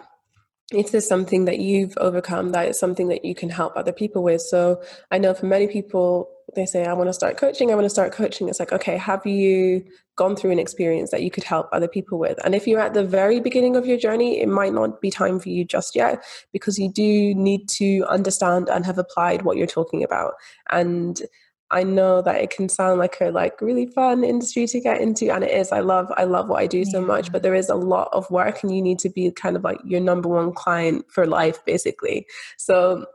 it 0.72 0.94
is 0.94 1.06
something 1.06 1.46
that 1.46 1.58
you've 1.58 1.96
overcome 1.98 2.52
that 2.52 2.68
is 2.68 2.78
something 2.78 3.08
that 3.08 3.24
you 3.24 3.34
can 3.34 3.50
help 3.50 3.76
other 3.76 3.92
people 3.92 4.22
with 4.22 4.40
so 4.40 4.80
i 5.10 5.18
know 5.18 5.34
for 5.34 5.46
many 5.46 5.66
people 5.66 6.30
they 6.54 6.66
say 6.66 6.84
i 6.84 6.92
want 6.92 7.08
to 7.08 7.12
start 7.12 7.36
coaching 7.36 7.70
i 7.70 7.74
want 7.74 7.84
to 7.84 7.90
start 7.90 8.12
coaching 8.12 8.48
it's 8.48 8.60
like 8.60 8.72
okay 8.72 8.96
have 8.96 9.24
you 9.26 9.84
gone 10.16 10.36
through 10.36 10.50
an 10.50 10.58
experience 10.58 11.10
that 11.10 11.22
you 11.22 11.30
could 11.30 11.44
help 11.44 11.68
other 11.72 11.88
people 11.88 12.18
with 12.18 12.38
and 12.44 12.54
if 12.54 12.66
you're 12.66 12.80
at 12.80 12.94
the 12.94 13.04
very 13.04 13.40
beginning 13.40 13.76
of 13.76 13.86
your 13.86 13.96
journey 13.96 14.40
it 14.40 14.48
might 14.48 14.72
not 14.72 15.00
be 15.00 15.10
time 15.10 15.38
for 15.38 15.48
you 15.48 15.64
just 15.64 15.94
yet 15.94 16.22
because 16.52 16.78
you 16.78 16.90
do 16.90 17.34
need 17.34 17.68
to 17.68 18.04
understand 18.08 18.68
and 18.68 18.84
have 18.84 18.98
applied 18.98 19.42
what 19.42 19.56
you're 19.56 19.66
talking 19.66 20.02
about 20.02 20.34
and 20.70 21.22
I 21.72 21.84
know 21.84 22.20
that 22.22 22.40
it 22.42 22.50
can 22.50 22.68
sound 22.68 22.98
like 22.98 23.18
a 23.20 23.30
like 23.30 23.60
really 23.60 23.86
fun 23.86 24.24
industry 24.24 24.66
to 24.66 24.80
get 24.80 25.00
into 25.00 25.32
and 25.32 25.44
it 25.44 25.52
is. 25.52 25.70
I 25.70 25.80
love 25.80 26.10
I 26.16 26.24
love 26.24 26.48
what 26.48 26.60
I 26.60 26.66
do 26.66 26.78
yeah. 26.78 26.90
so 26.90 27.00
much, 27.00 27.30
but 27.30 27.42
there 27.42 27.54
is 27.54 27.68
a 27.68 27.76
lot 27.76 28.08
of 28.12 28.28
work 28.30 28.62
and 28.62 28.74
you 28.74 28.82
need 28.82 28.98
to 29.00 29.08
be 29.08 29.30
kind 29.30 29.56
of 29.56 29.62
like 29.62 29.78
your 29.84 30.00
number 30.00 30.28
one 30.28 30.52
client 30.52 31.04
for 31.08 31.26
life 31.26 31.64
basically. 31.64 32.26
So 32.56 33.06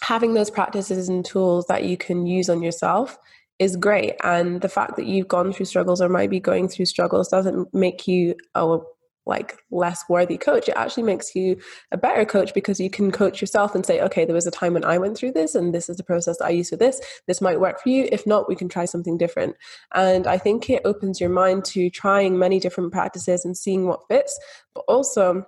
having 0.00 0.34
those 0.34 0.50
practices 0.50 1.08
and 1.08 1.24
tools 1.24 1.66
that 1.66 1.84
you 1.84 1.96
can 1.96 2.26
use 2.26 2.48
on 2.48 2.62
yourself 2.62 3.18
is 3.58 3.76
great. 3.76 4.14
And 4.22 4.60
the 4.60 4.68
fact 4.68 4.96
that 4.96 5.06
you've 5.06 5.28
gone 5.28 5.52
through 5.52 5.66
struggles 5.66 6.00
or 6.00 6.08
might 6.08 6.30
be 6.30 6.40
going 6.40 6.68
through 6.68 6.86
struggles 6.86 7.28
doesn't 7.28 7.72
make 7.74 8.06
you 8.06 8.34
a 8.54 8.78
like 9.26 9.58
less 9.70 10.02
worthy 10.08 10.38
coach. 10.38 10.68
It 10.68 10.76
actually 10.76 11.02
makes 11.02 11.34
you 11.34 11.58
a 11.92 11.98
better 11.98 12.24
coach 12.24 12.54
because 12.54 12.80
you 12.80 12.88
can 12.88 13.12
coach 13.12 13.42
yourself 13.42 13.74
and 13.74 13.84
say 13.84 14.00
okay 14.00 14.24
there 14.24 14.34
was 14.34 14.46
a 14.46 14.50
time 14.50 14.72
when 14.72 14.84
i 14.84 14.96
went 14.96 15.18
through 15.18 15.32
this 15.32 15.54
and 15.54 15.74
this 15.74 15.90
is 15.90 15.98
the 15.98 16.02
process 16.02 16.40
i 16.40 16.48
use 16.48 16.70
for 16.70 16.76
this. 16.76 17.00
This 17.26 17.42
might 17.42 17.60
work 17.60 17.80
for 17.80 17.90
you. 17.90 18.08
If 18.10 18.26
not 18.26 18.48
we 18.48 18.56
can 18.56 18.70
try 18.70 18.86
something 18.86 19.18
different. 19.18 19.54
And 19.94 20.26
i 20.26 20.38
think 20.38 20.70
it 20.70 20.82
opens 20.86 21.20
your 21.20 21.30
mind 21.30 21.66
to 21.66 21.90
trying 21.90 22.38
many 22.38 22.58
different 22.58 22.90
practices 22.90 23.44
and 23.44 23.56
seeing 23.56 23.86
what 23.86 24.08
fits 24.08 24.38
but 24.74 24.84
also 24.88 25.44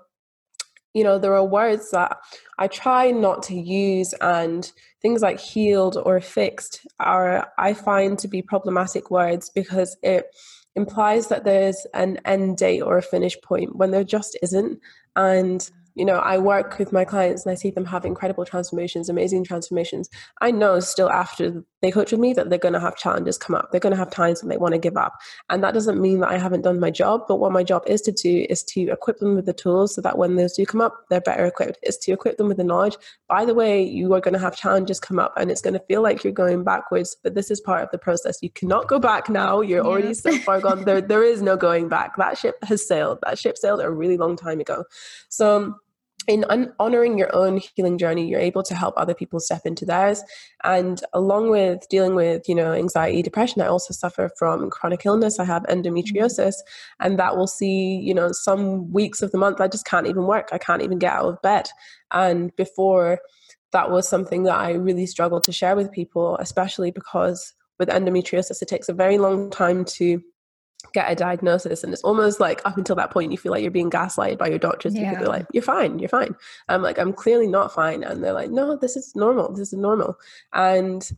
you 0.95 1.05
know 1.05 1.19
there 1.19 1.35
are 1.35 1.45
words 1.45 1.91
that 1.91 2.17
i 2.59 2.67
try 2.67 3.11
not 3.11 3.43
to 3.43 3.55
use 3.55 4.13
and 4.21 4.73
things 5.03 5.23
like 5.23 5.41
healed 5.41 5.97
or 6.05 6.21
fixed 6.21 6.87
are 6.99 7.53
i 7.59 7.73
find 7.73 8.19
to 8.19 8.29
be 8.29 8.43
problematic 8.43 9.11
words 9.11 9.51
because 9.55 9.97
it 10.03 10.27
implies 10.77 11.29
that 11.29 11.45
there's 11.45 11.87
an 11.95 12.19
end 12.25 12.57
date 12.57 12.81
or 12.81 12.99
a 12.99 13.03
finish 13.03 13.41
point 13.43 13.77
when 13.77 13.91
there 13.91 14.05
just 14.05 14.39
isn't. 14.43 14.81
And 15.17 15.69
you 15.97 16.05
know, 16.05 16.19
I 16.19 16.39
work 16.39 16.79
with 16.79 16.93
my 16.93 17.05
clients 17.05 17.45
and 17.45 17.53
I 17.53 17.57
see 17.57 17.71
them 17.71 17.85
have 17.85 18.05
incredible 18.05 18.45
transformations, 18.45 19.09
amazing 19.09 19.45
transformations. 19.45 20.09
I 20.41 20.53
know 20.53 20.79
still 20.81 21.11
after 21.11 21.65
they 21.83 21.91
coach 21.91 22.13
with 22.13 22.21
me 22.21 22.33
that 22.35 22.51
they're 22.51 22.59
going 22.59 22.75
to 22.75 22.81
have 22.81 22.97
challenges 22.97 23.39
come 23.39 23.57
up. 23.57 23.71
They're 23.71 23.81
going 23.81 23.93
to 23.93 23.99
have 23.99 24.11
times 24.11 24.43
when 24.43 24.51
they 24.51 24.57
want 24.57 24.75
to 24.75 24.79
give 24.79 24.97
up. 24.97 25.19
And 25.49 25.63
that 25.65 25.75
doesn't 25.75 26.01
mean 26.01 26.21
that 26.21 26.31
I 26.31 26.39
haven't 26.39 26.63
done 26.63 26.81
my 26.81 26.91
job, 26.91 27.23
but 27.27 27.37
what 27.37 27.53
my 27.53 27.63
job 27.63 27.83
is 27.87 28.01
to 28.03 28.13
do 28.13 28.47
is 28.51 28.63
to 28.65 28.91
equip 28.91 29.19
them 29.19 29.35
with 29.35 29.47
the 29.47 29.53
tools 29.53 29.95
so 29.95 30.01
that 30.03 30.19
when 30.19 30.37
those 30.37 30.55
do 30.55 30.67
come 30.67 30.81
up, 30.81 30.95
they're 31.09 31.21
better 31.21 31.47
equipped. 31.47 31.79
Is 31.83 31.97
to 31.99 32.13
equip 32.13 32.37
them 32.37 32.49
with 32.49 32.59
the 32.59 32.65
knowledge. 32.65 32.97
By 33.29 33.45
the 33.45 33.55
way, 33.55 33.83
you 33.83 34.13
are 34.15 34.21
going 34.21 34.35
to 34.35 34.41
have 34.41 34.57
challenges 34.57 35.01
come 35.01 35.19
up 35.19 35.33
and 35.37 35.51
it's 35.51 35.63
going 35.63 35.75
to 35.75 35.85
feel 35.89 36.03
like 36.03 36.23
you're 36.23 36.33
going 36.33 36.65
backwards, 36.65 37.17
but 37.23 37.35
this 37.35 37.51
is 37.51 37.61
part 37.61 37.83
of 37.83 37.91
the 37.91 37.99
process. 37.99 38.39
You 38.43 38.51
cannot 38.51 38.89
go 38.89 38.99
back 38.99 39.29
now. 39.29 39.61
You're 39.61 39.85
yeah. 39.85 39.91
already 39.91 40.15
so 40.15 40.37
far 40.39 40.61
gone. 40.61 40.85
There, 40.85 41.01
there 41.01 41.25
is 41.25 41.43
no 41.43 41.57
going 41.57 41.89
back. 41.89 42.17
That 42.17 42.39
ship 42.39 42.57
has 42.65 42.87
sailed. 42.87 43.19
That 43.25 43.39
ship 43.39 43.57
sailed 43.57 43.81
a 43.81 43.91
really 43.91 44.17
long 44.17 44.37
time 44.37 44.61
ago. 44.61 44.85
So, 45.29 45.77
in 46.27 46.45
un- 46.49 46.73
honoring 46.79 47.19
your 47.19 47.35
own 47.35 47.61
healing 47.75 47.99
journey 47.99 48.29
you're 48.29 48.41
able 48.41 48.63
to 48.63 48.75
help 48.75 48.95
other 48.97 49.15
people 49.15 49.41
step 49.41 49.63
into 49.65 49.85
theirs. 49.85 50.23
And 50.65 51.03
along 51.13 51.51
with 51.51 51.89
dealing 51.89 52.15
with 52.15 52.49
you 52.49 52.55
know 52.55 52.73
anxiety 52.73 53.23
depression 53.23 53.63
i 53.63 53.67
also 53.67 53.93
suffer 53.95 54.31
from 54.39 54.71
chronic 54.71 55.07
illness. 55.07 55.39
I 55.39 55.45
have 55.45 55.63
endometriosis 55.65 56.57
mm-hmm. 56.57 57.07
and 57.07 57.19
that 57.19 57.37
will 57.37 57.47
see 57.47 57.97
you 57.97 58.15
know 58.15 58.33
some 58.33 58.93
weeks 58.93 59.23
of 59.23 59.33
the 59.33 59.39
month 59.39 59.61
i 59.61 59.69
just 59.69 59.87
can't 59.87 60.07
even 60.07 60.25
work. 60.27 60.49
I 60.53 60.59
can't 60.59 60.83
even 60.83 60.99
get 60.99 61.13
out 61.13 61.27
of 61.27 61.43
bed. 61.43 61.69
And 62.11 62.55
before 62.57 63.21
that 63.73 63.91
was 63.91 64.09
something 64.09 64.43
that 64.45 64.59
i 64.59 64.73
really 64.73 65.07
struggled 65.07 65.45
to 65.45 65.53
share 65.53 65.77
with 65.77 65.93
people 65.93 66.37
especially 66.39 66.91
because 66.91 67.55
with 67.79 67.89
endometriosis 67.89 68.61
it 68.61 68.69
takes 68.69 68.89
a 68.89 68.93
very 68.93 69.17
long 69.19 69.51
time 69.51 69.85
to 69.85 70.21
get 70.93 71.11
a 71.11 71.15
diagnosis 71.15 71.85
and 71.85 71.93
it's 71.93 72.03
almost 72.03 72.41
like 72.41 72.61
up 72.65 72.77
until 72.77 72.97
that 72.97 73.11
point 73.11 73.31
you 73.31 73.39
feel 73.39 73.53
like 73.53 73.63
you're 73.63 73.71
being 73.71 73.91
gaslighted 73.91 74.39
by 74.39 74.49
your 74.49 74.59
doctors 74.59 74.95
yeah. 74.95 75.11
because 75.11 75.19
they're 75.19 75.29
like 75.29 75.47
you're 75.53 75.63
fine 75.63 75.99
you're 75.99 76.09
fine. 76.09 76.35
I'm 76.69 76.83
like 76.83 76.99
i'm 76.99 77.13
clearly 77.13 77.47
not 77.47 77.73
fine 77.73 78.03
and 78.03 78.23
they're 78.23 78.33
like 78.33 78.51
no 78.51 78.77
this 78.77 78.97
is 78.97 79.15
normal 79.15 79.53
this 79.53 79.73
is 79.73 79.79
normal. 79.79 80.19
And 80.53 81.09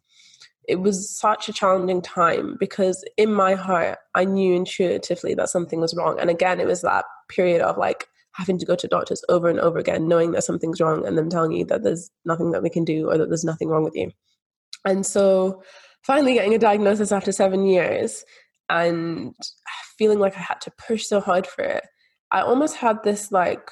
it 0.68 0.76
was 0.76 1.10
such 1.10 1.48
a 1.48 1.52
challenging 1.52 2.02
time 2.02 2.56
because 2.58 3.04
in 3.16 3.32
my 3.32 3.54
heart 3.54 3.98
i 4.14 4.24
knew 4.24 4.54
intuitively 4.54 5.34
that 5.34 5.48
something 5.48 5.80
was 5.80 5.94
wrong. 5.94 6.18
And 6.18 6.30
again 6.30 6.60
it 6.60 6.66
was 6.66 6.82
that 6.82 7.04
period 7.28 7.60
of 7.60 7.78
like 7.78 8.08
having 8.32 8.58
to 8.58 8.66
go 8.66 8.74
to 8.74 8.88
doctors 8.88 9.22
over 9.28 9.48
and 9.48 9.60
over 9.60 9.78
again 9.78 10.08
knowing 10.08 10.32
that 10.32 10.44
something's 10.44 10.80
wrong 10.80 11.06
and 11.06 11.18
them 11.18 11.28
telling 11.28 11.52
you 11.52 11.64
that 11.66 11.82
there's 11.82 12.10
nothing 12.24 12.50
that 12.52 12.62
we 12.62 12.70
can 12.70 12.84
do 12.84 13.10
or 13.10 13.18
that 13.18 13.28
there's 13.28 13.44
nothing 13.44 13.68
wrong 13.68 13.84
with 13.84 13.94
you. 13.94 14.10
And 14.84 15.04
so 15.04 15.62
finally 16.02 16.34
getting 16.34 16.54
a 16.54 16.58
diagnosis 16.58 17.12
after 17.12 17.30
seven 17.30 17.66
years 17.66 18.24
and 18.72 19.34
feeling 19.98 20.18
like 20.18 20.36
I 20.36 20.40
had 20.40 20.60
to 20.62 20.72
push 20.86 21.06
so 21.06 21.20
hard 21.20 21.46
for 21.46 21.62
it, 21.62 21.86
I 22.30 22.40
almost 22.40 22.76
had 22.76 23.02
this 23.04 23.30
like 23.30 23.70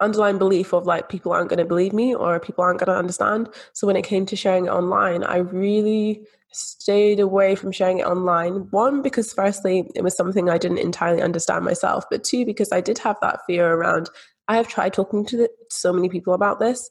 underlying 0.00 0.38
belief 0.38 0.74
of 0.74 0.86
like 0.86 1.08
people 1.08 1.32
aren't 1.32 1.48
going 1.48 1.58
to 1.58 1.64
believe 1.64 1.94
me 1.94 2.14
or 2.14 2.38
people 2.38 2.62
aren't 2.62 2.80
going 2.80 2.92
to 2.92 2.98
understand. 2.98 3.48
So 3.72 3.86
when 3.86 3.96
it 3.96 4.04
came 4.04 4.26
to 4.26 4.36
sharing 4.36 4.66
it 4.66 4.70
online, 4.70 5.24
I 5.24 5.38
really 5.38 6.26
stayed 6.52 7.18
away 7.18 7.54
from 7.54 7.72
sharing 7.72 8.00
it 8.00 8.06
online. 8.06 8.68
One, 8.70 9.00
because 9.00 9.32
firstly, 9.32 9.90
it 9.94 10.02
was 10.02 10.16
something 10.16 10.50
I 10.50 10.58
didn't 10.58 10.78
entirely 10.78 11.22
understand 11.22 11.64
myself, 11.64 12.04
but 12.10 12.24
two, 12.24 12.44
because 12.44 12.70
I 12.70 12.82
did 12.82 12.98
have 12.98 13.16
that 13.22 13.40
fear 13.46 13.72
around. 13.72 14.10
I 14.48 14.56
have 14.56 14.68
tried 14.68 14.92
talking 14.92 15.24
to 15.26 15.36
the, 15.38 15.48
so 15.70 15.92
many 15.92 16.10
people 16.10 16.34
about 16.34 16.60
this, 16.60 16.90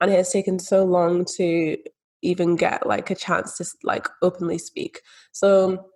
and 0.00 0.12
it 0.12 0.16
has 0.16 0.30
taken 0.30 0.58
so 0.58 0.84
long 0.84 1.24
to 1.36 1.78
even 2.22 2.54
get 2.56 2.86
like 2.86 3.10
a 3.10 3.14
chance 3.14 3.56
to 3.56 3.64
like 3.82 4.06
openly 4.20 4.58
speak. 4.58 5.00
So 5.32 5.89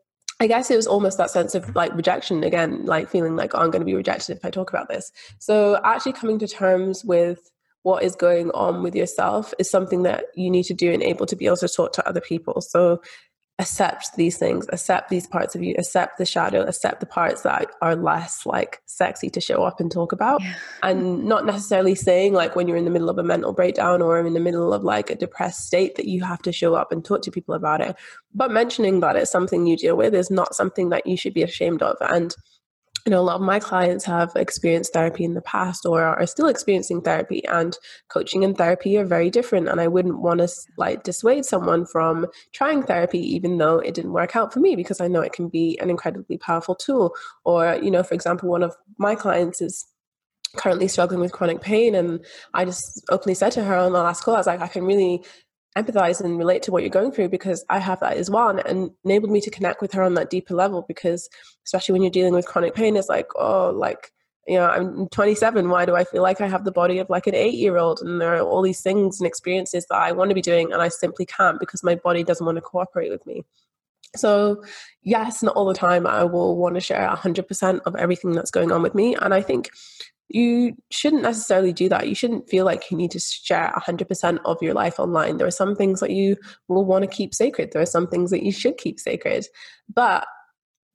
I 0.44 0.46
guess 0.46 0.70
it 0.70 0.76
was 0.76 0.86
almost 0.86 1.16
that 1.16 1.30
sense 1.30 1.54
of 1.54 1.74
like 1.74 1.94
rejection 1.94 2.44
again, 2.44 2.84
like 2.84 3.08
feeling 3.08 3.34
like 3.34 3.54
oh, 3.54 3.60
I'm 3.60 3.70
going 3.70 3.80
to 3.80 3.86
be 3.86 3.94
rejected 3.94 4.36
if 4.36 4.44
I 4.44 4.50
talk 4.50 4.68
about 4.68 4.90
this. 4.90 5.10
So 5.38 5.80
actually 5.82 6.12
coming 6.12 6.38
to 6.38 6.46
terms 6.46 7.02
with 7.02 7.50
what 7.82 8.02
is 8.02 8.14
going 8.14 8.50
on 8.50 8.82
with 8.82 8.94
yourself 8.94 9.54
is 9.58 9.70
something 9.70 10.02
that 10.02 10.26
you 10.34 10.50
need 10.50 10.64
to 10.64 10.74
do 10.74 10.92
and 10.92 11.02
able 11.02 11.24
to 11.24 11.34
be 11.34 11.46
able 11.46 11.56
to 11.56 11.68
talk 11.68 11.94
to 11.94 12.06
other 12.06 12.20
people. 12.20 12.60
So 12.60 13.00
accept 13.60 14.16
these 14.16 14.36
things, 14.36 14.66
accept 14.72 15.10
these 15.10 15.28
parts 15.28 15.54
of 15.54 15.62
you, 15.62 15.74
accept 15.78 16.18
the 16.18 16.26
shadow, 16.26 16.62
accept 16.62 16.98
the 16.98 17.06
parts 17.06 17.42
that 17.42 17.70
are 17.80 17.94
less 17.94 18.44
like 18.44 18.82
sexy 18.86 19.30
to 19.30 19.40
show 19.40 19.62
up 19.62 19.78
and 19.78 19.92
talk 19.92 20.10
about. 20.10 20.42
Yeah. 20.42 20.54
And 20.82 21.24
not 21.24 21.46
necessarily 21.46 21.94
saying 21.94 22.32
like 22.32 22.56
when 22.56 22.66
you're 22.66 22.76
in 22.76 22.84
the 22.84 22.90
middle 22.90 23.08
of 23.08 23.18
a 23.18 23.22
mental 23.22 23.52
breakdown 23.52 24.02
or 24.02 24.18
in 24.18 24.34
the 24.34 24.40
middle 24.40 24.72
of 24.72 24.82
like 24.82 25.08
a 25.08 25.14
depressed 25.14 25.66
state 25.66 25.94
that 25.96 26.06
you 26.06 26.24
have 26.24 26.42
to 26.42 26.52
show 26.52 26.74
up 26.74 26.90
and 26.90 27.04
talk 27.04 27.22
to 27.22 27.30
people 27.30 27.54
about 27.54 27.80
it. 27.80 27.94
But 28.34 28.50
mentioning 28.50 29.00
that 29.00 29.14
it's 29.14 29.30
something 29.30 29.66
you 29.66 29.76
deal 29.76 29.96
with 29.96 30.14
is 30.14 30.30
not 30.30 30.56
something 30.56 30.88
that 30.88 31.06
you 31.06 31.16
should 31.16 31.34
be 31.34 31.44
ashamed 31.44 31.80
of. 31.80 31.96
And 32.00 32.34
you 33.06 33.10
know, 33.10 33.20
a 33.20 33.22
lot 33.22 33.36
of 33.36 33.42
my 33.42 33.60
clients 33.60 34.04
have 34.06 34.32
experienced 34.34 34.94
therapy 34.94 35.24
in 35.24 35.34
the 35.34 35.42
past 35.42 35.84
or 35.84 36.02
are 36.02 36.26
still 36.26 36.46
experiencing 36.46 37.02
therapy, 37.02 37.44
and 37.46 37.76
coaching 38.08 38.44
and 38.44 38.56
therapy 38.56 38.96
are 38.96 39.04
very 39.04 39.28
different. 39.28 39.68
And 39.68 39.80
I 39.80 39.88
wouldn't 39.88 40.20
want 40.20 40.40
to 40.40 40.48
like 40.78 41.02
dissuade 41.02 41.44
someone 41.44 41.84
from 41.84 42.26
trying 42.52 42.82
therapy, 42.82 43.18
even 43.34 43.58
though 43.58 43.78
it 43.78 43.94
didn't 43.94 44.12
work 44.12 44.36
out 44.36 44.52
for 44.52 44.60
me, 44.60 44.74
because 44.74 45.02
I 45.02 45.08
know 45.08 45.20
it 45.20 45.34
can 45.34 45.48
be 45.48 45.78
an 45.80 45.90
incredibly 45.90 46.38
powerful 46.38 46.74
tool. 46.74 47.14
Or, 47.44 47.78
you 47.82 47.90
know, 47.90 48.02
for 48.02 48.14
example, 48.14 48.48
one 48.48 48.62
of 48.62 48.74
my 48.96 49.14
clients 49.14 49.60
is 49.60 49.86
currently 50.56 50.86
struggling 50.86 51.20
with 51.20 51.32
chronic 51.32 51.60
pain, 51.60 51.94
and 51.94 52.24
I 52.54 52.64
just 52.64 53.04
openly 53.10 53.34
said 53.34 53.50
to 53.52 53.64
her 53.64 53.74
on 53.74 53.92
the 53.92 54.02
last 54.02 54.22
call, 54.22 54.36
I 54.36 54.38
was 54.38 54.46
like, 54.46 54.60
I 54.60 54.68
can 54.68 54.84
really 54.84 55.24
empathize 55.76 56.20
and 56.20 56.38
relate 56.38 56.62
to 56.62 56.70
what 56.70 56.82
you're 56.82 56.90
going 56.90 57.10
through 57.10 57.28
because 57.28 57.64
I 57.68 57.78
have 57.78 58.00
that 58.00 58.16
as 58.16 58.30
well. 58.30 58.48
And 58.48 58.60
it 58.60 58.92
enabled 59.04 59.32
me 59.32 59.40
to 59.40 59.50
connect 59.50 59.82
with 59.82 59.92
her 59.92 60.02
on 60.02 60.14
that 60.14 60.30
deeper 60.30 60.54
level 60.54 60.84
because, 60.86 61.28
especially 61.64 61.94
when 61.94 62.02
you're 62.02 62.10
dealing 62.10 62.34
with 62.34 62.46
chronic 62.46 62.74
pain, 62.74 62.96
it's 62.96 63.08
like, 63.08 63.26
oh, 63.36 63.70
like, 63.70 64.12
you 64.46 64.56
know, 64.56 64.66
I'm 64.66 65.08
27. 65.08 65.68
Why 65.68 65.84
do 65.84 65.96
I 65.96 66.04
feel 66.04 66.22
like 66.22 66.40
I 66.40 66.46
have 66.46 66.64
the 66.64 66.70
body 66.70 66.98
of 66.98 67.10
like 67.10 67.26
an 67.26 67.34
eight 67.34 67.54
year 67.54 67.76
old? 67.76 68.00
And 68.00 68.20
there 68.20 68.36
are 68.36 68.42
all 68.42 68.62
these 68.62 68.82
things 68.82 69.18
and 69.18 69.26
experiences 69.26 69.86
that 69.90 69.96
I 69.96 70.12
want 70.12 70.30
to 70.30 70.34
be 70.34 70.42
doing 70.42 70.72
and 70.72 70.82
I 70.82 70.88
simply 70.88 71.26
can't 71.26 71.58
because 71.58 71.82
my 71.82 71.94
body 71.94 72.22
doesn't 72.22 72.44
want 72.44 72.56
to 72.56 72.62
cooperate 72.62 73.10
with 73.10 73.26
me. 73.26 73.44
So, 74.16 74.62
yes, 75.02 75.42
not 75.42 75.56
all 75.56 75.66
the 75.66 75.74
time 75.74 76.06
I 76.06 76.24
will 76.24 76.56
want 76.56 76.76
to 76.76 76.80
share 76.80 77.08
100% 77.08 77.80
of 77.84 77.96
everything 77.96 78.32
that's 78.32 78.50
going 78.50 78.70
on 78.70 78.82
with 78.82 78.94
me. 78.94 79.16
And 79.16 79.34
I 79.34 79.42
think 79.42 79.70
you 80.28 80.76
shouldn't 80.90 81.22
necessarily 81.22 81.72
do 81.72 81.88
that. 81.88 82.08
You 82.08 82.14
shouldn't 82.14 82.48
feel 82.48 82.64
like 82.64 82.90
you 82.90 82.96
need 82.96 83.10
to 83.12 83.20
share 83.20 83.72
100% 83.76 84.38
of 84.44 84.62
your 84.62 84.74
life 84.74 84.98
online. 84.98 85.36
There 85.36 85.46
are 85.46 85.52
some 85.52 85.76
things 85.76 86.00
that 86.00 86.10
you 86.10 86.36
will 86.68 86.84
want 86.84 87.02
to 87.02 87.16
keep 87.16 87.34
sacred, 87.34 87.72
there 87.72 87.82
are 87.82 87.86
some 87.86 88.08
things 88.08 88.30
that 88.30 88.42
you 88.42 88.52
should 88.52 88.78
keep 88.78 88.98
sacred. 88.98 89.46
But 89.92 90.26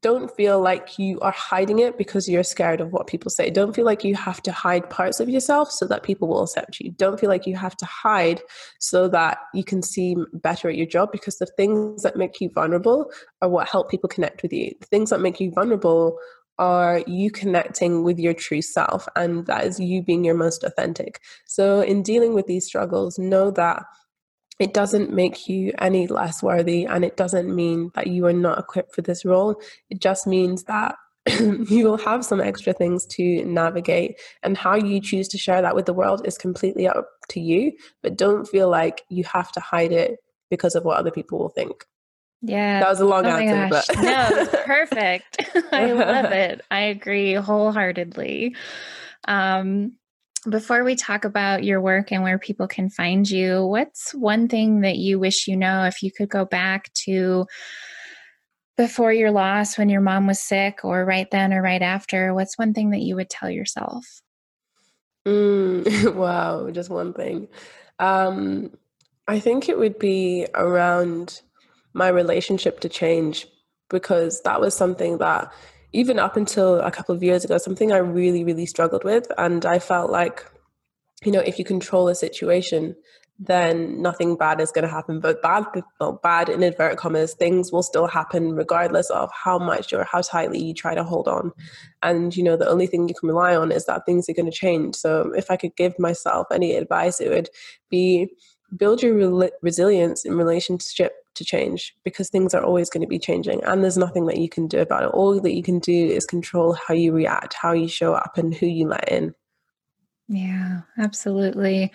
don't 0.01 0.33
feel 0.35 0.61
like 0.61 0.97
you 0.97 1.19
are 1.19 1.33
hiding 1.33 1.79
it 1.79 1.97
because 1.97 2.29
you're 2.29 2.43
scared 2.43 2.79
of 2.79 2.93
what 2.93 3.07
people 3.07 3.29
say. 3.29 3.49
Don't 3.49 3.75
feel 3.75 3.83
like 3.83 4.05
you 4.05 4.15
have 4.15 4.41
to 4.43 4.51
hide 4.51 4.89
parts 4.89 5.19
of 5.19 5.27
yourself 5.27 5.71
so 5.71 5.85
that 5.87 6.03
people 6.03 6.29
will 6.29 6.43
accept 6.43 6.79
you. 6.79 6.91
Don't 6.91 7.19
feel 7.19 7.29
like 7.29 7.45
you 7.45 7.57
have 7.57 7.75
to 7.77 7.85
hide 7.85 8.41
so 8.79 9.09
that 9.09 9.39
you 9.53 9.63
can 9.63 9.81
seem 9.81 10.25
better 10.31 10.69
at 10.69 10.77
your 10.77 10.85
job 10.85 11.11
because 11.11 11.37
the 11.37 11.47
things 11.57 12.03
that 12.03 12.15
make 12.15 12.39
you 12.39 12.49
vulnerable 12.49 13.11
are 13.41 13.49
what 13.49 13.67
help 13.67 13.91
people 13.91 14.07
connect 14.07 14.41
with 14.41 14.53
you. 14.53 14.73
The 14.79 14.87
things 14.87 15.09
that 15.09 15.19
make 15.19 15.41
you 15.41 15.51
vulnerable 15.51 16.17
are 16.59 17.01
you 17.07 17.31
connecting 17.31 18.03
with 18.03 18.19
your 18.19 18.33
true 18.33 18.61
self, 18.61 19.07
and 19.15 19.45
that 19.47 19.65
is 19.65 19.79
you 19.79 20.03
being 20.03 20.23
your 20.23 20.35
most 20.35 20.63
authentic. 20.63 21.21
So, 21.47 21.81
in 21.81 22.03
dealing 22.03 22.33
with 22.35 22.45
these 22.45 22.65
struggles, 22.65 23.17
know 23.17 23.49
that 23.51 23.83
it 24.59 24.73
doesn't 24.73 25.13
make 25.13 25.47
you 25.47 25.73
any 25.79 26.05
less 26.07 26.43
worthy, 26.43 26.85
and 26.85 27.05
it 27.05 27.17
doesn't 27.17 27.55
mean 27.55 27.91
that 27.95 28.07
you 28.07 28.25
are 28.27 28.33
not 28.33 28.59
equipped 28.59 28.93
for 28.93 29.01
this 29.01 29.23
role. 29.25 29.59
It 29.89 30.01
just 30.01 30.27
means 30.27 30.65
that 30.65 30.95
you 31.39 31.85
will 31.85 31.97
have 31.97 32.25
some 32.25 32.41
extra 32.41 32.73
things 32.73 33.05
to 33.07 33.43
navigate, 33.45 34.19
and 34.43 34.57
how 34.57 34.75
you 34.75 34.99
choose 34.99 35.29
to 35.29 35.37
share 35.37 35.61
that 35.61 35.75
with 35.75 35.85
the 35.85 35.93
world 35.93 36.27
is 36.27 36.37
completely 36.37 36.87
up 36.87 37.07
to 37.29 37.39
you. 37.39 37.71
But 38.03 38.17
don't 38.17 38.45
feel 38.45 38.69
like 38.69 39.03
you 39.09 39.23
have 39.23 39.51
to 39.53 39.61
hide 39.61 39.93
it 39.93 40.19
because 40.49 40.75
of 40.75 40.83
what 40.83 40.97
other 40.97 41.11
people 41.11 41.39
will 41.39 41.49
think. 41.49 41.85
Yeah. 42.41 42.79
That 42.79 42.89
was 42.89 42.99
a 43.01 43.05
long 43.05 43.25
oh 43.25 43.37
answer, 43.37 43.67
but 43.69 44.01
no, 44.01 44.47
perfect. 44.65 45.45
I 45.71 45.91
love 45.91 46.25
it. 46.31 46.61
I 46.71 46.81
agree 46.81 47.33
wholeheartedly. 47.33 48.55
Um, 49.27 49.93
before 50.49 50.85
we 50.85 50.95
talk 50.95 51.25
about 51.25 51.65
your 51.65 51.81
work 51.81 52.11
and 52.11 52.23
where 52.23 52.39
people 52.39 52.67
can 52.67 52.89
find 52.89 53.29
you, 53.29 53.65
what's 53.65 54.13
one 54.13 54.47
thing 54.47 54.81
that 54.81 54.95
you 54.95 55.19
wish 55.19 55.47
you 55.47 55.57
know 55.57 55.83
if 55.83 56.01
you 56.01 56.11
could 56.11 56.29
go 56.29 56.45
back 56.45 56.91
to 56.93 57.45
before 58.77 59.11
your 59.11 59.31
loss 59.31 59.77
when 59.77 59.89
your 59.89 59.99
mom 59.99 60.25
was 60.25 60.39
sick 60.39 60.85
or 60.85 61.03
right 61.03 61.29
then 61.29 61.53
or 61.53 61.61
right 61.61 61.81
after? 61.81 62.33
What's 62.33 62.57
one 62.57 62.73
thing 62.73 62.91
that 62.91 63.01
you 63.01 63.17
would 63.17 63.29
tell 63.29 63.49
yourself? 63.49 64.05
Mm, 65.27 66.15
wow, 66.15 66.69
just 66.71 66.89
one 66.89 67.13
thing. 67.13 67.49
Um, 67.99 68.71
I 69.27 69.41
think 69.41 69.67
it 69.67 69.77
would 69.77 69.99
be 69.99 70.47
around 70.55 71.41
my 71.99 72.07
relationship 72.07 72.79
to 72.79 72.89
change 72.89 73.45
because 73.89 74.41
that 74.41 74.61
was 74.61 74.73
something 74.73 75.17
that 75.17 75.51
even 75.91 76.17
up 76.19 76.37
until 76.37 76.79
a 76.79 76.91
couple 76.91 77.13
of 77.15 77.23
years 77.23 77.43
ago 77.43 77.57
something 77.57 77.91
i 77.91 77.97
really 77.97 78.43
really 78.49 78.65
struggled 78.65 79.03
with. 79.03 79.25
And 79.37 79.65
i 79.75 79.77
felt 79.91 80.09
like 80.09 80.37
you 81.25 81.31
know 81.33 81.45
if 81.51 81.59
you 81.59 81.65
control 81.65 82.07
a 82.07 82.15
situation 82.15 82.95
then 83.41 84.01
nothing 84.01 84.35
bad 84.35 84.59
is 84.59 84.71
going 84.73 84.85
to 84.85 84.93
happen. 84.93 85.21
But 85.21 85.41
bad 85.41 85.63
well, 85.99 86.19
bad 86.21 86.49
in 86.49 86.61
inverted 86.61 86.97
commas 86.97 87.33
things 87.33 87.71
will 87.71 87.83
still 87.83 88.07
happen 88.07 88.51
regardless 88.63 89.09
of 89.09 89.29
how 89.45 89.57
much 89.57 89.93
or 89.93 90.03
how 90.03 90.21
tightly 90.21 90.61
you 90.61 90.73
try 90.73 90.93
to 90.93 91.05
hold 91.05 91.27
on. 91.27 91.53
And 92.03 92.35
you 92.35 92.43
know 92.43 92.57
the 92.57 92.69
only 92.73 92.87
thing 92.87 93.07
you 93.07 93.15
can 93.19 93.29
rely 93.29 93.55
on 93.55 93.71
is 93.71 93.85
that 93.85 94.05
things 94.05 94.27
are 94.27 94.37
going 94.39 94.51
to 94.51 94.61
change. 94.65 94.95
So 94.95 95.31
if 95.41 95.49
i 95.51 95.57
could 95.61 95.75
give 95.75 95.97
myself 96.07 96.47
any 96.51 96.75
advice 96.75 97.21
it 97.21 97.29
would 97.35 97.49
be 97.89 98.05
build 98.75 99.01
your 99.01 99.15
re- 99.15 99.51
resilience 99.61 100.25
in 100.25 100.33
relationship 100.37 101.13
to 101.39 101.45
change 101.45 101.95
because 102.03 102.29
things 102.29 102.53
are 102.53 102.63
always 102.63 102.89
going 102.89 103.01
to 103.01 103.07
be 103.07 103.19
changing 103.19 103.63
and 103.63 103.83
there's 103.83 103.97
nothing 103.97 104.27
that 104.27 104.37
you 104.37 104.47
can 104.47 104.67
do 104.67 104.79
about 104.79 105.03
it. 105.03 105.09
All 105.09 105.39
that 105.39 105.55
you 105.55 105.63
can 105.63 105.79
do 105.79 105.91
is 105.91 106.25
control 106.25 106.73
how 106.73 106.93
you 106.93 107.11
react 107.11 107.55
how 107.55 107.73
you 107.73 107.87
show 107.87 108.13
up 108.13 108.37
and 108.37 108.53
who 108.53 108.67
you 108.67 108.87
let 108.87 109.11
in. 109.11 109.33
Yeah 110.27 110.81
absolutely. 110.97 111.91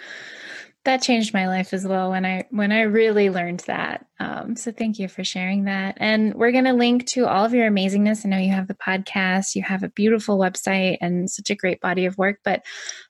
That 0.85 1.01
changed 1.01 1.33
my 1.33 1.49
life 1.49 1.73
as 1.73 1.87
well 1.87 2.11
when 2.11 2.27
i 2.27 2.47
when 2.51 2.71
i 2.71 2.83
really 2.83 3.31
learned 3.31 3.61
that 3.61 4.05
um, 4.21 4.57
so 4.57 4.71
thank 4.71 4.99
you 4.99 5.09
for 5.09 5.25
sharing 5.25 5.65
that. 5.65 5.97
And 5.99 6.35
we're 6.35 6.53
going 6.53 6.65
to 6.65 6.73
link 6.73 7.07
to 7.09 7.27
all 7.27 7.45
of 7.45 7.53
your 7.53 7.69
amazingness. 7.69 8.25
I 8.25 8.29
know 8.29 8.39
you 8.39 8.53
have 8.53 8.69
the 8.69 8.75
podcast 8.75 9.55
you 9.55 9.63
have 9.63 9.83
a 9.83 9.89
beautiful 9.89 10.39
website 10.39 10.99
and 11.01 11.29
such 11.29 11.51
a 11.51 11.55
great 11.55 11.81
body 11.81 12.07
of 12.07 12.19
work 12.19 12.39
but 12.45 12.65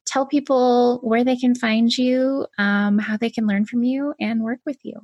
tell 0.05 0.27
people 0.27 0.99
where 1.03 1.25
they 1.25 1.37
can 1.37 1.55
find 1.55 1.97
you 1.97 2.47
um, 2.59 2.99
how 2.99 3.17
they 3.17 3.31
can 3.31 3.47
learn 3.47 3.65
from 3.65 3.83
you 3.83 4.15
and 4.21 4.43
work 4.43 4.61
with 4.65 4.79
you 4.83 5.01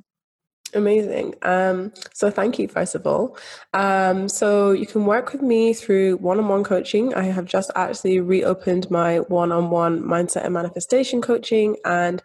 Amazing. 0.73 1.35
Um, 1.41 1.91
so, 2.13 2.29
thank 2.29 2.57
you, 2.57 2.67
first 2.67 2.95
of 2.95 3.05
all. 3.05 3.37
Um, 3.73 4.29
so, 4.29 4.71
you 4.71 4.85
can 4.85 5.05
work 5.05 5.33
with 5.33 5.41
me 5.41 5.73
through 5.73 6.17
one 6.17 6.39
on 6.39 6.47
one 6.47 6.63
coaching. 6.63 7.13
I 7.13 7.23
have 7.23 7.45
just 7.45 7.71
actually 7.75 8.19
reopened 8.21 8.89
my 8.89 9.19
one 9.19 9.51
on 9.51 9.69
one 9.69 10.01
mindset 10.01 10.45
and 10.45 10.53
manifestation 10.53 11.21
coaching, 11.21 11.75
and 11.83 12.21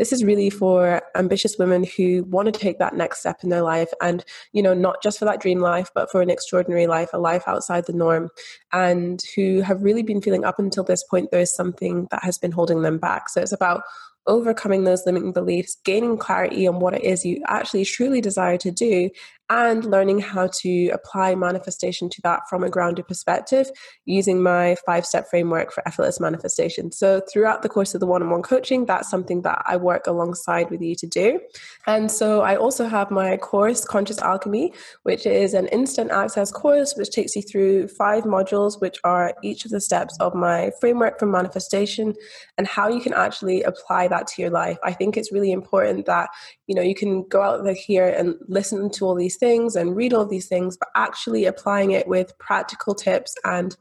this 0.00 0.12
is 0.14 0.24
really 0.24 0.48
for 0.48 1.02
ambitious 1.14 1.58
women 1.58 1.84
who 1.84 2.24
want 2.24 2.46
to 2.46 2.58
take 2.58 2.78
that 2.78 2.94
next 2.94 3.20
step 3.20 3.40
in 3.42 3.50
their 3.50 3.60
life 3.60 3.90
and 4.00 4.24
you 4.52 4.62
know 4.62 4.72
not 4.72 5.02
just 5.02 5.18
for 5.18 5.26
that 5.26 5.42
dream 5.42 5.60
life 5.60 5.90
but 5.94 6.10
for 6.10 6.22
an 6.22 6.30
extraordinary 6.30 6.86
life 6.86 7.10
a 7.12 7.18
life 7.18 7.42
outside 7.46 7.84
the 7.86 7.92
norm 7.92 8.30
and 8.72 9.22
who 9.36 9.60
have 9.60 9.82
really 9.82 10.02
been 10.02 10.22
feeling 10.22 10.42
up 10.42 10.58
until 10.58 10.84
this 10.84 11.04
point 11.04 11.30
there's 11.30 11.54
something 11.54 12.08
that 12.10 12.24
has 12.24 12.38
been 12.38 12.50
holding 12.50 12.80
them 12.80 12.96
back 12.96 13.28
so 13.28 13.42
it's 13.42 13.52
about 13.52 13.82
overcoming 14.26 14.84
those 14.84 15.04
limiting 15.06 15.32
beliefs, 15.32 15.76
gaining 15.84 16.16
clarity 16.16 16.66
on 16.66 16.80
what 16.80 16.94
it 16.94 17.02
is 17.02 17.24
you 17.24 17.42
actually 17.46 17.84
truly 17.84 18.20
desire 18.20 18.56
to 18.58 18.70
do, 18.70 19.10
and 19.50 19.84
learning 19.84 20.20
how 20.20 20.46
to 20.46 20.88
apply 20.90 21.34
manifestation 21.34 22.08
to 22.08 22.22
that 22.22 22.42
from 22.48 22.62
a 22.62 22.70
grounded 22.70 23.06
perspective 23.08 23.68
using 24.04 24.40
my 24.40 24.76
five 24.86 25.04
step 25.04 25.28
framework 25.28 25.72
for 25.72 25.86
effortless 25.86 26.20
manifestation. 26.20 26.92
So, 26.92 27.20
throughout 27.30 27.62
the 27.62 27.68
course 27.68 27.92
of 27.92 28.00
the 28.00 28.06
one 28.06 28.22
on 28.22 28.30
one 28.30 28.42
coaching, 28.42 28.86
that's 28.86 29.10
something 29.10 29.42
that 29.42 29.60
I 29.66 29.76
work 29.76 30.06
alongside 30.06 30.70
with 30.70 30.80
you 30.80 30.94
to 30.94 31.06
do. 31.06 31.40
And 31.86 32.10
so, 32.10 32.42
I 32.42 32.56
also 32.56 32.86
have 32.86 33.10
my 33.10 33.36
course, 33.36 33.84
Conscious 33.84 34.20
Alchemy, 34.20 34.72
which 35.02 35.26
is 35.26 35.52
an 35.52 35.66
instant 35.68 36.12
access 36.12 36.52
course 36.52 36.94
which 36.96 37.10
takes 37.10 37.34
you 37.34 37.42
through 37.42 37.88
five 37.88 38.22
modules, 38.24 38.80
which 38.80 38.98
are 39.02 39.34
each 39.42 39.64
of 39.64 39.72
the 39.72 39.80
steps 39.80 40.16
of 40.20 40.32
my 40.32 40.70
framework 40.80 41.18
for 41.18 41.26
manifestation 41.26 42.14
and 42.56 42.68
how 42.68 42.88
you 42.88 43.00
can 43.00 43.12
actually 43.14 43.64
apply 43.64 44.06
that 44.10 44.26
to 44.28 44.42
your 44.42 44.50
life. 44.50 44.78
I 44.84 44.92
think 44.92 45.16
it's 45.16 45.32
really 45.32 45.52
important 45.52 46.06
that 46.06 46.28
you 46.66 46.74
know 46.74 46.82
you 46.82 46.94
can 46.94 47.26
go 47.28 47.42
out 47.42 47.64
there 47.64 47.74
here 47.74 48.08
and 48.08 48.34
listen 48.48 48.90
to 48.90 49.06
all 49.06 49.14
these 49.14 49.36
things 49.36 49.76
and 49.76 49.96
read 49.96 50.12
all 50.12 50.26
these 50.26 50.46
things 50.46 50.76
but 50.76 50.88
actually 50.94 51.46
applying 51.46 51.92
it 51.92 52.06
with 52.06 52.36
practical 52.38 52.94
tips 52.94 53.34
and 53.44 53.76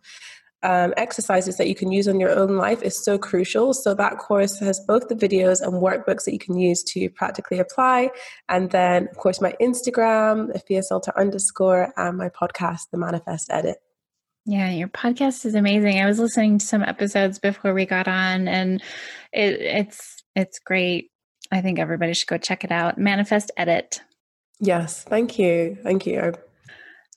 um, 0.64 0.94
exercises 0.98 1.58
that 1.58 1.68
you 1.68 1.76
can 1.76 1.92
use 1.92 2.08
on 2.08 2.20
your 2.20 2.32
own 2.32 2.58
life 2.58 2.82
is 2.84 3.02
so 3.02 3.18
crucial. 3.18 3.74
So 3.74 3.94
that 3.94 4.18
course 4.18 4.60
has 4.60 4.80
both 4.82 5.08
the 5.08 5.16
videos 5.16 5.62
and 5.62 5.74
workbooks 5.74 6.26
that 6.26 6.34
you 6.34 6.40
can 6.40 6.58
use 6.58 6.84
to 6.84 7.10
practically 7.10 7.60
apply. 7.60 8.10
And 8.50 8.70
then, 8.72 9.08
of 9.08 9.18
course, 9.18 9.40
my 9.40 9.56
Instagram, 9.62 10.56
Afia 10.56 10.84
Salter 10.84 11.14
underscore, 11.18 11.94
and 11.96 12.18
my 12.18 12.30
podcast, 12.30 12.90
The 12.92 12.98
Manifest 12.98 13.50
Edit. 13.50 13.78
Yeah, 14.46 14.72
your 14.72 14.88
podcast 14.88 15.46
is 15.46 15.56
amazing. 15.56 16.02
I 16.02 16.08
was 16.08 16.20
listening 16.20 16.58
to 16.58 16.66
some 16.66 16.82
episodes 16.82 17.40
before 17.40 17.74
we 17.74 17.86
got 17.86 18.08
on, 18.08 18.48
and 18.48 18.82
it, 19.32 19.62
it's 19.62 20.19
it's 20.36 20.60
great. 20.60 21.12
I 21.52 21.62
think 21.62 21.80
everybody 21.80 22.14
should 22.14 22.28
go 22.28 22.38
check 22.38 22.64
it 22.64 22.72
out. 22.72 22.98
Manifest 22.98 23.52
Edit. 23.58 24.02
Yes, 24.60 25.04
thank 25.04 25.40
you. 25.40 25.78
Thank 25.84 26.06
you. 26.06 26.34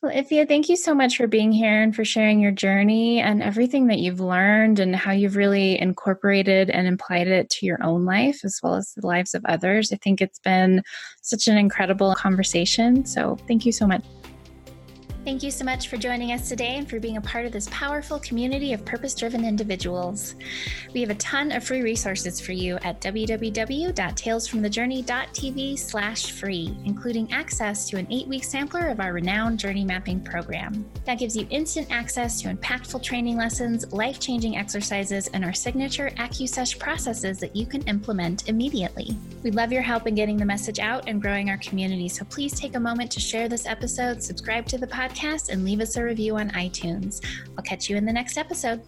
Well, 0.02 0.12
Ifia, 0.12 0.48
thank 0.48 0.68
you 0.68 0.74
so 0.74 0.96
much 0.96 1.16
for 1.16 1.28
being 1.28 1.52
here 1.52 1.80
and 1.80 1.94
for 1.94 2.04
sharing 2.04 2.40
your 2.40 2.50
journey 2.50 3.20
and 3.20 3.40
everything 3.40 3.86
that 3.86 4.00
you've 4.00 4.18
learned 4.18 4.80
and 4.80 4.96
how 4.96 5.12
you've 5.12 5.36
really 5.36 5.80
incorporated 5.80 6.70
and 6.70 6.88
applied 6.88 7.28
it 7.28 7.50
to 7.50 7.66
your 7.66 7.80
own 7.84 8.04
life 8.04 8.44
as 8.44 8.58
well 8.64 8.74
as 8.74 8.92
the 8.94 9.06
lives 9.06 9.32
of 9.32 9.44
others. 9.44 9.92
I 9.92 9.96
think 9.96 10.20
it's 10.20 10.40
been 10.40 10.82
such 11.20 11.46
an 11.46 11.56
incredible 11.56 12.16
conversation. 12.16 13.06
So, 13.06 13.36
thank 13.46 13.64
you 13.64 13.70
so 13.70 13.86
much. 13.86 14.02
Thank 15.24 15.44
you 15.44 15.52
so 15.52 15.64
much 15.64 15.86
for 15.86 15.96
joining 15.96 16.32
us 16.32 16.48
today 16.48 16.78
and 16.78 16.90
for 16.90 16.98
being 16.98 17.16
a 17.16 17.20
part 17.20 17.46
of 17.46 17.52
this 17.52 17.68
powerful 17.70 18.18
community 18.18 18.72
of 18.72 18.84
purpose 18.84 19.14
driven 19.14 19.44
individuals. 19.44 20.34
We 20.92 21.00
have 21.00 21.10
a 21.10 21.14
ton 21.14 21.52
of 21.52 21.62
free 21.62 21.80
resources 21.80 22.40
for 22.40 22.50
you 22.50 22.74
at 22.82 23.00
www.talesfromthejourney.tv 23.00 25.78
slash 25.78 26.32
free, 26.32 26.76
including 26.84 27.32
access 27.32 27.88
to 27.90 27.98
an 27.98 28.08
eight 28.10 28.26
week 28.26 28.42
sampler 28.42 28.88
of 28.88 28.98
our 28.98 29.12
renowned 29.12 29.60
journey 29.60 29.84
mapping 29.84 30.24
program. 30.24 30.84
That 31.04 31.20
gives 31.20 31.36
you 31.36 31.46
instant 31.50 31.86
access 31.92 32.42
to 32.42 32.52
impactful 32.52 33.04
training 33.04 33.36
lessons, 33.36 33.92
life 33.92 34.18
changing 34.18 34.56
exercises, 34.56 35.28
and 35.28 35.44
our 35.44 35.52
signature 35.52 36.10
AccuSesh 36.16 36.80
processes 36.80 37.38
that 37.38 37.54
you 37.54 37.64
can 37.64 37.82
implement 37.82 38.48
immediately. 38.48 39.16
We'd 39.44 39.54
love 39.54 39.70
your 39.70 39.82
help 39.82 40.08
in 40.08 40.16
getting 40.16 40.36
the 40.36 40.44
message 40.44 40.80
out 40.80 41.08
and 41.08 41.22
growing 41.22 41.48
our 41.48 41.58
community, 41.58 42.08
so 42.08 42.24
please 42.24 42.58
take 42.58 42.74
a 42.74 42.80
moment 42.80 43.12
to 43.12 43.20
share 43.20 43.48
this 43.48 43.66
episode, 43.66 44.20
subscribe 44.20 44.66
to 44.66 44.78
the 44.78 44.88
podcast, 45.12 45.50
and 45.50 45.64
leave 45.64 45.80
us 45.80 45.96
a 45.96 46.02
review 46.02 46.36
on 46.36 46.50
iTunes. 46.50 47.24
I'll 47.56 47.64
catch 47.64 47.88
you 47.88 47.96
in 47.96 48.04
the 48.04 48.12
next 48.12 48.38
episode. 48.38 48.82